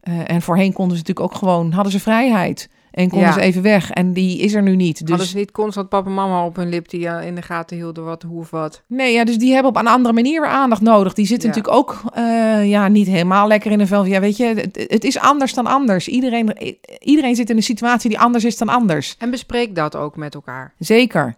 Eh, 0.00 0.14
en 0.26 0.42
voorheen 0.42 0.72
konden 0.72 0.96
ze 0.96 1.02
natuurlijk 1.06 1.32
ook 1.32 1.38
gewoon... 1.38 1.72
Hadden 1.72 1.92
ze 1.92 2.00
vrijheid. 2.00 2.68
En 2.96 3.08
konden 3.08 3.28
Ja. 3.28 3.34
ze 3.34 3.40
even 3.40 3.62
weg. 3.62 3.90
En 3.90 4.12
die 4.12 4.38
is 4.38 4.54
er 4.54 4.62
nu 4.62 4.76
niet. 4.76 4.98
Hadden 4.98 5.18
Dus, 5.18 5.30
ze 5.30 5.36
niet 5.36 5.50
constant 5.50 5.88
papa 5.88 6.08
en 6.08 6.14
mama 6.14 6.44
op 6.44 6.56
hun 6.56 6.68
lip 6.68 6.88
die 6.88 7.08
eh, 7.08 7.26
in 7.26 7.34
de 7.34 7.42
gaten 7.42 7.76
hielden 7.76 8.04
wat, 8.04 8.22
hoe 8.22 8.40
of 8.40 8.50
wat. 8.50 8.82
nee, 8.86 9.12
ja, 9.12 9.24
dus 9.24 9.38
die 9.38 9.52
hebben 9.52 9.70
op 9.70 9.76
een 9.76 9.86
andere 9.86 10.14
manier 10.14 10.40
weer 10.40 10.50
aandacht 10.50 10.80
nodig. 10.80 11.12
Die 11.12 11.26
zitten 11.26 11.48
Ja. 11.50 11.54
natuurlijk 11.56 11.90
ook 11.92 12.12
eh, 12.14 12.68
ja, 12.68 12.88
niet 12.88 13.06
helemaal 13.06 13.48
lekker 13.48 13.70
in 13.70 13.80
een 13.80 13.86
vel. 13.86 14.04
Ja, 14.04 14.20
weet 14.20 14.36
je, 14.36 14.44
het, 14.44 14.84
het 14.88 15.04
is 15.04 15.18
anders 15.18 15.54
dan 15.54 15.66
anders. 15.66 16.08
Iedereen, 16.08 16.76
iedereen 17.00 17.34
zit 17.36 17.50
in 17.50 17.56
een 17.56 17.62
situatie 17.62 18.10
die 18.10 18.18
anders 18.18 18.44
is 18.44 18.58
dan 18.58 18.68
anders. 18.68 19.14
En 19.18 19.30
bespreek 19.30 19.74
dat 19.74 19.96
ook 19.96 20.16
met 20.16 20.34
elkaar. 20.34 20.72
Zeker. 20.78 21.34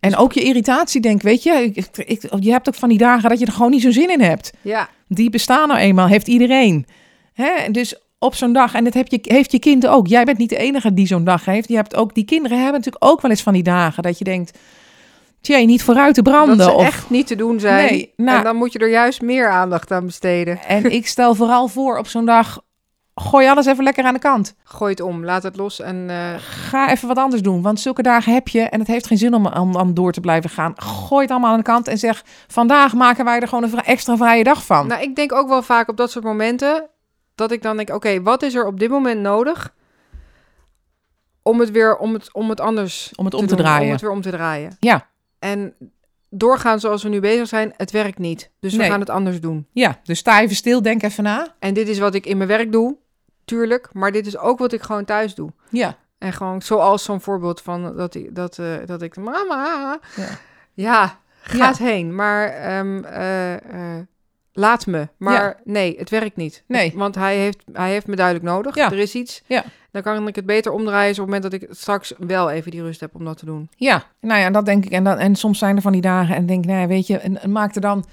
En 0.00 0.16
ook 0.16 0.32
je 0.32 0.42
irritatie, 0.42 1.00
denk, 1.00 1.22
weet 1.22 1.42
je, 1.42 1.70
ik, 1.74 1.86
ik- 2.06 2.28
je 2.40 2.50
hebt 2.50 2.68
ook 2.68 2.74
van 2.74 2.88
die 2.88 2.98
dagen 2.98 3.28
dat 3.28 3.38
je 3.38 3.46
er 3.46 3.52
gewoon 3.52 3.70
niet 3.70 3.82
zo'n 3.82 3.92
zin 3.92 4.10
in 4.10 4.20
hebt. 4.20 4.52
Ja, 4.60 4.88
Die 5.08 5.30
bestaan 5.30 5.68
nou 5.68 5.80
eenmaal, 5.80 6.06
heeft 6.06 6.28
iedereen. 6.28 6.86
Hè? 7.32 7.70
Dus 7.70 8.01
op 8.22 8.34
zo'n 8.34 8.52
dag, 8.52 8.74
en 8.74 8.84
dat 8.84 8.94
heb 8.94 9.08
je, 9.08 9.18
heeft 9.22 9.52
je 9.52 9.58
kind 9.58 9.86
ook. 9.86 10.06
Jij 10.06 10.24
bent 10.24 10.38
niet 10.38 10.48
de 10.48 10.56
enige 10.56 10.94
die 10.94 11.06
zo'n 11.06 11.24
dag 11.24 11.44
heeft. 11.44 11.68
Je 11.68 11.74
hebt 11.74 11.96
ook, 11.96 12.14
die 12.14 12.24
kinderen 12.24 12.56
hebben 12.56 12.76
natuurlijk 12.76 13.04
ook 13.04 13.20
wel 13.20 13.30
eens 13.30 13.42
van 13.42 13.52
die 13.52 13.62
dagen 13.62 14.02
dat 14.02 14.18
je 14.18 14.24
denkt, 14.24 14.58
tjee, 15.40 15.66
niet 15.66 15.82
vooruit 15.82 16.14
te 16.14 16.22
branden. 16.22 16.56
dat 16.58 16.68
ze 16.68 16.74
of, 16.74 16.84
echt 16.84 17.10
niet 17.10 17.26
te 17.26 17.36
doen 17.36 17.60
zijn. 17.60 17.86
Nee, 17.86 18.12
nou- 18.16 18.38
en 18.38 18.44
dan 18.44 18.56
moet 18.56 18.72
je 18.72 18.78
er 18.78 18.90
juist 18.90 19.22
meer 19.22 19.50
aandacht 19.50 19.90
aan 19.90 20.06
besteden. 20.06 20.58
En 20.66 20.92
ik 20.92 21.06
stel 21.06 21.34
vooral 21.34 21.68
voor 21.68 21.98
op 21.98 22.06
zo'n 22.06 22.24
dag, 22.24 22.60
gooi 23.14 23.48
alles 23.48 23.66
even 23.66 23.84
lekker 23.84 24.04
aan 24.04 24.14
de 24.14 24.20
kant. 24.20 24.54
Gooi 24.64 24.90
het 24.90 25.00
om, 25.00 25.24
laat 25.24 25.42
het 25.42 25.56
los 25.56 25.80
en 25.80 26.10
eh, 26.10 26.34
Ga 26.38 26.90
even 26.90 27.08
wat 27.08 27.18
anders 27.18 27.42
doen. 27.42 27.62
Want 27.62 27.80
zulke 27.80 28.02
dagen 28.02 28.32
heb 28.32 28.48
je 28.48 28.60
en 28.60 28.78
het 28.78 28.88
heeft 28.88 29.06
geen 29.06 29.18
zin 29.18 29.34
om, 29.34 29.46
om, 29.46 29.76
om 29.76 29.94
door 29.94 30.12
te 30.12 30.20
blijven 30.20 30.50
gaan. 30.50 30.72
Gooi 30.76 31.22
het 31.22 31.30
allemaal 31.30 31.50
aan 31.50 31.58
de 31.58 31.64
kant 31.64 31.88
en 31.88 31.98
zeg: 31.98 32.24
vandaag 32.48 32.94
maken 32.94 33.24
wij 33.24 33.40
er 33.40 33.48
gewoon 33.48 33.64
een 33.64 33.84
extra 33.84 34.16
vrije 34.16 34.44
dag 34.44 34.64
van. 34.64 34.86
Nou, 34.86 35.02
ik 35.02 35.16
denk 35.16 35.32
ook 35.32 35.48
wel 35.48 35.62
vaak 35.62 35.88
op 35.88 35.96
dat 35.96 36.10
soort 36.10 36.24
momenten 36.24 36.90
dat 37.34 37.50
ik 37.50 37.62
dan 37.62 37.76
denk: 37.76 37.90
oké, 37.90 38.22
wat 38.22 38.42
is 38.42 38.54
er 38.54 38.66
op 38.66 38.78
dit 38.78 38.90
moment 38.90 39.20
nodig 39.20 39.74
om 41.42 41.60
het 41.60 41.70
weer 41.70 41.96
om 41.96 42.12
het, 42.12 42.32
om 42.34 42.48
het 42.50 42.60
anders 42.60 43.12
om 43.16 43.24
het 43.24 43.34
om 43.34 43.40
te 43.40 43.46
doen, 43.46 43.56
draaien. 43.64 43.86
Om 43.86 43.92
het 43.92 44.00
weer 44.00 44.10
om 44.10 44.20
te 44.20 44.30
draaien. 44.30 44.76
Ja. 44.80 45.06
En 45.38 45.74
doorgaan 46.30 46.80
zoals 46.80 47.02
we 47.02 47.08
nu 47.08 47.20
bezig 47.20 47.48
zijn, 47.48 47.72
het 47.76 47.90
werkt 47.90 48.18
niet. 48.18 48.50
Dus 48.60 48.74
we 48.74 48.84
gaan 48.84 49.00
het 49.00 49.10
anders 49.10 49.40
doen. 49.40 49.66
Ja, 49.72 50.00
dus 50.02 50.18
sta 50.18 50.40
even 50.40 50.56
stil, 50.56 50.82
denk 50.82 51.02
even 51.02 51.24
na. 51.24 51.54
En 51.58 51.74
dit 51.74 51.88
is 51.88 51.98
wat 51.98 52.14
ik 52.14 52.26
in 52.26 52.36
mijn 52.36 52.48
werk 52.48 52.72
doe, 52.72 52.96
tuurlijk. 53.44 53.88
Maar 53.92 54.12
dit 54.12 54.26
is 54.26 54.36
ook 54.38 54.58
wat 54.58 54.72
ik 54.72 54.82
gewoon 54.82 55.04
thuis 55.04 55.34
doe. 55.34 55.50
Ja, 55.70 55.96
En 56.18 56.32
gewoon 56.32 56.62
zoals 56.62 57.04
zo'n 57.04 57.20
voorbeeld 57.20 57.60
van 57.60 57.96
dat 57.96 58.14
ik, 58.14 58.34
dat, 58.34 58.58
eh, 58.58 58.74
dat 58.86 59.02
ik 59.02 59.16
mama, 59.16 59.98
Ja. 60.16 60.24
ja, 60.24 60.38
Ja. 60.74 61.18
gaat 61.42 61.78
heen, 61.78 62.14
maar 62.14 62.48
ehm, 62.48 63.04
eh, 63.04 63.54
eh, 63.98 64.04
laat 64.52 64.86
me. 64.86 65.08
Maar 65.16 65.60
nee, 65.64 65.96
het 65.98 66.10
werkt 66.10 66.36
niet. 66.36 66.64
Nee. 66.66 66.92
Want 66.94 67.14
hij 67.14 67.36
heeft, 67.36 67.58
hij 67.72 67.90
heeft 67.90 68.06
me 68.06 68.16
duidelijk 68.16 68.46
nodig. 68.46 68.74
Ja. 68.74 68.90
Er 68.90 68.98
is 68.98 69.14
iets. 69.14 69.42
Ja. 69.46 69.64
Dan 69.90 70.02
kan 70.02 70.28
ik 70.28 70.36
het 70.36 70.46
beter 70.46 70.72
omdraaien 70.72 71.10
op 71.10 71.16
het 71.16 71.24
moment 71.24 71.42
dat 71.42 71.52
ik 71.52 71.66
straks 71.70 72.12
wel 72.18 72.50
even 72.50 72.70
die 72.70 72.82
rust 72.82 73.00
heb 73.00 73.14
om 73.14 73.24
dat 73.24 73.38
te 73.38 73.44
doen. 73.44 73.68
ja. 73.76 74.04
Nou 74.20 74.40
ja, 74.40 74.50
dat 74.50 74.66
denk 74.66 74.84
ik. 74.84 74.90
En, 74.90 75.04
dat, 75.04 75.18
en 75.18 75.36
soms 75.36 75.58
zijn 75.58 75.76
er 75.76 75.82
van 75.82 75.92
die 75.92 76.00
dagen 76.00 76.34
en 76.36 76.46
denk, 76.46 76.64
nou 76.64 76.80
ja, 76.80 76.86
weet 76.86 77.06
je, 77.06 77.18
en, 77.18 77.42
en 77.42 77.52
maak 77.52 77.74
er 77.74 77.80
dan, 77.80 78.04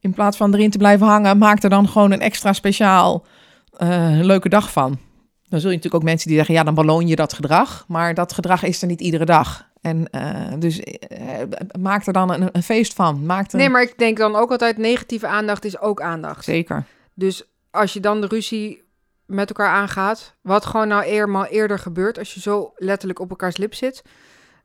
in 0.00 0.12
plaats 0.12 0.36
van 0.36 0.54
erin 0.54 0.70
te 0.70 0.78
blijven 0.78 1.06
hangen, 1.06 1.38
maak 1.38 1.62
er 1.62 1.70
dan 1.70 1.88
gewoon 1.88 2.12
een 2.12 2.20
extra 2.20 2.52
speciaal 2.52 3.24
eh, 3.76 4.18
leuke 4.20 4.48
dag 4.48 4.72
van. 4.72 4.98
Dan 5.48 5.60
zul 5.60 5.70
je 5.70 5.76
natuurlijk 5.76 6.02
ook 6.02 6.10
mensen 6.10 6.28
die 6.28 6.36
zeggen, 6.36 6.54
ja, 6.54 6.62
dan 6.62 6.74
beloon 6.74 7.06
je 7.06 7.16
dat 7.16 7.32
gedrag. 7.32 7.84
Maar 7.88 8.14
dat 8.14 8.32
gedrag 8.32 8.62
is 8.62 8.82
er 8.82 8.88
niet 8.88 9.00
iedere 9.00 9.24
dag. 9.24 9.70
En 9.82 10.10
eh, 10.10 10.52
dus 10.58 10.80
eh, 10.80 11.40
maak 11.78 12.06
er 12.06 12.12
dan 12.12 12.32
een, 12.32 12.48
een 12.52 12.62
feest 12.62 12.94
van. 12.94 13.26
Maak 13.26 13.52
er 13.52 13.58
Nee, 13.58 13.68
maar 13.68 13.82
ik 13.82 13.98
denk 13.98 14.16
dan 14.16 14.36
ook 14.36 14.50
altijd 14.50 14.76
negatieve 14.76 15.26
aandacht 15.26 15.64
is 15.64 15.78
ook 15.78 16.00
aandacht. 16.00 16.44
Zeker. 16.44 16.84
Dus 17.14 17.44
als 17.70 17.92
je 17.92 18.00
dan 18.00 18.20
de 18.20 18.26
ruzie 18.26 18.82
met 19.26 19.48
elkaar 19.48 19.68
aangaat, 19.68 20.34
wat 20.40 20.66
gewoon 20.66 20.88
nou 20.88 21.02
eenmaal 21.02 21.44
eerder 21.44 21.78
gebeurt, 21.78 22.18
als 22.18 22.34
je 22.34 22.40
zo 22.40 22.72
letterlijk 22.76 23.18
op 23.18 23.30
elkaars 23.30 23.56
lip 23.56 23.74
zit, 23.74 24.02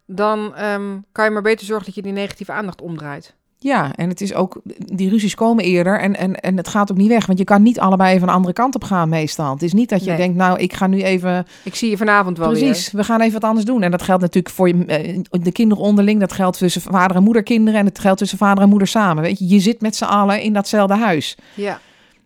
dan 0.05 0.55
ehm, 0.55 0.99
kan 1.11 1.25
je 1.25 1.31
maar 1.31 1.41
beter 1.41 1.65
zorgen 1.65 1.85
dat 1.85 1.95
je 1.95 2.01
die 2.01 2.11
negatieve 2.11 2.51
aandacht 2.51 2.81
omdraait. 2.81 3.35
Ja, 3.59 3.95
en 3.95 4.09
het 4.09 4.21
is 4.21 4.33
ook, 4.33 4.61
die 4.77 5.09
ruzies 5.09 5.35
komen 5.35 5.63
eerder 5.63 5.99
en, 5.99 6.15
en, 6.15 6.35
en 6.35 6.57
het 6.57 6.67
gaat 6.67 6.91
ook 6.91 6.97
niet 6.97 7.07
weg. 7.07 7.25
Want 7.25 7.39
je 7.39 7.45
kan 7.45 7.61
niet 7.61 7.79
allebei 7.79 8.15
even 8.15 8.27
een 8.27 8.33
andere 8.33 8.53
kant 8.53 8.75
op 8.75 8.83
gaan 8.83 9.09
meestal. 9.09 9.53
Het 9.53 9.61
is 9.61 9.73
niet 9.73 9.89
dat 9.89 9.99
je 10.03 10.07
Nee. 10.09 10.17
denkt, 10.17 10.35
nou, 10.37 10.59
ik 10.59 10.73
ga 10.73 10.87
nu 10.87 11.01
even... 11.01 11.45
Ik 11.63 11.75
zie 11.75 11.89
je 11.89 11.97
vanavond 11.97 12.37
wel 12.37 12.49
Precies, 12.49 12.91
we 12.91 13.03
gaan 13.03 13.21
even 13.21 13.33
wat 13.33 13.43
anders 13.43 13.65
doen. 13.65 13.83
En 13.83 13.91
dat 13.91 14.01
geldt 14.01 14.21
natuurlijk 14.21 14.55
voor 14.55 14.67
je, 14.67 14.85
eh, 14.85 15.19
de 15.29 15.51
kinderen 15.51 15.83
onderling. 15.83 16.19
Dat 16.19 16.33
geldt 16.33 16.57
tussen 16.57 16.81
vader 16.81 17.15
en 17.17 17.23
moederkinderen. 17.23 17.79
En 17.79 17.85
het 17.85 17.99
geldt 17.99 18.17
tussen 18.19 18.37
vader 18.37 18.63
en 18.63 18.69
moeder 18.69 18.87
samen. 18.87 19.23
Weet 19.23 19.39
je, 19.39 19.47
je 19.47 19.59
zit 19.59 19.81
met 19.81 19.95
z'n 19.95 20.03
allen 20.03 20.41
in 20.41 20.53
datzelfde 20.53 20.95
huis. 20.95 21.37
Ja, 21.53 21.79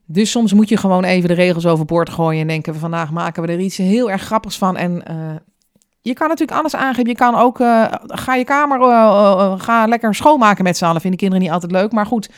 Dus 0.06 0.32
soms 0.32 0.54
moet 0.54 0.70
je 0.70 0.78
gewoon 0.78 1.04
even 1.04 1.28
de 1.30 1.36
regels 1.36 1.66
overboord 1.66 2.10
gooien. 2.10 2.42
En 2.42 2.48
denken, 2.48 2.76
vandaag 2.76 3.12
maken 3.12 3.44
we 3.44 3.52
er 3.52 3.60
iets 3.60 3.78
heel 3.78 4.12
erg 4.12 4.22
grappigs 4.22 4.58
van. 4.58 4.78
En 4.78 5.06
eh, 5.06 5.16
je 6.02 6.14
kan 6.14 6.28
natuurlijk 6.28 6.60
alles 6.60 6.76
aangeven. 6.76 7.10
Je 7.10 7.16
kan 7.16 7.36
ook, 7.36 7.60
eh, 7.60 7.86
ga 8.06 8.36
je 8.36 8.44
kamer, 8.44 8.82
eh, 8.82 8.88
eh, 8.90 9.54
ga 9.58 9.86
lekker 9.86 10.16
schoonmaken 10.16 10.64
met 10.64 10.78
z'n 10.78 10.86
allen. 10.86 11.02
Vinden 11.02 11.20
kinderen 11.20 11.44
niet 11.44 11.54
altijd 11.54 11.72
leuk, 11.72 11.92
maar 11.92 12.06
goed. 12.06 12.30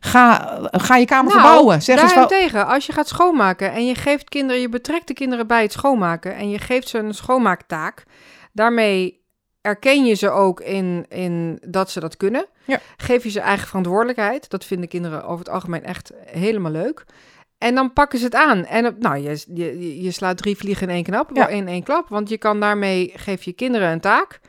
Ga, 0.00 0.58
ga 0.70 0.96
je 0.96 1.04
kamer 1.04 1.32
Nou, 1.32 1.40
verbouwen. 1.40 1.82
Zeg 1.82 2.02
eens 2.02 2.14
wel. 2.14 2.28
Daarentegen, 2.28 2.66
als 2.66 2.86
je 2.86 2.92
gaat 2.92 3.08
schoonmaken 3.08 3.72
en 3.72 3.86
je 3.86 3.94
geeft 3.94 4.28
kinderen, 4.28 4.60
je 4.60 4.68
betrekt 4.68 5.06
de 5.06 5.14
kinderen 5.14 5.46
bij 5.46 5.62
het 5.62 5.72
schoonmaken 5.72 6.36
en 6.36 6.50
je 6.50 6.58
geeft 6.58 6.88
ze 6.88 6.98
een 6.98 7.14
schoonmaaktaak, 7.14 8.04
daarmee 8.52 9.20
erken 9.60 10.04
je 10.04 10.14
ze 10.14 10.30
ook 10.30 10.60
in, 10.60 11.06
in 11.08 11.62
dat 11.66 11.90
ze 11.90 12.00
dat 12.00 12.16
kunnen. 12.16 12.46
Ja. 12.64 12.80
Geef 12.96 13.22
je 13.22 13.30
ze 13.30 13.40
eigen 13.40 13.66
verantwoordelijkheid. 13.66 14.50
Dat 14.50 14.64
vinden 14.64 14.88
kinderen 14.88 15.24
over 15.24 15.38
het 15.38 15.48
algemeen 15.48 15.84
echt 15.84 16.12
helemaal 16.24 16.72
leuk. 16.72 17.04
En 17.58 17.74
dan 17.74 17.92
pakken 17.92 18.18
ze 18.18 18.24
het 18.24 18.34
aan. 18.34 18.64
En 18.64 18.84
eh, 18.84 18.90
nou, 18.98 19.16
je, 19.18 19.44
je, 19.54 20.02
je 20.02 20.10
slaat 20.10 20.36
drie 20.36 20.56
vliegen 20.56 20.88
in 20.88 20.94
één 20.94 21.04
knap, 21.04 21.30
Ja. 21.34 21.46
in 21.48 21.68
één 21.68 21.82
klap. 21.82 22.08
Want 22.08 22.28
je 22.28 22.38
kan 22.38 22.60
daarmee, 22.60 23.12
geef 23.16 23.42
je 23.42 23.52
kinderen 23.52 23.90
een 23.90 24.00
taak. 24.00 24.40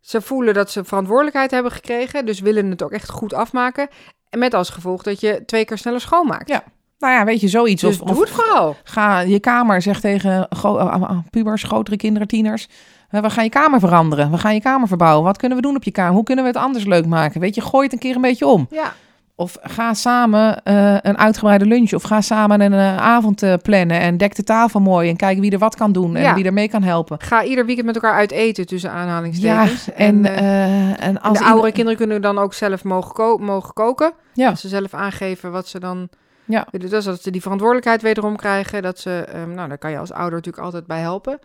Ze 0.00 0.20
voelen 0.20 0.54
dat 0.54 0.70
ze 0.70 0.84
verantwoordelijkheid 0.84 1.50
hebben 1.50 1.72
gekregen, 1.72 2.26
dus 2.26 2.40
willen 2.40 2.70
het 2.70 2.82
ook 2.82 2.90
echt 2.92 3.10
goed 3.10 3.34
afmaken. 3.34 3.88
En 4.30 4.38
met 4.38 4.54
als 4.54 4.70
gevolg 4.70 5.02
dat 5.02 5.20
je 5.20 5.42
twee 5.46 5.64
keer 5.64 5.78
sneller 5.78 6.00
schoonmaakt. 6.00 6.48
Ja, 6.48 6.62
Nou 6.98 7.12
ja, 7.14 7.24
weet 7.24 7.40
je, 7.40 7.48
zoiets. 7.48 7.82
Dus 7.82 8.00
of, 8.00 8.08
doe 8.10 8.20
het 8.20 8.30
vooral. 8.30 8.76
ga 8.84 9.20
je 9.20 9.40
kamer, 9.40 9.82
zeg 9.82 10.00
tegen 10.00 10.46
gro- 10.50 10.78
uh, 10.78 10.96
uh, 11.00 11.18
pubers, 11.30 11.62
grotere 11.62 11.96
kinderen, 11.96 12.28
tieners. 12.28 12.68
we 13.10 13.30
gaan 13.30 13.44
je 13.44 13.50
kamer 13.50 13.80
veranderen. 13.80 14.30
We 14.30 14.38
gaan 14.38 14.54
je 14.54 14.60
kamer 14.60 14.88
verbouwen. 14.88 15.24
Wat 15.24 15.36
kunnen 15.36 15.56
we 15.58 15.62
doen 15.64 15.76
op 15.76 15.82
je 15.84 15.90
kamer? 15.90 16.14
Hoe 16.14 16.24
kunnen 16.24 16.44
we 16.44 16.50
het 16.50 16.60
anders 16.60 16.84
leuk 16.84 17.06
maken? 17.06 17.40
Weet 17.40 17.54
je, 17.54 17.60
gooi 17.60 17.84
het 17.84 17.92
een 17.92 17.98
keer 17.98 18.14
een 18.14 18.20
beetje 18.20 18.46
om. 18.46 18.66
Ja, 18.70 18.94
Of 19.40 19.56
ga 19.62 19.94
samen 19.94 20.62
eh, 20.62 20.96
een 21.00 21.18
uitgebreide 21.18 21.66
lunch. 21.66 21.92
Of 21.92 22.02
ga 22.02 22.20
samen 22.20 22.60
een 22.60 22.72
eh, 22.72 22.96
avond 22.96 23.42
eh, 23.42 23.54
plannen. 23.62 24.00
En 24.00 24.16
dek 24.16 24.34
de 24.34 24.42
tafel 24.44 24.80
mooi. 24.80 25.08
En 25.08 25.16
kijk 25.16 25.38
wie 25.38 25.50
er 25.50 25.58
wat 25.58 25.76
kan 25.76 25.92
doen. 25.92 26.16
En 26.16 26.22
Ja. 26.22 26.34
wie 26.34 26.44
er 26.44 26.52
mee 26.52 26.68
kan 26.68 26.82
helpen. 26.82 27.20
ga 27.20 27.44
ieder 27.44 27.66
weekend 27.66 27.86
met 27.86 27.94
elkaar 27.94 28.14
uit 28.14 28.30
eten 28.30 28.66
tussen 28.66 28.90
Ja, 28.90 28.96
aanhalingstekens. 28.96 29.92
en, 29.94 30.24
eh, 30.24 30.38
eh, 30.38 30.88
en 30.88 30.96
en 30.98 31.20
als 31.20 31.38
de 31.38 31.44
oudere 31.44 31.56
ieder- 31.56 31.72
kinderen 31.72 31.98
kunnen 31.98 32.22
dan 32.22 32.38
ook 32.38 32.54
zelf 32.54 32.84
mogen, 32.84 33.12
ko- 33.14 33.38
mogen 33.38 33.72
koken. 33.74 34.12
Ja. 34.34 34.48
Als 34.50 34.60
ze 34.60 34.68
zelf 34.68 34.94
aangeven 34.94 35.50
wat 35.52 35.68
ze 35.68 35.80
dan 35.80 36.08
Ja. 36.44 36.66
Dus 36.70 37.04
dat 37.04 37.22
ze 37.22 37.30
die 37.30 37.40
verantwoordelijkheid 37.42 38.02
wederom 38.02 38.36
krijgen. 38.36 38.82
Dat 38.82 38.98
ze, 38.98 39.24
nou, 39.54 39.68
daar 39.68 39.78
kan 39.78 39.90
je 39.90 39.98
als 39.98 40.12
ouder 40.12 40.34
natuurlijk 40.34 40.64
altijd 40.64 40.86
bij 40.86 41.00
helpen. 41.00 41.38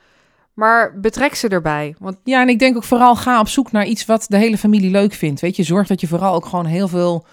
Maar 0.53 0.99
betrek 0.99 1.35
ze 1.35 1.47
erbij. 1.47 1.95
Want 1.99 2.17
Ja, 2.23 2.41
en 2.41 2.49
ik 2.49 2.59
denk 2.59 2.75
ook 2.75 2.83
vooral 2.83 3.15
ga 3.15 3.39
op 3.39 3.47
zoek 3.47 3.71
naar 3.71 3.85
iets 3.85 4.05
wat 4.05 4.25
de 4.29 4.37
hele 4.37 4.57
familie 4.57 4.91
leuk 4.91 5.13
vindt. 5.13 5.41
Weet 5.41 5.55
je, 5.55 5.63
zorg 5.63 5.87
dat 5.87 6.01
je 6.01 6.07
vooral 6.07 6.33
ook 6.35 6.45
gewoon 6.45 6.65
heel 6.65 6.87
veel 6.87 7.25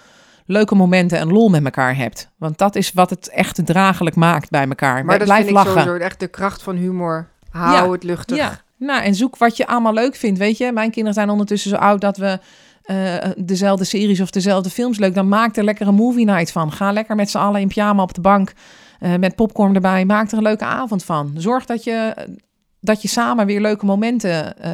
leuke 0.53 0.75
momenten 0.75 1.19
en 1.19 1.29
lol 1.33 1.49
met 1.49 1.65
elkaar 1.65 1.97
hebt. 1.97 2.29
Want 2.37 2.59
dat 2.59 2.77
is 2.77 2.93
wat 2.93 3.11
het 3.11 3.29
echt 3.29 3.67
draaglijk 3.67 4.17
maakt 4.17 4.51
bij 4.51 4.67
elkaar. 4.69 5.05
maar 5.05 5.19
dat 5.19 5.27
Blijf 5.27 5.45
vind 5.47 5.59
ik 5.59 5.65
lachen. 5.65 5.83
sowieso 5.83 6.05
echt 6.05 6.21
de 6.21 6.29
kracht 6.29 6.63
van 6.63 6.77
humor. 6.77 7.29
Hou 7.51 7.73
Ja, 7.87 7.91
het 7.91 8.03
luchtig. 8.03 8.37
Ja, 8.37 8.61
nou 8.77 9.03
en 9.03 9.15
zoek 9.15 9.37
wat 9.37 9.57
je 9.57 9.67
allemaal 9.67 9.95
leuk 9.95 10.15
vindt. 10.15 10.39
Weet 10.39 10.59
je, 10.59 10.73
mijn 10.73 10.91
kinderen 10.91 11.15
zijn 11.15 11.31
ondertussen 11.31 11.71
zo 11.71 11.77
oud 11.77 12.01
dat 12.01 12.17
we 12.17 12.39
eh, 12.83 13.15
dezelfde 13.37 13.85
series 13.85 14.21
of 14.21 14.31
dezelfde 14.31 14.71
films 14.71 14.99
leuk. 14.99 15.15
Dan 15.15 15.29
maak 15.29 15.57
er 15.57 15.65
lekker 15.65 15.87
een 15.87 15.95
movie 15.95 16.25
night 16.25 16.53
van. 16.53 16.73
Ga 16.73 16.93
lekker 16.93 17.17
met 17.17 17.31
z'n 17.31 17.39
allen 17.39 17.61
in 17.61 17.69
pyjama 17.69 18.03
op 18.03 18.15
de 18.15 18.21
bank 18.21 18.53
eh, 19.01 19.15
met 19.15 19.35
popcorn 19.35 19.75
erbij. 19.75 20.05
Maak 20.05 20.31
er 20.31 20.37
een 20.37 20.43
leuke 20.43 20.65
avond 20.65 21.05
van. 21.05 21.33
Zorg 21.37 21.65
dat 21.65 21.85
je, 21.85 22.15
dat 22.81 23.03
je 23.03 23.09
samen 23.09 23.47
weer 23.47 23.61
leuke 23.61 23.85
momenten 23.85 24.59
eh, 24.59 24.73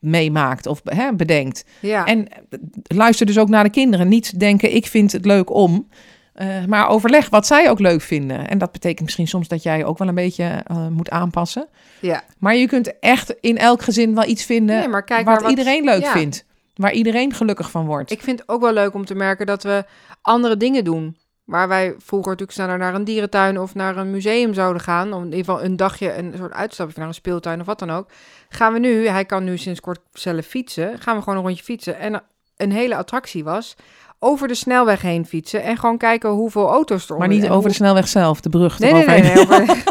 meemaakt 0.00 0.66
of 0.66 0.80
hè, 0.84 1.12
bedenkt. 1.14 1.64
Ja. 1.80 2.04
En 2.04 2.28
eh, 2.28 2.58
luister 2.82 3.26
dus 3.26 3.38
ook 3.38 3.48
naar 3.48 3.64
de 3.64 3.70
kinderen. 3.70 4.08
Niet 4.08 4.40
denken, 4.40 4.74
ik 4.74 4.86
vind 4.86 5.12
het 5.12 5.24
leuk 5.24 5.50
om. 5.54 5.88
eh, 6.34 6.64
maar 6.66 6.88
overleg 6.88 7.28
wat 7.28 7.46
zij 7.46 7.70
ook 7.70 7.78
leuk 7.78 8.00
vinden. 8.00 8.48
En 8.48 8.58
dat 8.58 8.72
betekent 8.72 9.00
misschien 9.04 9.28
soms 9.28 9.48
dat 9.48 9.62
jij 9.62 9.84
ook 9.84 9.98
wel 9.98 10.08
een 10.08 10.14
beetje 10.14 10.62
eh, 10.66 10.88
moet 10.88 11.10
aanpassen. 11.10 11.66
ja. 12.00 12.22
Maar 12.38 12.56
je 12.56 12.66
kunt 12.66 12.98
echt 12.98 13.34
in 13.40 13.58
elk 13.58 13.82
gezin 13.82 14.14
wel 14.14 14.24
iets 14.26 14.44
vinden 14.44 14.76
Nee, 14.78 14.88
maar 14.88 15.04
kijk 15.04 15.26
wat 15.26 15.50
iedereen 15.50 15.84
leuk 15.84 16.02
ja. 16.02 16.12
vindt. 16.12 16.44
Waar 16.74 16.92
iedereen 16.92 17.32
gelukkig 17.32 17.70
van 17.70 17.86
wordt. 17.86 18.10
Ik 18.10 18.22
vind 18.22 18.38
het 18.38 18.48
ook 18.48 18.60
wel 18.60 18.72
leuk 18.72 18.94
om 18.94 19.04
te 19.04 19.14
merken 19.14 19.46
dat 19.46 19.62
we 19.62 19.84
andere 20.22 20.56
dingen 20.56 20.84
doen. 20.84 21.16
Waar 21.46 21.68
wij 21.68 21.94
vroeger 21.98 22.30
natuurlijk 22.30 22.58
sneller 22.58 22.78
naar 22.78 22.94
een 22.94 23.04
dierentuin 23.04 23.58
of 23.60 23.74
naar 23.74 23.96
een 23.96 24.10
museum 24.10 24.54
zouden 24.54 24.82
gaan. 24.82 25.12
Om 25.12 25.18
in 25.24 25.24
ieder 25.32 25.44
geval 25.44 25.62
een 25.64 25.76
dagje 25.76 26.16
een 26.16 26.34
soort 26.36 26.52
uitstapje 26.52 26.94
naar 26.98 27.08
een 27.08 27.14
speeltuin 27.14 27.60
of 27.60 27.66
wat 27.66 27.78
dan 27.78 27.90
ook. 27.90 28.08
Gaan 28.48 28.72
we 28.72 28.78
nu, 28.78 29.08
hij 29.08 29.24
kan 29.24 29.44
nu 29.44 29.58
sinds 29.58 29.80
kort 29.80 29.98
zelf 30.12 30.46
fietsen. 30.46 30.98
Gaan 31.00 31.16
we 31.16 31.22
gewoon 31.22 31.38
een 31.38 31.44
rondje 31.44 31.64
fietsen. 31.64 31.98
En 31.98 32.22
een 32.56 32.72
hele 32.72 32.96
attractie 32.96 33.44
was 33.44 33.76
over 34.18 34.48
de 34.48 34.54
snelweg 34.54 35.02
heen 35.02 35.26
fietsen. 35.26 35.62
En 35.62 35.76
gewoon 35.78 35.98
kijken 35.98 36.30
hoeveel 36.30 36.68
auto's 36.68 37.08
er 37.10 37.18
maar 37.18 37.28
niet 37.28 37.48
over 37.48 37.68
de 37.68 37.74
snelweg 37.74 38.08
zelf, 38.08 38.40
de 38.40 38.48
brug 38.48 38.78
Nee, 38.78 38.92
nee, 38.92 39.06
nee. 39.06 39.22
nee, 39.22 39.38
over- 39.38 39.66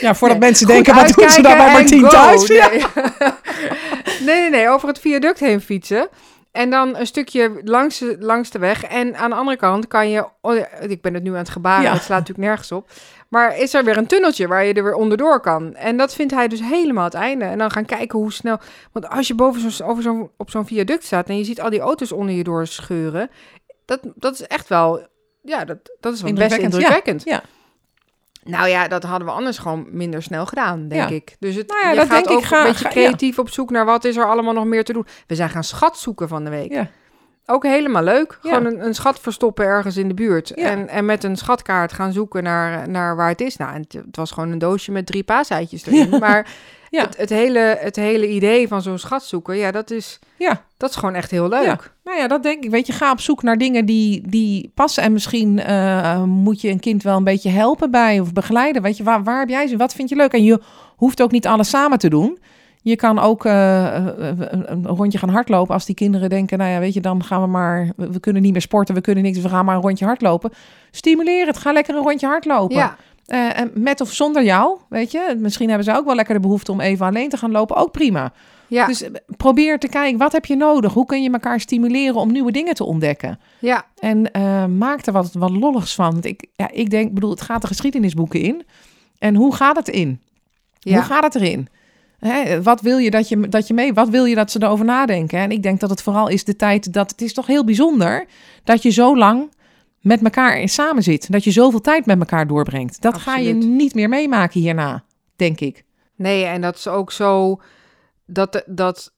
Ja, 0.00 0.14
voordat 0.14 0.38
Nee, 0.38 0.48
mensen 0.48 0.66
denken, 0.66 0.94
wat 0.94 1.08
doen 1.08 1.30
ze 1.30 1.42
daar 1.42 1.56
bij 1.56 1.72
Martien 1.72 2.04
en 2.04 2.10
thuis? 2.10 2.46
Ja. 2.46 2.70
Nee, 4.20 4.40
nee, 4.40 4.50
nee, 4.50 4.68
over 4.68 4.88
het 4.88 4.98
viaduct 4.98 5.40
heen 5.40 5.60
fietsen. 5.60 6.08
En 6.56 6.70
dan 6.70 6.96
een 6.96 7.06
stukje 7.06 7.60
langs 7.64 7.98
de, 7.98 8.16
langs 8.20 8.50
de 8.50 8.58
weg. 8.58 8.84
En 8.84 9.16
aan 9.16 9.30
de 9.30 9.36
andere 9.36 9.56
kant 9.56 9.86
kan 9.88 10.10
je... 10.10 10.26
oh, 10.40 10.56
ik 10.88 11.02
ben 11.02 11.14
het 11.14 11.22
nu 11.22 11.30
aan 11.30 11.36
het 11.36 11.48
gebaren, 11.48 11.84
Ja. 11.84 11.92
het 11.92 12.02
slaat 12.02 12.18
natuurlijk 12.18 12.48
nergens 12.48 12.72
op. 12.72 12.90
Maar 13.28 13.58
is 13.58 13.74
er 13.74 13.84
weer 13.84 13.96
een 13.96 14.06
tunneltje 14.06 14.48
waar 14.48 14.64
je 14.64 14.72
er 14.74 14.84
weer 14.84 14.94
onderdoor 14.94 15.40
kan. 15.40 15.74
En 15.74 15.96
dat 15.96 16.14
vindt 16.14 16.32
hij 16.32 16.48
dus 16.48 16.60
helemaal 16.60 17.04
het 17.04 17.14
einde. 17.14 17.44
En 17.44 17.58
dan 17.58 17.70
gaan 17.70 17.84
kijken 17.84 18.18
hoe 18.18 18.32
snel... 18.32 18.58
Want 18.92 19.08
als 19.08 19.26
je 19.26 19.34
boven 19.34 19.70
zo, 19.70 19.84
over 19.84 20.02
zo'n 20.02 20.30
op 20.36 20.50
zo'n 20.50 20.66
viaduct 20.66 21.04
staat... 21.04 21.28
en 21.28 21.38
je 21.38 21.44
ziet 21.44 21.60
al 21.60 21.70
die 21.70 21.80
auto's 21.80 22.12
onder 22.12 22.34
je 22.34 22.44
door 22.44 22.66
scheuren... 22.66 23.30
Dat, 23.84 24.00
dat 24.14 24.34
is 24.34 24.46
echt 24.46 24.68
wel... 24.68 25.06
Ja, 25.42 25.64
dat, 25.64 25.78
dat 26.00 26.14
is 26.14 26.22
wel 26.22 26.32
best 26.32 26.42
Indrukwekkend, 26.58 26.72
ja. 26.72 26.78
indrukwekkend. 26.78 27.24
Ja. 27.24 27.42
Nou 28.48 28.68
ja, 28.68 28.88
dat 28.88 29.02
hadden 29.02 29.28
we 29.28 29.34
anders 29.34 29.58
gewoon 29.58 29.86
minder 29.90 30.22
snel 30.22 30.46
gedaan, 30.46 30.88
denk 30.88 31.08
Ja. 31.08 31.14
ik. 31.14 31.36
Dus 31.38 31.54
het, 31.54 31.68
Nou 31.68 31.80
ja, 31.84 31.90
je 31.90 31.96
dat 31.96 32.06
gaat 32.06 32.14
denk 32.24 32.26
ik. 32.26 32.32
ook 32.36 32.44
Ga- 32.44 32.60
een 32.60 32.66
beetje 32.66 32.84
ga- 32.84 32.90
creatief 32.90 33.38
op 33.38 33.50
zoek 33.50 33.70
naar 33.70 33.84
wat 33.84 34.04
is 34.04 34.16
er 34.16 34.26
allemaal 34.26 34.52
nog 34.52 34.64
meer 34.64 34.84
te 34.84 34.92
doen. 34.92 35.06
We 35.26 35.34
zijn 35.34 35.50
gaan 35.50 35.64
schat 35.64 35.98
zoeken 35.98 36.28
van 36.28 36.44
de 36.44 36.50
week. 36.50 36.72
Ja. 36.72 36.88
Ook 37.46 37.62
helemaal 37.62 38.02
leuk. 38.02 38.38
Gewoon 38.40 38.64
een, 38.66 38.84
een 38.86 38.94
schat 38.94 39.20
verstoppen 39.20 39.64
ergens 39.64 39.96
in 39.96 40.08
de 40.08 40.14
buurt. 40.14 40.50
En, 40.50 40.88
en 40.88 41.04
met 41.04 41.24
een 41.24 41.36
schatkaart 41.36 41.92
gaan 41.92 42.12
zoeken 42.12 42.42
naar, 42.42 42.88
naar 42.88 43.16
waar 43.16 43.28
het 43.28 43.40
is. 43.40 43.56
Nou, 43.56 43.74
en 43.74 43.80
het, 43.80 43.92
het 43.92 44.16
was 44.16 44.30
gewoon 44.30 44.50
een 44.50 44.58
doosje 44.58 44.92
met 44.92 45.06
drie 45.06 45.24
paaseitjes 45.24 45.86
erin. 45.86 46.08
Maar 46.20 46.50
Ja. 46.96 47.02
het, 47.02 47.16
het, 47.16 47.30
hele, 47.30 47.76
het 47.80 47.96
hele 47.96 48.28
idee 48.28 48.68
van 48.68 48.82
zo'n 48.82 48.98
schat 48.98 49.22
zoeken, 49.24 49.56
ja, 49.56 49.70
dat 49.70 49.90
is, 49.90 50.18
Ja. 50.38 50.62
dat 50.76 50.90
is 50.90 50.96
gewoon 50.96 51.14
echt 51.14 51.30
heel 51.30 51.48
leuk. 51.48 51.64
Ja. 51.64 51.78
Nou 52.04 52.18
ja, 52.18 52.28
dat 52.28 52.42
denk 52.42 52.64
ik. 52.64 52.70
Weet 52.70 52.86
je, 52.86 52.92
ga 52.92 53.10
op 53.10 53.20
zoek 53.20 53.42
naar 53.42 53.58
dingen 53.58 53.86
die, 53.86 54.28
die 54.28 54.70
passen. 54.74 55.02
En 55.02 55.12
misschien 55.12 55.58
eh, 55.58 56.22
moet 56.22 56.60
je 56.60 56.68
een 56.68 56.80
kind 56.80 57.02
wel 57.02 57.16
een 57.16 57.24
beetje 57.24 57.50
helpen 57.50 57.90
bij 57.90 58.20
of 58.20 58.32
begeleiden. 58.32 58.82
Weet 58.82 58.96
je, 58.96 59.02
waar, 59.04 59.24
waar 59.24 59.38
heb 59.38 59.48
jij 59.48 59.66
ze? 59.66 59.76
Wat 59.76 59.92
vind 59.94 60.08
je 60.08 60.16
leuk? 60.16 60.32
En 60.32 60.44
je 60.44 60.60
hoeft 60.96 61.22
ook 61.22 61.30
niet 61.30 61.46
alles 61.46 61.68
samen 61.68 61.98
te 61.98 62.08
doen. 62.08 62.38
Je 62.82 62.96
kan 62.96 63.18
ook 63.18 63.44
eh, 63.44 63.96
eh, 63.96 64.04
een, 64.38 64.72
een 64.72 64.86
rondje 64.86 65.18
gaan 65.18 65.28
hardlopen 65.28 65.74
als 65.74 65.84
die 65.86 65.94
kinderen 65.94 66.28
denken, 66.28 66.58
nou 66.58 66.70
ja, 66.70 66.78
weet 66.78 66.94
je, 66.94 67.00
dan 67.00 67.24
gaan 67.24 67.40
we 67.40 67.46
maar, 67.46 67.90
we, 67.96 68.12
we 68.12 68.20
kunnen 68.20 68.42
niet 68.42 68.52
meer 68.52 68.60
sporten, 68.60 68.94
we 68.94 69.00
kunnen 69.00 69.22
niks, 69.22 69.38
we 69.38 69.48
gaan 69.48 69.64
maar 69.64 69.76
een 69.76 69.82
rondje 69.82 70.04
hardlopen. 70.04 70.50
Stimuleer 70.90 71.46
het, 71.46 71.56
ga 71.56 71.72
lekker 71.72 71.94
een 71.94 72.02
rondje 72.02 72.26
hardlopen. 72.26 72.76
Ja, 72.76 72.96
En 73.26 73.70
met 73.74 74.00
of 74.00 74.12
zonder 74.12 74.44
jou, 74.44 74.78
weet 74.88 75.10
je. 75.10 75.34
Misschien 75.38 75.68
hebben 75.68 75.84
ze 75.84 75.96
ook 75.96 76.04
wel 76.04 76.14
lekker 76.14 76.34
de 76.34 76.40
behoefte 76.40 76.72
om 76.72 76.80
even 76.80 77.06
alleen 77.06 77.28
te 77.28 77.36
gaan 77.36 77.50
lopen, 77.50 77.76
ook 77.76 77.92
prima. 77.92 78.32
ja, 78.68 78.86
Dus 78.86 79.02
eh, 79.02 79.10
probeer 79.36 79.78
te 79.78 79.88
kijken, 79.88 80.18
wat 80.18 80.32
heb 80.32 80.44
je 80.44 80.56
nodig? 80.56 80.92
Hoe 80.92 81.06
kun 81.06 81.22
je 81.22 81.30
elkaar 81.30 81.60
stimuleren 81.60 82.14
om 82.16 82.32
nieuwe 82.32 82.52
dingen 82.52 82.74
te 82.74 82.84
ontdekken? 82.84 83.38
ja. 83.58 83.84
En 83.98 84.32
eh, 84.32 84.66
maak 84.66 85.06
er 85.06 85.12
wat, 85.12 85.32
wat 85.32 85.50
lolligs 85.50 85.94
van. 85.94 86.12
Want 86.12 86.24
ik, 86.24 86.46
ja, 86.56 86.70
ik 86.70 86.90
denk, 86.90 87.12
bedoel, 87.12 87.30
het 87.30 87.40
gaat 87.40 87.60
de 87.60 87.66
geschiedenisboeken 87.66 88.40
in. 88.40 88.62
En 89.18 89.34
hoe 89.34 89.54
gaat 89.54 89.76
het 89.76 89.88
in? 89.88 90.20
ja. 90.78 90.94
Hoe 90.94 91.02
gaat 91.02 91.22
het 91.22 91.34
erin? 91.34 91.68
Hè, 92.18 92.62
wat 92.62 92.80
wil 92.80 92.98
je 92.98 93.10
dat 93.10 93.28
je, 93.28 93.48
dat 93.48 93.66
je 93.66 93.74
mee, 93.74 93.94
wat 93.94 94.08
wil 94.08 94.24
je 94.24 94.34
dat 94.34 94.50
ze 94.50 94.62
erover 94.62 94.84
nadenken? 94.84 95.38
En 95.38 95.50
ik 95.50 95.62
denk 95.62 95.80
dat 95.80 95.90
het 95.90 96.02
vooral 96.02 96.28
is 96.28 96.44
de 96.44 96.56
tijd 96.56 96.92
dat 96.92 97.10
het 97.10 97.20
is 97.20 97.32
toch 97.34 97.46
heel 97.46 97.64
bijzonder 97.64 98.26
dat 98.64 98.82
je 98.82 98.90
zo 98.90 99.16
lang 99.16 99.50
met 100.06 100.22
elkaar 100.22 100.68
samen 100.68 101.02
zit. 101.02 101.32
Dat 101.32 101.44
je 101.44 101.50
zoveel 101.50 101.80
tijd 101.80 102.06
met 102.06 102.18
elkaar 102.18 102.46
doorbrengt. 102.46 103.02
Dat 103.02 103.18
ga 103.18 103.36
je 103.36 103.52
niet 103.52 103.94
meer 103.94 104.08
meemaken 104.08 104.60
hierna, 104.60 105.04
denk 105.36 105.60
ik. 105.60 105.84
Nee, 106.16 106.44
en 106.44 106.60
dat 106.60 106.76
is 106.76 106.88
ook 106.88 107.12
zo 107.12 107.60
dat 108.26 108.52
de, 108.52 108.62
dat 108.66 109.12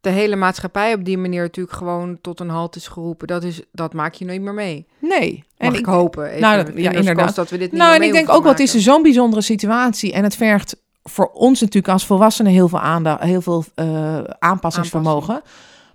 de 0.00 0.10
hele 0.10 0.36
maatschappij 0.36 0.94
op 0.94 1.04
die 1.04 1.18
manier 1.18 1.42
natuurlijk 1.42 1.76
gewoon 1.76 2.18
tot 2.20 2.40
een 2.40 2.48
halt 2.48 2.76
is 2.76 2.88
geroepen. 2.88 3.26
Dat, 3.26 3.42
is, 3.42 3.60
dat 3.72 3.92
maak 3.92 4.14
je 4.14 4.24
nooit 4.24 4.40
meer 4.40 4.54
mee. 4.54 4.86
Nee. 4.98 5.44
Mag 5.58 5.72
en 5.72 5.78
ik, 5.78 5.86
hopen. 5.86 6.26
Even 6.26 6.40
Nou, 6.40 6.64
dat- 6.64 6.76
ja, 6.76 6.90
inderdaad. 6.90 7.34
dat 7.34 7.50
we 7.50 7.58
dit 7.58 7.70
niet 7.70 7.80
Nou, 7.80 7.94
en 7.94 8.02
ik 8.02 8.12
denk 8.12 8.28
ook, 8.30 8.44
wat 8.44 8.58
is 8.58 8.74
er 8.74 8.80
zo'n 8.80 9.02
bijzondere 9.02 9.42
situatie. 9.42 10.12
En 10.12 10.22
het 10.22 10.36
vergt 10.36 10.76
voor 11.02 11.30
ons 11.32 11.60
natuurlijk 11.60 11.92
als 11.92 12.06
volwassenen 12.06 12.52
heel 12.52 12.68
veel 12.68 12.80
aandacht, 12.80 13.22
heel 13.22 13.42
veel 13.42 13.64
eh, 13.74 14.18
aanpassingsvermogen. 14.38 15.42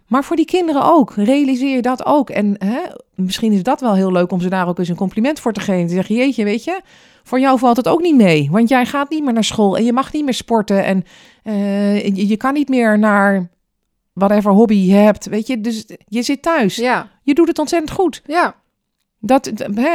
Maar 0.07 0.23
voor 0.23 0.35
die 0.35 0.45
kinderen 0.45 0.83
ook. 0.83 1.13
Realiseer 1.15 1.75
je 1.75 1.81
dat 1.81 2.05
ook. 2.05 2.29
En 2.29 2.55
hè, 2.57 2.79
misschien 3.15 3.51
is 3.51 3.63
dat 3.63 3.81
wel 3.81 3.93
heel 3.93 4.11
leuk 4.11 4.31
om 4.31 4.41
ze 4.41 4.49
daar 4.49 4.67
ook 4.67 4.79
eens 4.79 4.89
een 4.89 4.95
compliment 4.95 5.39
voor 5.39 5.53
te 5.53 5.59
geven. 5.59 5.87
Te 5.87 5.93
zeggen, 5.93 6.15
jeetje, 6.15 6.43
weet 6.43 6.63
je, 6.63 6.81
voor 7.23 7.39
jou 7.39 7.59
valt 7.59 7.77
het 7.77 7.87
ook 7.87 8.01
niet 8.01 8.15
mee. 8.15 8.49
Want 8.51 8.69
jij 8.69 8.85
gaat 8.85 9.09
niet 9.09 9.23
meer 9.23 9.33
naar 9.33 9.43
school 9.43 9.77
en 9.77 9.85
je 9.85 9.93
mag 9.93 10.13
niet 10.13 10.23
meer 10.23 10.33
sporten. 10.33 10.83
En 10.85 11.05
eh, 11.43 12.05
je, 12.05 12.27
je 12.27 12.37
kan 12.37 12.53
niet 12.53 12.69
meer 12.69 12.99
naar 12.99 13.49
whatever 14.13 14.51
hobby 14.51 14.75
je 14.75 14.93
hebt. 14.93 15.25
Weet 15.25 15.47
je, 15.47 15.61
dus 15.61 15.85
je 16.07 16.21
zit 16.21 16.41
thuis. 16.41 16.75
Ja, 16.75 17.09
Je 17.23 17.33
doet 17.33 17.47
het 17.47 17.59
ontzettend 17.59 17.91
goed. 17.91 18.21
ja. 18.25 18.55
Dat, 19.19 19.45
hè, 19.45 19.89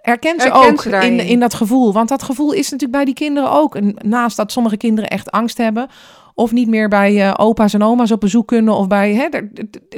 herkent 0.00 0.42
ze 0.42 0.48
Herkent 0.48 0.52
ook 0.52 0.82
ze 0.82 0.90
in, 0.90 1.20
in 1.20 1.40
dat 1.40 1.54
gevoel. 1.54 1.92
Want 1.92 2.08
dat 2.08 2.22
gevoel 2.22 2.52
is 2.52 2.64
natuurlijk 2.70 2.92
bij 2.92 3.04
die 3.04 3.14
kinderen 3.14 3.50
ook. 3.50 3.74
En 3.74 3.96
naast 4.02 4.36
dat 4.36 4.52
sommige 4.52 4.76
kinderen 4.76 5.10
echt 5.10 5.30
angst 5.30 5.58
hebben. 5.58 5.88
Of 6.34 6.52
niet 6.52 6.68
meer 6.68 6.88
bij 6.88 7.22
eh, 7.28 7.34
opa's 7.36 7.74
en 7.74 7.82
oma's 7.82 8.10
op 8.10 8.20
bezoek 8.20 8.46
kunnen. 8.48 8.74
Of 8.74 8.86
bij. 8.86 9.14
Hè, 9.14 9.28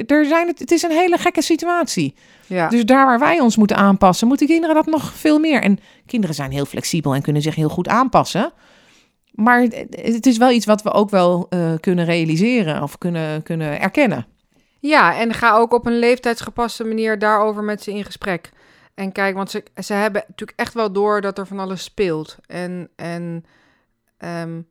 er, 0.07 0.25
zijn 0.25 0.47
het, 0.47 0.59
het 0.59 0.71
is 0.71 0.83
een 0.83 0.91
hele 0.91 1.17
gekke 1.17 1.41
situatie. 1.41 2.15
Ja. 2.47 2.69
Dus 2.69 2.85
daar 2.85 3.05
waar 3.05 3.19
wij 3.19 3.39
ons 3.39 3.57
moeten 3.57 3.77
aanpassen, 3.77 4.27
moeten 4.27 4.47
kinderen 4.47 4.75
dat 4.75 4.85
nog 4.85 5.13
veel 5.13 5.39
meer. 5.39 5.61
En 5.61 5.79
kinderen 6.05 6.35
zijn 6.35 6.51
heel 6.51 6.65
flexibel 6.65 7.15
en 7.15 7.21
kunnen 7.21 7.41
zich 7.41 7.55
heel 7.55 7.69
goed 7.69 7.87
aanpassen. 7.87 8.51
Maar 9.31 9.61
het- 9.61 9.85
het 10.01 10.25
is 10.25 10.37
wel 10.37 10.51
iets 10.51 10.65
wat 10.65 10.81
we 10.81 10.91
ook 10.91 11.09
wel 11.09 11.45
eh, 11.49 11.73
kunnen 11.79 12.05
realiseren 12.05 12.83
of 12.83 12.97
kunnen, 12.97 13.43
kunnen 13.43 13.79
erkennen. 13.81 14.25
Ja, 14.79 15.19
en 15.19 15.33
ga 15.33 15.55
ook 15.55 15.73
op 15.73 15.85
een 15.85 15.99
leeftijdsgepaste 15.99 16.83
manier 16.83 17.19
daarover 17.19 17.63
met 17.63 17.83
ze 17.83 17.91
in 17.93 18.05
gesprek. 18.05 18.49
En 18.95 19.11
kijk, 19.11 19.35
want 19.35 19.51
ze, 19.51 19.63
ze 19.83 19.93
hebben 19.93 20.23
natuurlijk 20.27 20.59
echt 20.59 20.73
wel 20.73 20.91
door 20.91 21.21
dat 21.21 21.37
er 21.37 21.47
van 21.47 21.59
alles 21.59 21.83
speelt. 21.83 22.37
En, 22.47 22.89
en 22.95 23.45
ehm, 24.17 24.61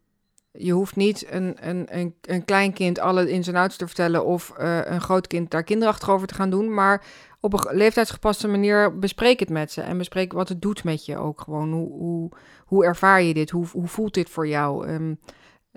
je 0.58 0.72
hoeft 0.72 0.96
niet 0.96 1.26
een, 1.30 1.56
een, 1.68 1.86
een, 1.98 2.14
een 2.20 2.44
klein 2.44 2.72
kind 2.72 2.98
alle 2.98 3.30
ins 3.30 3.48
en 3.48 3.54
outs 3.54 3.76
te 3.76 3.86
vertellen... 3.86 4.24
of 4.24 4.50
eh, 4.58 4.78
een 4.84 5.00
groot 5.00 5.26
kind 5.26 5.50
daar 5.50 5.62
kinderachtig 5.62 6.10
over 6.10 6.26
te 6.26 6.34
gaan 6.34 6.50
doen. 6.50 6.74
Maar 6.74 7.04
op 7.40 7.52
een 7.52 7.58
ge- 7.60 7.74
leeftijdsgepaste 7.76 8.48
manier 8.48 8.98
bespreek 8.98 9.40
het 9.40 9.50
met 9.50 9.72
ze. 9.72 9.80
En 9.80 9.98
bespreek 9.98 10.32
wat 10.32 10.48
het 10.48 10.62
doet 10.62 10.84
met 10.84 11.04
je 11.06 11.18
ook 11.18 11.40
gewoon. 11.40 11.72
Hoe, 11.72 11.90
hoe, 11.92 12.30
hoe 12.64 12.84
ervaar 12.84 13.22
je 13.22 13.34
dit? 13.34 13.50
Hoe, 13.50 13.66
hoe 13.72 13.86
voelt 13.88 14.14
dit 14.14 14.30
voor 14.30 14.48
jou? 14.48 14.86
Eh, 14.86 14.94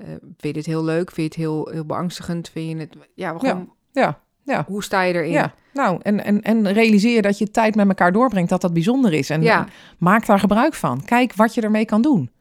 vind 0.05 0.35
je 0.37 0.53
dit 0.53 0.65
heel 0.65 0.83
leuk? 0.83 1.11
Vind 1.11 1.33
je 1.35 1.41
het 1.41 1.49
heel, 1.49 1.69
heel 1.71 1.85
beangstigend? 1.85 2.49
Vind 2.49 2.69
je 2.69 2.77
het... 2.77 2.95
Ja, 3.15 3.37
gewoon, 3.37 3.73
Ja, 3.91 4.19
ja. 4.43 4.63
hoe 4.67 4.83
sta 4.83 5.01
je 5.01 5.13
erin? 5.13 5.31
Ja, 5.31 5.53
nou, 5.73 5.99
en, 6.01 6.23
en, 6.23 6.41
en 6.41 6.71
realiseer 6.71 7.21
dat 7.21 7.37
je 7.37 7.51
tijd 7.51 7.75
met 7.75 7.87
elkaar 7.87 8.11
doorbrengt, 8.11 8.49
dat 8.49 8.61
dat 8.61 8.73
bijzonder 8.73 9.13
is. 9.13 9.29
En, 9.29 9.41
Ja. 9.41 9.59
en 9.59 9.69
maak 9.97 10.25
daar 10.25 10.39
gebruik 10.39 10.73
van. 10.73 11.05
Kijk 11.05 11.33
wat 11.33 11.53
je 11.53 11.61
ermee 11.61 11.85
kan 11.85 12.01
doen. 12.01 12.31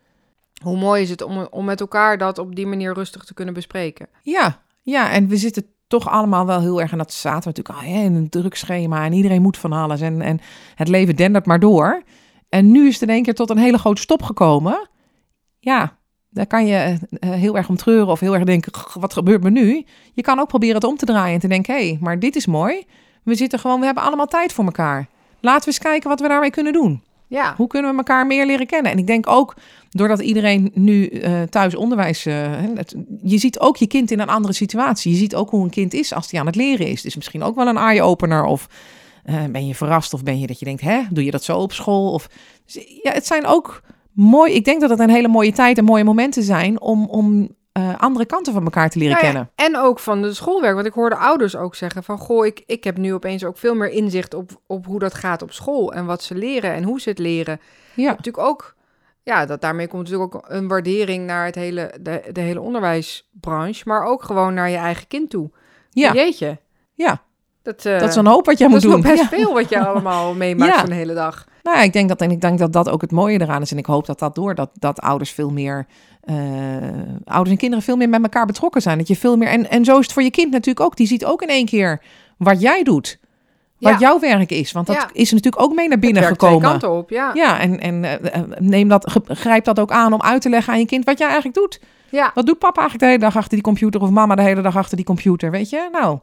Hoe 0.63 0.79
mooi 0.79 1.03
is 1.03 1.11
het 1.11 1.23
om, 1.23 1.47
om 1.51 1.65
met 1.65 1.81
elkaar 1.81 2.19
dat 2.19 2.39
op 2.39 2.55
die 2.55 2.67
manier 2.67 2.95
rustig 2.95 3.25
te 3.25 3.35
kunnen 3.35 3.55
bespreken? 3.55 4.09
Ja, 4.23 4.63
ja, 4.83 5.11
en 5.11 5.29
we 5.29 5.37
zitten 5.37 5.67
toch 5.87 6.09
allemaal 6.09 6.47
wel 6.47 6.61
heel 6.61 6.81
erg, 6.81 6.93
en 6.93 6.99
dat 6.99 7.13
zaten 7.13 7.53
we 7.53 7.59
natuurlijk 7.59 7.87
al 7.87 8.03
in 8.03 8.15
een 8.15 8.29
druk 8.29 8.55
schema 8.55 9.05
en 9.05 9.13
iedereen 9.13 9.43
moet 9.43 9.59
van 9.59 9.73
alles 9.73 10.01
en, 10.01 10.21
en 10.21 10.41
het 10.75 10.89
leven 10.89 11.17
dendert 11.17 11.47
maar 11.47 11.61
door. 11.61 12.03
En 12.49 12.71
nu 12.71 12.87
is 12.87 12.93
het 12.93 13.03
in 13.09 13.15
één 13.15 13.23
keer 13.23 13.35
tot 13.35 13.51
een 13.51 13.59
hele 13.59 13.79
grote 13.79 14.01
stop 14.01 14.23
gekomen. 14.23 14.89
Ja, 15.59 15.97
daar 16.31 16.47
kan 16.47 16.67
je 16.67 16.99
eh, 17.11 17.31
heel 17.31 17.57
erg 17.57 17.69
om 17.69 17.77
treuren 17.77 18.09
of 18.09 18.21
heel 18.21 18.35
erg 18.35 18.45
denken, 18.45 18.75
"Gh, 18.75 18.97
wat 18.97 19.13
gebeurt 19.13 19.43
me 19.43 19.51
nu? 19.51 19.87
Je 20.13 20.23
kan 20.23 20.39
ook 20.39 20.49
proberen 20.49 20.75
het 20.75 20.85
om 20.85 20.97
te 20.97 21.07
draaien 21.07 21.35
en 21.35 21.41
te 21.41 21.49
denken, 21.49 21.75
hé, 21.75 21.89
hey, 21.89 21.99
maar 22.01 22.19
dit 22.19 22.37
is 22.37 22.47
mooi. 22.47 22.85
We 23.23 23.35
zitten 23.35 23.59
gewoon, 23.59 23.79
we 23.79 23.87
hebben 23.87 24.05
allemaal 24.05 24.27
tijd 24.27 24.53
voor 24.53 24.65
elkaar. 24.65 25.09
Laten 25.41 25.61
we 25.61 25.67
eens 25.67 25.79
kijken 25.79 26.09
wat 26.09 26.21
we 26.21 26.29
daarmee 26.29 26.51
kunnen 26.51 26.73
doen. 26.73 27.03
Ja, 27.29 27.55
Hoe 27.57 27.67
kunnen 27.67 27.91
we 27.91 27.97
elkaar 27.97 28.27
meer 28.27 28.47
leren 28.47 28.67
kennen? 28.67 28.93
En 28.93 28.99
ik 28.99 29.07
denk 29.07 29.27
ook, 29.29 29.55
doordat 29.91 30.21
iedereen 30.21 30.71
nu 30.75 31.07
eh, 31.07 31.43
thuis 31.43 31.75
onderwijs... 31.75 32.27
eh, 32.27 32.53
je 33.23 33.39
ziet 33.39 33.59
ook 33.59 33.77
je 33.77 33.87
kind 33.87 34.11
in 34.11 34.21
een 34.21 34.29
andere 34.29 34.55
situatie. 34.55 35.13
Je 35.13 35.19
ziet 35.19 35.35
ook 35.35 35.51
hoe 35.51 35.65
een 35.65 35.71
kind 35.71 35.95
is 35.95 36.15
als 36.15 36.31
hij 36.31 36.41
aan 36.41 36.47
het 36.47 36.57
leren 36.57 36.87
is. 36.87 37.03
Dus 37.03 37.17
misschien 37.17 37.43
ook 37.43 37.55
wel 37.55 37.67
een 37.67 37.77
eye-opener 37.77 38.45
of... 38.45 38.69
eh, 39.25 39.45
ben 39.45 39.67
je 39.67 39.75
verrast 39.75 40.15
of 40.15 40.23
ben 40.23 40.41
je 40.41 40.47
dat 40.47 40.59
je 40.59 40.65
denkt, 40.65 40.81
hè, 40.81 41.01
doe 41.11 41.25
je 41.25 41.31
dat 41.31 41.45
zo 41.45 41.59
op 41.59 41.73
school? 41.73 42.13
Of, 42.13 42.29
dus, 42.65 43.01
ja, 43.03 43.13
het 43.13 43.27
zijn 43.27 43.47
ook 43.47 43.83
mooi. 44.13 44.53
Ik 44.53 44.65
denk 44.65 44.81
dat 44.81 44.91
het 44.91 44.99
een 44.99 45.11
hele 45.11 45.29
mooie 45.29 45.53
tijd 45.53 45.79
en 45.79 45.85
mooie 45.85 46.05
momenten 46.05 46.43
zijn 46.43 46.81
om, 46.81 47.05
om 47.07 47.49
eh, 47.79 47.99
andere 48.01 48.27
kanten 48.27 48.53
van 48.53 48.65
elkaar 48.65 48.91
te 48.91 48.99
leren 48.99 49.15
Nou 49.15 49.27
ja, 49.27 49.33
kennen. 49.33 49.51
En 49.55 49.77
ook 49.77 49.99
van 49.99 50.23
de 50.23 50.35
schoolwerk. 50.35 50.75
Want 50.75 50.87
ik 50.87 50.93
hoorde 50.93 51.17
ouders 51.17 51.57
ook 51.57 51.75
zeggen 51.75 52.03
van... 52.05 52.19
Goh, 52.19 52.47
ik, 52.47 52.63
ik 52.67 52.85
heb 52.85 52.97
nu 52.97 53.15
opeens 53.15 53.45
ook 53.45 53.59
veel 53.59 53.75
meer 53.75 53.91
inzicht 53.91 54.35
op, 54.35 54.51
op 54.67 54.87
hoe 54.87 54.99
dat 54.99 55.15
gaat 55.15 55.43
op 55.43 55.53
school. 55.53 55.93
En 55.93 56.07
wat 56.07 56.23
ze 56.23 56.35
leren 56.35 56.73
en 56.73 56.83
hoe 56.83 57.01
ze 57.01 57.09
het 57.09 57.19
leren. 57.19 57.61
Ja, 57.95 58.11
Natuurlijk 58.11 58.47
ook... 58.47 58.77
Ja, 59.23 59.47
dat, 59.47 59.61
daarmee 59.61 59.89
komt 59.89 60.03
natuurlijk 60.03 60.35
ook 60.35 60.45
een 60.49 60.69
waardering 60.69 61.27
naar 61.27 61.45
het 61.45 61.55
hele, 61.55 61.95
de, 62.01 62.23
de 62.33 62.41
hele 62.41 62.61
onderwijsbranche. 62.61 63.83
Maar 63.85 64.05
ook 64.05 64.23
gewoon 64.23 64.55
naar 64.55 64.71
je 64.71 64.77
eigen 64.77 65.07
kind 65.07 65.31
toe. 65.31 65.51
ja, 65.91 66.13
Jeetje. 66.13 66.59
ja. 66.95 67.23
Dat, 67.63 67.85
eh, 67.85 67.99
dat 67.99 68.09
is 68.09 68.17
een 68.17 68.27
hoop 68.27 68.47
wat 68.47 68.59
jij 68.59 68.69
dat 68.69 68.83
moet 68.83 68.93
doen. 68.93 69.01
best 69.03 69.23
Ja. 69.23 69.29
veel 69.29 69.53
wat 69.53 69.69
je 69.69 69.85
allemaal 69.89 70.35
meemaakt 70.35 70.75
Ja. 70.75 70.81
van 70.81 70.89
de 70.89 70.95
hele 70.95 71.15
dag. 71.15 71.47
Nou 71.63 71.77
ja, 71.77 71.83
ik 71.83 71.93
denk 71.93 72.09
dat, 72.09 72.21
en 72.21 72.31
ik 72.31 72.41
denk 72.41 72.59
dat 72.59 72.73
dat 72.73 72.89
ook 72.91 73.01
het 73.01 73.11
mooie 73.13 73.41
eraan 73.41 73.63
is. 73.63 73.71
En 73.73 73.79
ik 73.79 73.87
hoop 73.87 74.07
dat 74.07 74.19
dat 74.19 74.35
door 74.35 74.55
dat, 74.55 74.71
dat 74.75 75.01
ouders 75.01 75.31
veel 75.31 75.51
meer, 75.51 75.87
eh, 76.21 76.37
ouders 77.25 77.51
en 77.51 77.57
kinderen 77.57 77.85
veel 77.85 77.97
meer 77.97 78.09
met 78.09 78.23
elkaar 78.23 78.47
betrokken 78.47 78.83
zijn. 78.83 78.99
Dat 78.99 79.09
je 79.09 79.17
veel 79.17 79.37
meer, 79.37 79.49
en, 79.49 79.71
en 79.71 79.85
zo 79.85 79.99
is 79.99 80.05
het 80.05 80.13
voor 80.13 80.23
je 80.23 80.31
kind 80.31 80.51
natuurlijk 80.53 80.87
ook. 80.87 80.97
Die 80.97 81.07
ziet 81.07 81.25
ook 81.25 81.43
in 81.43 81.49
één 81.49 81.67
keer 81.67 82.03
wat 82.39 82.61
jij 82.61 82.83
doet. 82.83 83.19
Wat 83.79 83.93
Ja. 83.93 83.99
jouw 83.99 84.19
werk 84.21 84.51
is. 84.51 84.73
Want 84.73 84.87
dat 84.87 84.97
Ja. 84.97 85.09
is 85.13 85.33
natuurlijk 85.33 85.63
ook 85.63 85.75
mee 85.75 85.89
naar 85.89 85.99
binnen 85.99 86.23
werkt 86.23 86.39
twee 86.39 86.51
gekomen. 86.51 86.71
kanten 86.71 86.91
op, 86.99 87.11
ja. 87.11 87.31
Ja, 87.35 87.59
en, 87.61 87.81
en 87.81 88.05
eh, 88.05 88.35
eh, 88.35 88.43
neem 88.59 88.89
dat, 88.89 89.21
grijp 89.29 89.65
dat 89.65 89.79
ook 89.81 89.91
aan 89.91 90.13
om 90.13 90.23
uit 90.23 90.43
te 90.43 90.49
leggen 90.49 90.73
aan 90.73 90.79
je 90.79 90.87
kind 90.87 91.05
wat 91.05 91.19
jij 91.19 91.27
eigenlijk 91.27 91.57
doet. 91.57 91.81
Ja, 92.11 92.31
Wat 92.35 92.47
doet 92.47 92.59
papa 92.59 92.81
eigenlijk 92.81 93.01
de 93.01 93.07
hele 93.07 93.19
dag 93.33 93.37
achter 93.37 93.55
die 93.55 93.63
computer 93.63 94.01
of 94.01 94.11
mama 94.11 94.35
de 94.35 94.43
hele 94.43 94.61
dag 94.63 94.77
achter 94.77 94.97
die 94.97 95.07
computer? 95.07 95.51
Weet 95.51 95.71
je? 95.71 95.89
Nou, 95.93 96.19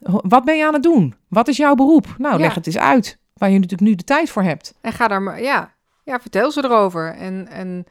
wat 0.00 0.44
ben 0.44 0.56
je 0.56 0.66
aan 0.66 0.72
het 0.74 0.82
doen? 0.82 1.14
Wat 1.28 1.48
is 1.48 1.56
jouw 1.56 1.74
beroep? 1.74 2.14
Nou, 2.18 2.34
Ja. 2.34 2.40
leg 2.40 2.54
het 2.54 2.66
eens 2.66 2.78
uit. 2.78 3.18
Waar 3.44 3.52
je 3.52 3.58
natuurlijk 3.58 3.90
nu 3.90 3.94
de 3.96 4.04
tijd 4.04 4.30
voor 4.30 4.42
hebt. 4.42 4.74
En 4.80 4.92
ga 4.92 5.08
daar 5.08 5.22
maar, 5.22 5.42
ja, 5.42 5.74
ja 6.04 6.20
vertel 6.20 6.50
ze 6.50 6.64
erover. 6.64 7.14
En, 7.14 7.48
en 7.48 7.86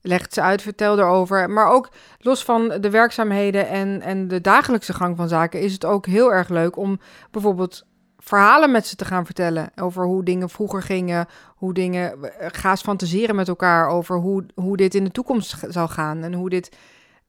leg 0.00 0.26
ze 0.30 0.42
uit, 0.42 0.62
vertel 0.62 0.98
erover. 0.98 1.50
Maar 1.50 1.70
ook 1.70 1.88
los 2.18 2.44
van 2.44 2.68
de 2.68 2.90
werkzaamheden 2.90 3.68
en, 3.68 4.00
en 4.00 4.28
de 4.28 4.40
dagelijkse 4.40 4.92
gang 4.92 5.16
van 5.16 5.28
zaken, 5.28 5.60
is 5.60 5.72
het 5.72 5.84
ook 5.84 6.06
heel 6.06 6.32
erg 6.32 6.48
leuk 6.48 6.76
om 6.76 7.00
bijvoorbeeld 7.30 7.86
verhalen 8.18 8.70
met 8.70 8.86
ze 8.86 8.96
te 8.96 9.04
gaan 9.04 9.24
vertellen. 9.24 9.70
Over 9.76 10.04
hoe 10.04 10.24
dingen 10.24 10.48
vroeger 10.48 10.82
gingen, 10.82 11.26
hoe 11.56 11.74
dingen. 11.74 12.18
Ga 12.38 12.70
eens 12.70 12.82
fantaseren 12.82 13.36
met 13.36 13.48
elkaar 13.48 13.88
over 13.88 14.16
hoe, 14.16 14.46
hoe 14.54 14.76
dit 14.76 14.94
in 14.94 15.04
de 15.04 15.10
toekomst 15.10 15.56
zal 15.68 15.88
gaan. 15.88 16.22
En 16.22 16.32
hoe 16.34 16.50
dit. 16.50 16.76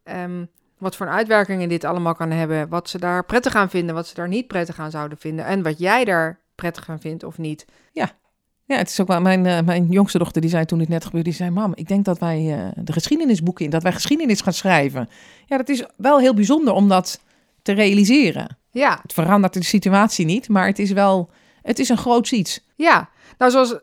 ehm, 0.03 0.45
wat 0.77 0.95
voor 0.95 1.07
uitwerkingen 1.07 1.69
dit 1.69 1.83
allemaal 1.83 2.15
kan 2.15 2.31
hebben. 2.31 2.69
Wat 2.69 2.89
ze 2.89 2.99
daar 2.99 3.25
prettig 3.25 3.55
aan 3.55 3.69
vinden, 3.69 3.95
wat 3.95 4.07
ze 4.07 4.13
daar 4.13 4.27
niet 4.27 4.47
prettig 4.47 4.79
aan 4.79 4.91
zouden 4.91 5.17
vinden. 5.17 5.45
En 5.45 5.63
wat 5.63 5.79
jij 5.79 6.05
daar 6.05 6.45
prettig 6.57 6.89
aan 6.89 6.99
vindt 6.99 7.23
of 7.23 7.37
niet. 7.37 7.65
Ja, 7.91 8.77
het 8.77 8.89
is 8.89 9.01
ook 9.01 9.07
wel 9.07 9.21
mijn, 9.21 9.45
eh, 9.45 9.61
mijn 9.61 9.87
jongste 9.89 10.17
dochter 10.17 10.41
die 10.41 10.49
zei 10.49 10.65
toen 10.65 10.79
dit 10.79 10.89
net 10.89 11.05
gebeurde, 11.05 11.29
die 11.29 11.37
zei: 11.37 11.49
Mam, 11.49 11.71
ik 11.75 11.87
denk 11.87 12.05
dat 12.05 12.19
wij 12.19 12.53
eh, 12.53 12.83
de 12.83 12.93
geschiedenisboeken 12.93 13.65
in, 13.65 13.71
dat 13.71 13.83
wij 13.83 13.91
geschiedenis 13.91 14.41
gaan 14.41 14.53
schrijven. 14.53 15.09
Ja, 15.45 15.57
dat 15.57 15.69
is 15.69 15.85
wel 15.97 16.19
heel 16.19 16.33
bijzonder 16.33 16.73
om 16.73 16.87
dat 16.87 17.21
te 17.61 17.71
realiseren. 17.71 18.57
Ja, 18.71 18.99
Het 19.01 19.13
verandert 19.13 19.53
de 19.53 19.63
situatie 19.63 20.25
niet, 20.25 20.49
maar 20.49 20.67
het 20.67 20.79
is 20.79 20.91
wel, 20.91 21.29
het 21.61 21.79
is 21.79 21.89
een 21.89 21.97
groot 21.97 22.31
iets. 22.31 22.65
Ja, 22.75 23.09
nou 23.37 23.51
zoals 23.51 23.75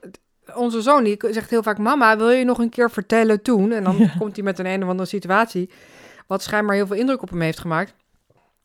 onze 0.54 0.82
zoon, 0.82 1.04
die 1.04 1.16
zegt 1.30 1.50
heel 1.50 1.62
vaak... 1.62 1.78
Mama, 1.78 2.16
wil 2.16 2.30
je 2.30 2.44
nog 2.44 2.58
een 2.58 2.68
keer 2.68 2.90
vertellen 2.90 3.42
toen? 3.42 3.72
En 3.72 3.84
dan 3.84 4.10
komt 4.18 4.34
hij 4.36 4.44
met 4.44 4.58
een 4.58 4.66
een 4.66 4.82
of 4.82 4.88
andere 4.88 5.08
situatie... 5.08 5.70
wat 6.26 6.42
schijnbaar 6.42 6.76
heel 6.76 6.86
veel 6.86 6.96
indruk 6.96 7.22
op 7.22 7.30
hem 7.30 7.40
heeft 7.40 7.58
gemaakt. 7.58 7.94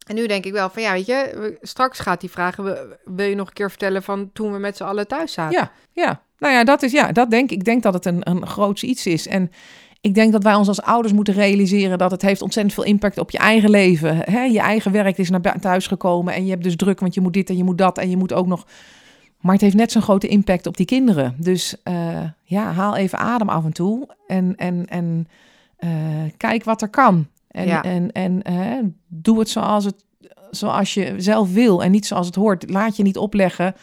En 0.09 0.15
nu 0.15 0.27
denk 0.27 0.45
ik 0.45 0.51
wel 0.51 0.69
van, 0.69 0.81
ja, 0.81 0.91
weet 0.93 1.05
je... 1.05 1.57
straks 1.61 1.99
gaat 1.99 2.21
hij 2.21 2.29
vragen... 2.29 2.63
wil- 3.05 3.25
je 3.25 3.35
nog 3.35 3.47
een 3.47 3.53
keer 3.53 3.69
vertellen 3.69 4.03
van 4.03 4.29
toen 4.33 4.51
we 4.51 4.59
met 4.59 4.77
z'n 4.77 4.83
allen 4.83 5.07
thuis 5.07 5.33
zaten? 5.33 5.59
Ja, 5.59 5.71
ja. 5.91 6.21
Nou 6.37 6.53
ja, 6.53 6.63
dat 6.63 6.83
is 6.83 6.91
ja, 6.91 7.11
dat 7.11 7.31
denk 7.31 7.51
ik. 7.51 7.63
denk 7.63 7.83
dat 7.83 7.93
het 7.93 8.05
een, 8.05 8.29
een 8.29 8.47
groots 8.47 8.83
iets 8.83 9.05
is. 9.05 9.27
En 9.27 9.51
ik 10.01 10.13
denk 10.13 10.31
dat 10.31 10.43
wij 10.43 10.55
ons 10.55 10.67
als 10.67 10.81
ouders 10.81 11.13
moeten 11.13 11.33
realiseren 11.33 11.97
dat 11.97 12.11
het 12.11 12.21
heeft 12.21 12.41
ontzettend 12.41 12.75
veel 12.75 12.83
impact 12.83 13.17
op 13.17 13.31
je 13.31 13.37
eigen 13.37 13.69
leven. 13.69 14.17
Hè? 14.17 14.43
Je 14.43 14.59
eigen 14.59 14.91
werk 14.91 15.17
is 15.17 15.29
naar 15.29 15.59
thuis 15.59 15.87
gekomen 15.87 16.33
en 16.33 16.43
je 16.43 16.51
hebt 16.51 16.63
dus 16.63 16.75
druk, 16.75 16.99
want 16.99 17.13
je 17.13 17.21
moet 17.21 17.33
dit 17.33 17.49
en 17.49 17.57
je 17.57 17.63
moet 17.63 17.77
dat 17.77 17.97
en 17.97 18.09
je 18.09 18.17
moet 18.17 18.33
ook 18.33 18.47
nog. 18.47 18.67
Maar 19.39 19.53
het 19.53 19.61
heeft 19.61 19.75
net 19.75 19.91
zo'n 19.91 20.01
grote 20.01 20.27
impact 20.27 20.67
op 20.67 20.77
die 20.77 20.85
kinderen. 20.85 21.35
Dus 21.37 21.75
eh, 21.83 22.23
ja, 22.43 22.71
haal 22.71 22.95
even 22.95 23.19
adem 23.19 23.49
af 23.49 23.65
en 23.65 23.73
toe 23.73 24.15
en, 24.27 24.53
en, 24.55 24.85
en 24.87 25.27
eh, 25.77 25.89
kijk 26.37 26.63
wat 26.63 26.81
er 26.81 26.89
kan. 26.89 27.27
En, 27.49 27.67
Ja. 27.67 27.83
en, 27.83 28.11
en 28.11 28.41
eh, 28.41 28.83
doe 29.07 29.39
het 29.39 29.49
zoals, 29.49 29.85
het 29.85 30.05
zoals 30.51 30.93
je 30.93 31.13
zelf 31.17 31.53
wil 31.53 31.83
en 31.83 31.91
niet 31.91 32.05
zoals 32.05 32.25
het 32.25 32.35
hoort. 32.35 32.69
Laat 32.69 32.95
je 32.95 33.03
niet 33.03 33.17
opleggen 33.17 33.75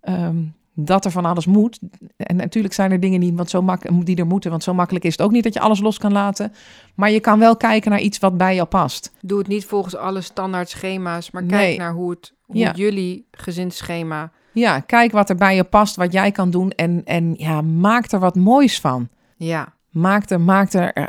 ehm, 0.00 0.36
dat 0.74 1.04
er 1.04 1.10
van 1.10 1.24
alles 1.24 1.46
moet. 1.46 1.78
En 2.16 2.36
natuurlijk 2.36 2.74
zijn 2.74 2.90
er 2.92 3.00
dingen 3.00 3.20
die, 3.20 3.32
want 3.34 3.50
zo 3.50 3.62
mak 3.62 4.04
die 4.06 4.16
er 4.16 4.26
moeten, 4.26 4.50
want 4.50 4.62
zo 4.62 4.74
makkelijk 4.74 5.04
is 5.04 5.12
het 5.12 5.22
ook 5.22 5.30
niet 5.30 5.44
dat 5.44 5.54
je 5.54 5.60
alles 5.60 5.80
los 5.80 5.98
kan 5.98 6.12
laten. 6.12 6.52
Maar 6.94 7.10
je 7.10 7.20
kan 7.20 7.38
wel 7.38 7.56
kijken 7.56 7.90
naar 7.90 8.00
iets 8.00 8.18
wat 8.18 8.36
bij 8.36 8.54
jou 8.54 8.68
past. 8.68 9.12
Doe 9.20 9.38
het 9.38 9.48
niet 9.48 9.64
volgens 9.64 9.96
alle 9.96 10.20
standaard 10.20 10.68
schema's... 10.68 11.30
maar 11.30 11.42
Nee. 11.44 11.50
kijk 11.50 11.78
naar 11.78 11.92
hoe, 11.92 12.10
het, 12.10 12.32
hoe 12.42 12.56
Ja. 12.56 12.72
jullie 12.74 13.26
gezinsschema... 13.30 14.30
Ja, 14.52 14.80
kijk 14.80 15.12
wat 15.12 15.30
er 15.30 15.36
bij 15.36 15.56
je 15.56 15.64
past, 15.64 15.96
wat 15.96 16.12
jij 16.12 16.30
kan 16.32 16.50
doen 16.50 16.70
en, 16.70 17.02
en 17.04 17.34
ja, 17.38 17.62
maak 17.62 18.12
er 18.12 18.18
wat 18.18 18.34
moois 18.34 18.80
van. 18.80 19.08
Ja, 19.36 19.74
Maak 19.96 20.30
er, 20.30 20.40
maak 20.40 20.72
er, 20.72 20.92
eh, 20.92 21.04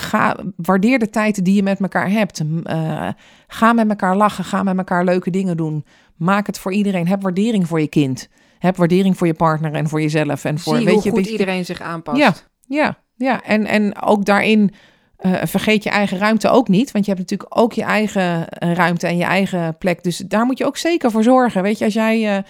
ga, 0.00 0.36
waardeer 0.56 0.98
de 0.98 1.10
tijd 1.10 1.44
die 1.44 1.54
je 1.54 1.62
met 1.62 1.80
elkaar 1.80 2.10
hebt. 2.10 2.42
Eh, 2.64 3.08
ga 3.46 3.72
met 3.72 3.88
elkaar 3.88 4.16
lachen, 4.16 4.44
ga 4.44 4.62
met 4.62 4.76
elkaar 4.76 5.04
leuke 5.04 5.30
dingen 5.30 5.56
doen. 5.56 5.84
Maak 6.16 6.46
het 6.46 6.58
voor 6.58 6.72
iedereen. 6.72 7.08
Heb 7.08 7.22
waardering 7.22 7.66
voor 7.66 7.80
je 7.80 7.88
kind. 7.88 8.28
Heb 8.58 8.76
waardering 8.76 9.18
voor 9.18 9.26
je 9.26 9.34
partner 9.34 9.72
en 9.72 9.88
voor 9.88 10.00
jezelf. 10.00 10.44
En 10.44 10.58
voor, 10.58 10.76
zie 10.76 10.84
weet 10.84 10.94
hoe 10.94 11.04
je, 11.04 11.10
goed 11.10 11.26
iedereen 11.26 11.64
zich 11.64 11.80
aanpast. 11.80 12.18
Ja. 12.18 12.34
Ja, 12.66 12.98
ja. 13.16 13.42
En, 13.42 13.66
en 13.66 14.02
ook 14.02 14.24
daarin 14.24 14.74
eh, 15.16 15.32
vergeet 15.42 15.82
je 15.82 15.90
eigen 15.90 16.18
ruimte 16.18 16.48
ook 16.48 16.68
niet. 16.68 16.90
Want 16.90 17.04
je 17.04 17.12
hebt 17.14 17.30
natuurlijk 17.30 17.58
ook 17.60 17.72
je 17.72 17.82
eigen 17.82 18.44
ruimte 18.74 19.06
en 19.06 19.16
je 19.16 19.24
eigen 19.24 19.78
plek. 19.78 20.02
Dus 20.02 20.16
daar 20.16 20.44
moet 20.44 20.58
je 20.58 20.66
ook 20.66 20.76
zeker 20.76 21.10
voor 21.10 21.22
zorgen. 21.22 21.62
Weet 21.62 21.78
je, 21.78 21.84
als 21.84 21.94
jij 21.94 22.44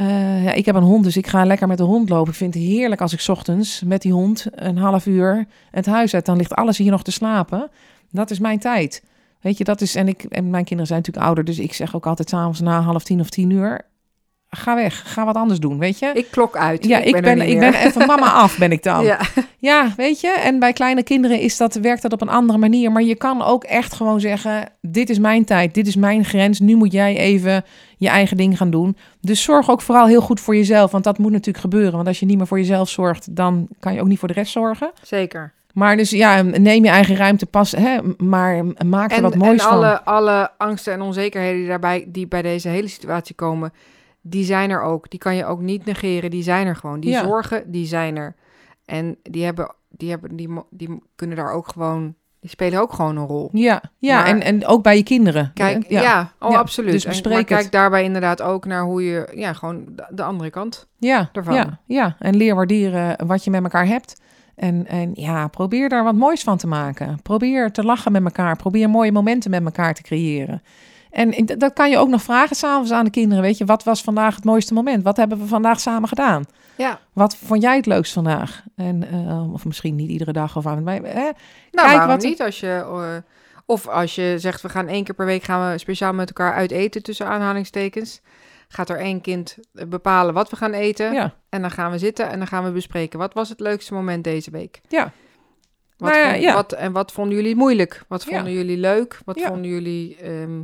Eh, 0.00 0.44
ja, 0.44 0.52
ik 0.52 0.66
heb 0.66 0.74
een 0.74 0.82
hond, 0.82 1.04
dus 1.04 1.16
ik 1.16 1.26
ga 1.26 1.44
lekker 1.44 1.68
met 1.68 1.78
de 1.78 1.84
hond 1.84 2.08
lopen. 2.08 2.30
Ik 2.32 2.38
vind 2.38 2.54
het 2.54 2.62
heerlijk 2.62 3.00
als 3.00 3.12
ik 3.12 3.20
's 3.20 3.28
ochtends 3.28 3.82
met 3.86 4.02
die 4.02 4.12
hond 4.12 4.46
een 4.54 4.76
half 4.76 5.06
uur 5.06 5.46
het 5.70 5.86
huis 5.86 6.14
uit. 6.14 6.26
Dan 6.26 6.36
ligt 6.36 6.54
alles 6.54 6.78
hier 6.78 6.90
nog 6.90 7.02
te 7.02 7.10
slapen. 7.10 7.70
Dat 8.10 8.30
is 8.30 8.38
mijn 8.38 8.58
tijd. 8.58 9.02
Weet 9.40 9.58
je, 9.58 9.64
dat 9.64 9.80
is. 9.80 9.94
En, 9.94 10.08
ik, 10.08 10.22
en 10.22 10.50
mijn 10.50 10.64
kinderen 10.64 10.86
zijn 10.86 10.98
natuurlijk 10.98 11.26
ouder, 11.26 11.44
dus 11.44 11.58
ik 11.58 11.72
zeg 11.72 11.96
ook 11.96 12.06
altijd 12.06 12.28
s'avonds 12.28 12.60
na 12.60 12.80
half 12.80 13.02
tien 13.02 13.20
of 13.20 13.30
tien 13.30 13.50
uur. 13.50 13.80
Ga 14.48 14.74
weg, 14.74 15.12
ga 15.12 15.24
wat 15.24 15.34
anders 15.34 15.60
doen, 15.60 15.78
weet 15.78 15.98
je? 15.98 16.10
Ik 16.14 16.26
klok 16.30 16.56
uit. 16.56 16.84
ja, 16.84 16.98
ik, 16.98 17.20
ben, 17.20 17.40
ik 17.40 17.58
meer. 17.58 17.70
ben 17.70 17.74
even 17.74 18.06
mama 18.06 18.30
af, 18.42 18.58
ben 18.58 18.72
ik 18.72 18.82
dan. 18.82 19.04
Ja. 19.04 19.20
Ja, 19.58 19.92
weet 19.96 20.20
je, 20.20 20.30
en 20.30 20.58
bij 20.58 20.72
kleine 20.72 21.02
kinderen 21.02 21.40
is 21.40 21.56
dat, 21.56 21.74
werkt 21.74 22.02
dat 22.02 22.12
op 22.12 22.20
een 22.20 22.28
andere 22.28 22.58
manier. 22.58 22.92
Maar 22.92 23.02
je 23.02 23.14
kan 23.14 23.42
ook 23.42 23.64
echt 23.64 23.94
gewoon 23.94 24.20
zeggen: 24.20 24.72
Dit 24.80 25.10
is 25.10 25.18
mijn 25.18 25.44
tijd, 25.44 25.74
dit 25.74 25.86
is 25.86 25.96
mijn 25.96 26.24
grens. 26.24 26.60
Nu 26.60 26.76
moet 26.76 26.92
jij 26.92 27.16
even 27.16 27.64
je 28.00 28.08
eigen 28.08 28.36
ding 28.36 28.56
gaan 28.56 28.70
doen. 28.70 28.96
Dus 29.20 29.42
zorg 29.42 29.70
ook 29.70 29.80
vooral 29.80 30.06
heel 30.06 30.20
goed 30.20 30.40
voor 30.40 30.56
jezelf, 30.56 30.90
want 30.90 31.04
dat 31.04 31.18
moet 31.18 31.32
natuurlijk 31.32 31.64
gebeuren. 31.64 31.92
Want 31.92 32.06
als 32.06 32.20
je 32.20 32.26
niet 32.26 32.36
meer 32.36 32.46
voor 32.46 32.58
jezelf 32.58 32.88
zorgt, 32.88 33.36
dan 33.36 33.68
kan 33.80 33.94
je 33.94 34.00
ook 34.00 34.06
niet 34.08 34.18
voor 34.18 34.28
de 34.28 34.34
rest 34.34 34.52
zorgen. 34.52 34.90
Zeker. 35.02 35.52
Maar 35.74 35.96
dus 35.96 36.10
ja, 36.10 36.42
neem 36.42 36.84
je 36.84 36.90
eigen 36.90 37.16
ruimte 37.16 37.46
pas, 37.46 37.72
hè, 37.72 37.98
maar 38.18 38.64
maak 38.86 39.10
er 39.10 39.16
En, 39.16 39.22
wat 39.22 39.32
en 39.32 39.38
moois 39.38 39.62
van. 39.62 39.70
alle, 39.72 40.04
alle 40.04 40.50
angsten 40.58 40.92
en 40.92 41.00
onzekerheden 41.00 41.58
die, 41.58 41.68
daarbij, 41.68 42.04
die 42.08 42.26
bij 42.28 42.42
deze 42.42 42.68
hele 42.68 42.88
situatie 42.88 43.34
komen, 43.34 43.72
die 44.20 44.44
zijn 44.44 44.70
er 44.70 44.82
ook. 44.82 45.10
Die 45.10 45.18
kan 45.18 45.36
je 45.36 45.44
ook 45.44 45.60
niet 45.60 45.84
negeren. 45.84 46.30
Die 46.30 46.42
zijn 46.42 46.66
er 46.66 46.76
gewoon. 46.76 47.00
Die 47.00 47.10
Ja. 47.10 47.22
zorgen, 47.24 47.70
die 47.70 47.86
zijn 47.86 48.16
er. 48.16 48.34
En 48.84 49.16
die, 49.22 49.44
hebben, 49.44 49.74
die, 49.88 50.10
hebben, 50.10 50.36
die, 50.36 50.48
die 50.70 51.02
kunnen 51.16 51.36
daar 51.36 51.52
ook 51.52 51.68
gewoon, 51.68 52.14
die 52.40 52.50
spelen 52.50 52.80
ook 52.80 52.92
gewoon 52.92 53.16
een 53.16 53.26
rol. 53.26 53.48
Ja, 53.52 53.82
ja 53.98 54.16
Maar- 54.16 54.26
en, 54.26 54.42
en 54.42 54.66
ook 54.66 54.82
bij 54.82 54.96
je 54.96 55.02
kinderen. 55.02 55.50
Kijk, 55.54 55.84
ja. 55.88 56.02
ja, 56.02 56.32
oh, 56.38 56.50
Ja, 56.50 56.58
absoluut. 56.58 56.92
dus 56.92 57.04
En- 57.04 57.10
bespreek 57.10 57.34
maar 57.34 57.44
kijk 57.44 57.62
het. 57.62 57.72
daarbij 57.72 58.04
inderdaad 58.04 58.42
ook 58.42 58.64
naar 58.64 58.82
hoe 58.82 59.04
je, 59.04 59.28
ja, 59.34 59.52
gewoon 59.52 59.84
de, 59.88 60.06
de 60.10 60.22
andere 60.22 60.50
kant. 60.50 60.86
Ja, 60.98 61.28
ervan. 61.32 61.54
ja, 61.54 61.78
ja, 61.86 62.16
en 62.18 62.36
leer 62.36 62.54
waarderen 62.54 63.26
wat 63.26 63.44
je 63.44 63.50
met 63.50 63.62
elkaar 63.62 63.86
hebt. 63.86 64.20
En, 64.56 64.86
en 64.86 65.10
ja, 65.14 65.48
probeer 65.48 65.88
daar 65.88 66.04
wat 66.04 66.14
moois 66.14 66.42
van 66.42 66.56
te 66.56 66.66
maken. 66.66 67.22
Probeer 67.22 67.70
te 67.72 67.84
lachen 67.84 68.12
met 68.12 68.24
elkaar. 68.24 68.56
Probeer 68.56 68.90
mooie 68.90 69.12
momenten 69.12 69.50
met 69.50 69.64
elkaar 69.64 69.94
te 69.94 70.02
creëren. 70.02 70.62
En 71.10 71.38
ik- 71.38 71.60
dat 71.60 71.72
kan 71.72 71.90
je 71.90 71.98
ook 71.98 72.08
nog 72.08 72.22
vragen 72.22 72.56
s'avonds 72.56 72.90
aan 72.92 73.04
de 73.04 73.10
kinderen. 73.10 73.42
Weet 73.42 73.58
je, 73.58 73.64
wat 73.64 73.84
was 73.84 74.02
vandaag 74.02 74.34
het 74.34 74.44
mooiste 74.44 74.74
moment? 74.74 75.02
Wat 75.02 75.16
hebben 75.16 75.38
we 75.38 75.46
vandaag 75.46 75.80
samen 75.80 76.08
gedaan? 76.08 76.44
Ja, 76.76 77.00
Wat 77.12 77.36
vond 77.36 77.62
jij 77.62 77.76
het 77.76 77.86
leukst 77.86 78.12
vandaag? 78.12 78.62
En, 78.76 79.10
eh, 79.10 79.52
of 79.52 79.64
misschien 79.64 79.94
niet 79.94 80.10
iedere 80.10 80.32
dag 80.32 80.56
of 80.56 80.66
aan. 80.66 80.82
Maar, 80.82 80.94
hè? 80.94 81.30
nou 81.70 81.88
Kijk 81.88 82.04
wat- 82.06 82.22
niet 82.22 82.42
als 82.42 82.60
je... 82.60 82.66
eh, 82.68 83.16
of 83.66 83.86
als 83.88 84.14
je 84.14 84.34
zegt, 84.38 84.62
we 84.62 84.68
gaan 84.68 84.88
één 84.88 85.04
keer 85.04 85.14
per 85.14 85.26
week 85.26 85.42
gaan 85.42 85.70
we 85.72 85.78
speciaal 85.78 86.12
met 86.12 86.28
elkaar 86.28 86.54
uit 86.54 86.70
eten 86.70 87.02
tussen 87.02 87.26
aanhalingstekens. 87.26 88.20
Gaat 88.68 88.88
er 88.90 88.98
één 88.98 89.20
kind 89.20 89.56
bepalen 89.88 90.34
wat 90.34 90.50
we 90.50 90.56
gaan 90.56 90.72
eten. 90.72 91.12
Ja, 91.12 91.34
En 91.48 91.60
dan 91.60 91.70
gaan 91.70 91.90
we 91.90 91.98
zitten 91.98 92.28
en 92.30 92.38
dan 92.38 92.46
gaan 92.46 92.64
we 92.64 92.70
bespreken. 92.70 93.18
Wat 93.18 93.34
was 93.34 93.48
het 93.48 93.60
leukste 93.60 93.94
moment 93.94 94.24
deze 94.24 94.50
week? 94.50 94.80
ja, 94.88 95.12
Wat 95.96 96.10
Nou 96.12 96.22
ja, 96.24 96.30
vond- 96.30 96.42
ja. 96.42 96.54
Wat, 96.54 96.72
en 96.72 96.92
wat 96.92 97.12
vonden 97.12 97.36
jullie 97.36 97.56
moeilijk? 97.56 98.02
Wat 98.08 98.24
vonden 98.24 98.52
jullie 98.52 98.76
leuk? 98.78 99.20
Wat 99.24 99.40
vonden 99.40 99.70
jullie 99.70 100.16
ehm, 100.16 100.62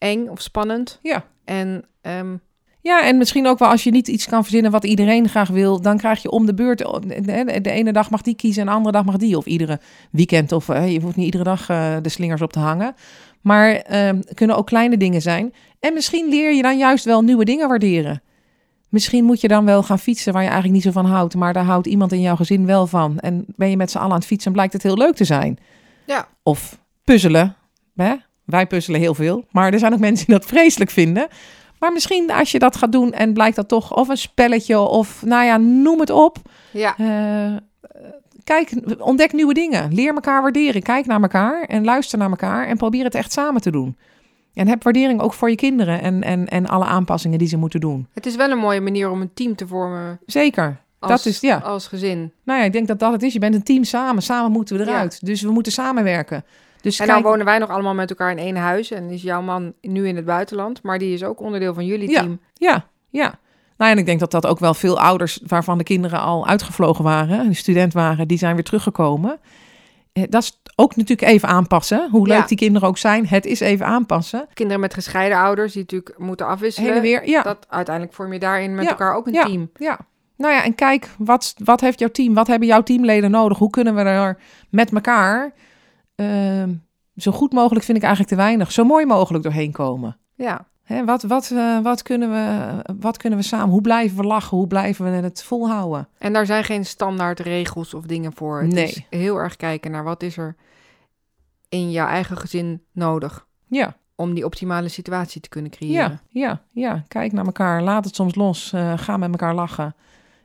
eng 0.00 0.28
of 0.28 0.40
spannend? 0.40 0.98
ja. 1.02 1.24
En 1.44 1.84
ehm, 2.00 2.36
Ja, 2.82 3.04
en 3.04 3.18
misschien 3.18 3.46
ook 3.46 3.58
wel 3.58 3.68
als 3.68 3.84
je 3.84 3.90
niet 3.90 4.08
iets 4.08 4.26
kan 4.26 4.42
verzinnen 4.42 4.70
wat 4.70 4.84
iedereen 4.84 5.28
graag 5.28 5.48
wil, 5.48 5.80
dan 5.80 5.96
krijg 5.96 6.22
je 6.22 6.30
om 6.30 6.46
de 6.46 6.54
beurt. 6.54 6.78
De, 6.78 7.58
de 7.62 7.70
ene 7.70 7.92
dag 7.92 8.10
mag 8.10 8.22
die 8.22 8.34
kiezen 8.34 8.60
en 8.60 8.68
de 8.68 8.74
andere 8.74 8.92
dag 8.92 9.04
mag 9.04 9.16
die. 9.16 9.36
Of 9.36 9.46
iedere 9.46 9.80
weekend. 10.10 10.52
Of 10.52 10.68
eh, 10.68 10.92
je 10.92 11.00
hoeft 11.00 11.16
niet 11.16 11.24
iedere 11.24 11.44
dag 11.44 11.68
eh, 11.68 11.96
de 12.02 12.08
slingers 12.08 12.42
op 12.42 12.52
te 12.52 12.58
hangen. 12.58 12.94
Maar 13.40 13.74
eh, 13.74 14.18
kunnen 14.34 14.56
ook 14.56 14.66
kleine 14.66 14.96
dingen 14.96 15.22
zijn. 15.22 15.54
En 15.80 15.94
misschien 15.94 16.28
leer 16.28 16.54
je 16.54 16.62
dan 16.62 16.78
juist 16.78 17.04
wel 17.04 17.22
nieuwe 17.22 17.44
dingen 17.44 17.68
waarderen. 17.68 18.22
Misschien 18.88 19.24
moet 19.24 19.40
je 19.40 19.48
dan 19.48 19.64
wel 19.64 19.82
gaan 19.82 19.98
fietsen 19.98 20.32
waar 20.32 20.42
je 20.42 20.48
eigenlijk 20.48 20.84
niet 20.84 20.94
zo 20.94 21.00
van 21.00 21.10
houdt. 21.10 21.34
Maar 21.34 21.52
daar 21.52 21.64
houdt 21.64 21.86
iemand 21.86 22.12
in 22.12 22.20
jouw 22.20 22.36
gezin 22.36 22.66
wel 22.66 22.86
van. 22.86 23.18
En 23.18 23.44
ben 23.56 23.70
je 23.70 23.76
met 23.76 23.90
z'n 23.90 23.98
allen 23.98 24.10
aan 24.10 24.18
het 24.18 24.26
fietsen 24.26 24.46
en 24.46 24.52
blijkt 24.52 24.72
het 24.72 24.82
heel 24.82 24.96
leuk 24.96 25.14
te 25.14 25.24
zijn. 25.24 25.58
ja, 26.06 26.28
Of 26.42 26.78
puzzelen. 27.04 27.56
Hè? 27.94 28.14
Wij 28.50 28.66
puzzelen 28.66 29.00
heel 29.00 29.14
veel. 29.14 29.44
Maar 29.50 29.72
er 29.72 29.78
zijn 29.78 29.92
ook 29.92 29.98
mensen 29.98 30.26
die 30.26 30.34
dat 30.34 30.46
vreselijk 30.46 30.90
vinden. 30.90 31.28
Maar 31.78 31.92
misschien 31.92 32.30
als 32.32 32.50
je 32.52 32.58
dat 32.58 32.76
gaat 32.76 32.92
doen 32.92 33.12
en 33.12 33.32
blijkt 33.32 33.56
dat 33.56 33.68
toch 33.68 33.94
of 33.96 34.08
een 34.08 34.16
spelletje 34.16 34.78
of 34.78 35.22
nou 35.24 35.44
ja, 35.44 35.56
noem 35.56 36.00
het 36.00 36.10
op. 36.10 36.36
ja, 36.70 36.94
Eh, 36.98 37.56
kijk, 38.44 38.72
ontdek 38.98 39.32
nieuwe 39.32 39.54
dingen. 39.54 39.94
Leer 39.94 40.14
elkaar 40.14 40.42
waarderen. 40.42 40.82
Kijk 40.82 41.06
naar 41.06 41.20
elkaar 41.22 41.62
en 41.62 41.84
luister 41.84 42.18
naar 42.18 42.30
elkaar 42.30 42.66
en 42.66 42.76
probeer 42.76 43.04
het 43.04 43.14
echt 43.14 43.32
samen 43.32 43.60
te 43.60 43.70
doen. 43.70 43.96
En 44.54 44.68
heb 44.68 44.82
waardering 44.82 45.20
ook 45.20 45.32
voor 45.32 45.50
je 45.50 45.56
kinderen 45.56 46.00
en, 46.00 46.22
en, 46.22 46.48
en 46.48 46.66
alle 46.66 46.84
aanpassingen 46.84 47.38
die 47.38 47.48
ze 47.48 47.56
moeten 47.56 47.80
doen. 47.80 48.06
het 48.14 48.26
is 48.26 48.36
wel 48.36 48.50
een 48.50 48.58
mooie 48.58 48.80
manier 48.80 49.10
om 49.10 49.20
een 49.20 49.30
team 49.34 49.54
te 49.56 49.66
vormen 49.66 50.20
Zeker. 50.26 50.76
als, 50.98 51.10
dat 51.10 51.24
is, 51.26 51.40
ja. 51.40 51.56
als 51.56 51.86
gezin. 51.86 52.32
Nou 52.44 52.58
ja, 52.58 52.64
ik 52.64 52.72
denk 52.72 52.86
dat 52.88 52.98
dat 52.98 53.12
het 53.12 53.22
is. 53.22 53.32
Je 53.32 53.38
bent 53.38 53.54
een 53.54 53.62
team 53.62 53.84
samen. 53.84 54.22
Samen 54.22 54.52
moeten 54.52 54.76
we 54.76 54.82
eruit. 54.82 55.26
Dus 55.26 55.42
we 55.42 55.50
moeten 55.50 55.72
samenwerken. 55.72 56.44
Dus 56.82 56.98
En 56.98 57.06
kijk, 57.06 57.18
nou 57.18 57.30
wonen 57.30 57.46
wij 57.46 57.58
nog 57.58 57.68
allemaal 57.70 57.94
met 57.94 58.10
elkaar 58.10 58.30
in 58.30 58.38
één 58.38 58.56
huis. 58.56 58.90
En 58.90 59.10
is 59.10 59.22
jouw 59.22 59.42
man 59.42 59.72
nu 59.80 60.08
in 60.08 60.16
het 60.16 60.24
buitenland. 60.24 60.82
Maar 60.82 60.98
die 60.98 61.14
is 61.14 61.24
ook 61.24 61.40
onderdeel 61.40 61.74
van 61.74 61.86
jullie 61.86 62.08
team. 62.08 62.40
Ja, 62.54 62.84
ja. 63.08 63.38
Nou, 63.76 63.90
ja, 63.90 63.90
en 63.90 63.98
ik 63.98 64.06
denk 64.06 64.20
dat 64.20 64.30
dat 64.30 64.46
ook 64.46 64.58
wel 64.58 64.74
veel 64.74 65.00
ouders 65.00 65.40
waarvan 65.46 65.78
de 65.78 65.84
kinderen 65.84 66.20
al 66.20 66.46
uitgevlogen 66.46 67.04
waren, 67.04 67.38
een 67.46 67.56
student 67.56 67.92
waren, 67.92 68.28
die 68.28 68.38
zijn 68.38 68.54
weer 68.54 68.64
teruggekomen. 68.64 69.38
Eh, 70.12 70.22
Dat 70.28 70.42
is 70.42 70.60
ook 70.76 70.96
natuurlijk 70.96 71.28
even 71.28 71.48
aanpassen. 71.48 72.08
Hoe 72.10 72.26
leuk 72.26 72.36
Ja. 72.38 72.46
die 72.46 72.56
kinderen 72.56 72.88
ook 72.88 72.98
zijn, 72.98 73.26
het 73.26 73.46
is 73.46 73.60
even 73.60 73.86
aanpassen. 73.86 74.46
Kinderen 74.54 74.80
met 74.80 74.94
gescheiden 74.94 75.38
ouders 75.38 75.72
die 75.72 75.82
natuurlijk 75.82 76.18
moeten 76.18 76.46
afwisselen. 76.46 76.88
Heen 76.88 76.96
en 76.96 77.02
weer, 77.02 77.28
ja. 77.28 77.42
Dat, 77.42 77.66
uiteindelijk 77.68 78.14
vorm 78.16 78.32
je 78.32 78.38
daarin 78.38 78.74
met 78.74 78.84
Ja. 78.84 78.90
elkaar 78.90 79.14
ook 79.14 79.26
een 79.26 79.32
Ja. 79.32 79.44
team. 79.44 79.70
Ja. 79.78 79.98
Nou 80.36 80.54
ja, 80.54 80.64
en 80.64 80.74
kijk, 80.74 81.08
wat, 81.18 81.54
wat 81.64 81.80
heeft 81.80 81.98
jouw 81.98 82.08
team, 82.10 82.34
wat 82.34 82.46
hebben 82.46 82.68
jouw 82.68 82.82
teamleden 82.82 83.30
nodig? 83.30 83.58
Hoe 83.58 83.70
kunnen 83.70 83.94
we 83.94 84.00
er 84.02 84.38
met 84.70 84.92
elkaar, 84.92 85.52
ehm, 86.20 86.74
zo 87.16 87.32
goed 87.32 87.52
mogelijk 87.52 87.84
vind 87.84 87.96
ik 87.98 88.02
eigenlijk 88.04 88.34
te 88.34 88.40
weinig, 88.42 88.72
zo 88.72 88.84
mooi 88.84 89.06
mogelijk 89.06 89.44
doorheen 89.44 89.72
komen? 89.72 90.16
Ja, 90.34 90.68
Hè, 90.82 91.04
wat, 91.04 91.22
wat, 91.22 91.50
eh, 91.50 91.78
wat, 91.80 92.02
kunnen 92.02 92.30
we, 92.30 92.74
wat 93.00 93.16
kunnen 93.16 93.38
we 93.38 93.44
samen? 93.44 93.68
Hoe 93.68 93.80
blijven 93.80 94.16
we 94.16 94.22
lachen? 94.24 94.56
Hoe 94.56 94.66
blijven 94.66 95.04
we 95.04 95.10
het 95.10 95.42
volhouden? 95.42 96.08
en 96.18 96.32
daar 96.32 96.46
zijn 96.46 96.64
geen 96.64 96.84
standaard 96.86 97.40
regels 97.40 97.94
of 97.94 98.04
dingen 98.04 98.32
voor. 98.34 98.60
Het 98.60 98.72
Nee. 98.72 98.84
is 98.84 99.02
heel 99.10 99.36
erg 99.36 99.56
kijken 99.56 99.90
naar 99.90 100.04
wat 100.04 100.22
is 100.22 100.36
er 100.36 100.56
in 101.68 101.90
jouw 101.90 102.06
eigen 102.06 102.36
gezin 102.36 102.82
nodig. 102.92 103.46
Ja. 103.66 103.96
Om 104.14 104.34
die 104.34 104.44
optimale 104.44 104.88
situatie 104.88 105.40
te 105.40 105.48
kunnen 105.48 105.70
creëren. 105.70 106.20
Ja, 106.28 106.40
ja, 106.48 106.60
ja. 106.72 107.04
Kijk 107.08 107.32
naar 107.32 107.44
elkaar. 107.46 107.82
Laat 107.82 108.04
het 108.04 108.14
soms 108.14 108.34
los. 108.34 108.72
eh, 108.72 108.92
ga 108.98 109.16
met 109.16 109.30
elkaar 109.30 109.54
lachen. 109.54 109.94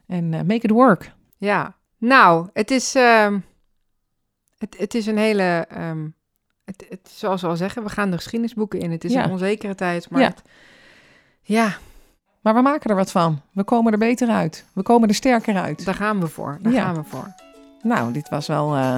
En 0.08 0.34
eh, 0.34 0.40
make 0.42 0.54
it 0.66 0.72
work. 0.72 1.12
Ja. 1.38 1.76
Nou, 1.98 2.50
het 2.54 2.72
is, 2.72 2.96
ehm, 2.96 3.40
het, 4.70 4.80
het 4.80 4.94
is 4.96 5.06
een 5.06 5.18
hele... 5.18 5.66
ehm, 5.70 6.08
het, 6.66 6.86
het, 6.90 7.10
zoals 7.16 7.42
we 7.42 7.48
al 7.48 7.56
zeggen, 7.56 7.84
we 7.84 7.90
gaan 7.90 8.12
de 8.12 8.18
geschiedenisboeken 8.18 8.80
in. 8.80 8.92
Het 8.92 9.04
is 9.04 9.12
Ja. 9.14 9.24
een 9.24 9.32
onzekere 9.32 9.76
tijd, 9.76 10.10
maar 10.10 10.22
Ja. 10.22 10.28
het- 10.28 10.42
ja, 11.42 11.74
Maar 12.42 12.54
we 12.54 12.62
maken 12.62 12.90
er 12.90 12.96
wat 12.96 13.12
van. 13.12 13.42
We 13.54 13.64
komen 13.64 13.92
er 13.92 13.98
beter 13.98 14.28
uit. 14.30 14.66
We 14.74 14.82
komen 14.82 15.10
er 15.10 15.16
sterker 15.16 15.56
uit. 15.56 15.86
daar 15.86 15.94
gaan 15.96 16.20
we 16.20 16.28
voor. 16.28 16.58
Daar 16.62 16.74
Ja. 16.74 16.82
gaan 16.84 16.96
we 16.96 17.02
voor. 17.04 17.34
Nou, 17.82 18.12
dit 18.14 18.30
was 18.30 18.48
wel 18.48 18.76
eh, 18.76 18.96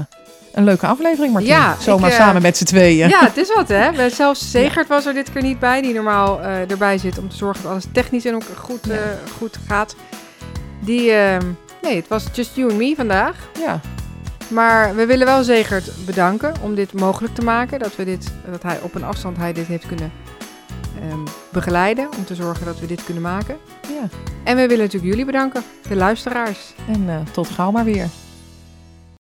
een 0.53 0.63
leuke 0.63 0.88
aflevering, 0.88 1.34
Martien. 1.34 1.51
Ja, 1.51 1.76
Zomaar 1.80 2.09
ik, 2.09 2.15
eh, 2.18 2.20
samen 2.26 2.41
met 2.41 2.57
z'n 2.57 2.63
tweeën. 2.65 3.09
Ja, 3.09 3.20
het 3.26 3.38
is 3.38 3.53
wat, 3.53 3.68
hè? 3.68 4.09
Zelfs 4.09 4.51
Zegert 4.51 4.88
was 4.88 5.05
er 5.05 5.13
dit 5.13 5.32
keer 5.32 5.41
niet 5.41 5.59
bij, 5.59 5.82
die 5.82 5.93
normaal 5.93 6.41
eh, 6.41 6.72
erbij 6.72 6.97
zit 6.97 7.18
om 7.18 7.30
te 7.30 7.36
zorgen 7.36 7.63
dat 7.63 7.72
alles 7.72 7.86
technisch 7.93 8.26
en 8.26 8.36
ook 8.36 8.43
goed, 8.43 8.88
goed 9.38 9.57
gaat. 9.68 9.95
Die, 10.82 11.11
ehm, 11.11 11.45
nee, 11.82 11.95
het 11.95 12.07
was 12.07 12.26
just 12.34 12.55
you 12.55 12.70
and 12.70 12.78
me 12.80 12.93
vandaag. 12.95 13.49
Ja, 13.59 13.80
Maar 14.48 14.95
we 14.95 15.06
willen 15.06 15.26
wel 15.26 15.43
Zegert 15.43 16.06
bedanken 16.06 16.54
om 16.62 16.76
dit 16.76 16.93
mogelijk 16.93 17.36
te 17.36 17.43
maken. 17.43 17.80
Dat, 17.80 17.95
we 17.95 18.06
dit, 18.06 18.32
dat 18.52 18.64
hij 18.64 18.80
op 18.82 18.95
een 18.95 19.04
afstand 19.04 19.38
hij 19.38 19.54
dit 19.54 19.68
heeft 19.68 19.88
kunnen 19.88 20.12
ehm, 21.02 21.20
begeleiden. 21.52 22.10
Om 22.18 22.26
te 22.26 22.36
zorgen 22.36 22.66
dat 22.66 22.80
we 22.80 22.86
dit 22.86 23.04
kunnen 23.04 23.24
maken. 23.24 23.58
ja. 23.82 24.10
En 24.43 24.56
we 24.56 24.62
willen 24.62 24.84
natuurlijk 24.84 25.12
jullie 25.12 25.26
bedanken, 25.26 25.64
de 25.88 25.95
luisteraars. 25.95 26.74
En 26.88 27.10
eh, 27.10 27.16
tot 27.32 27.50
gauw 27.50 27.72
maar 27.72 27.84
weer. 27.84 28.08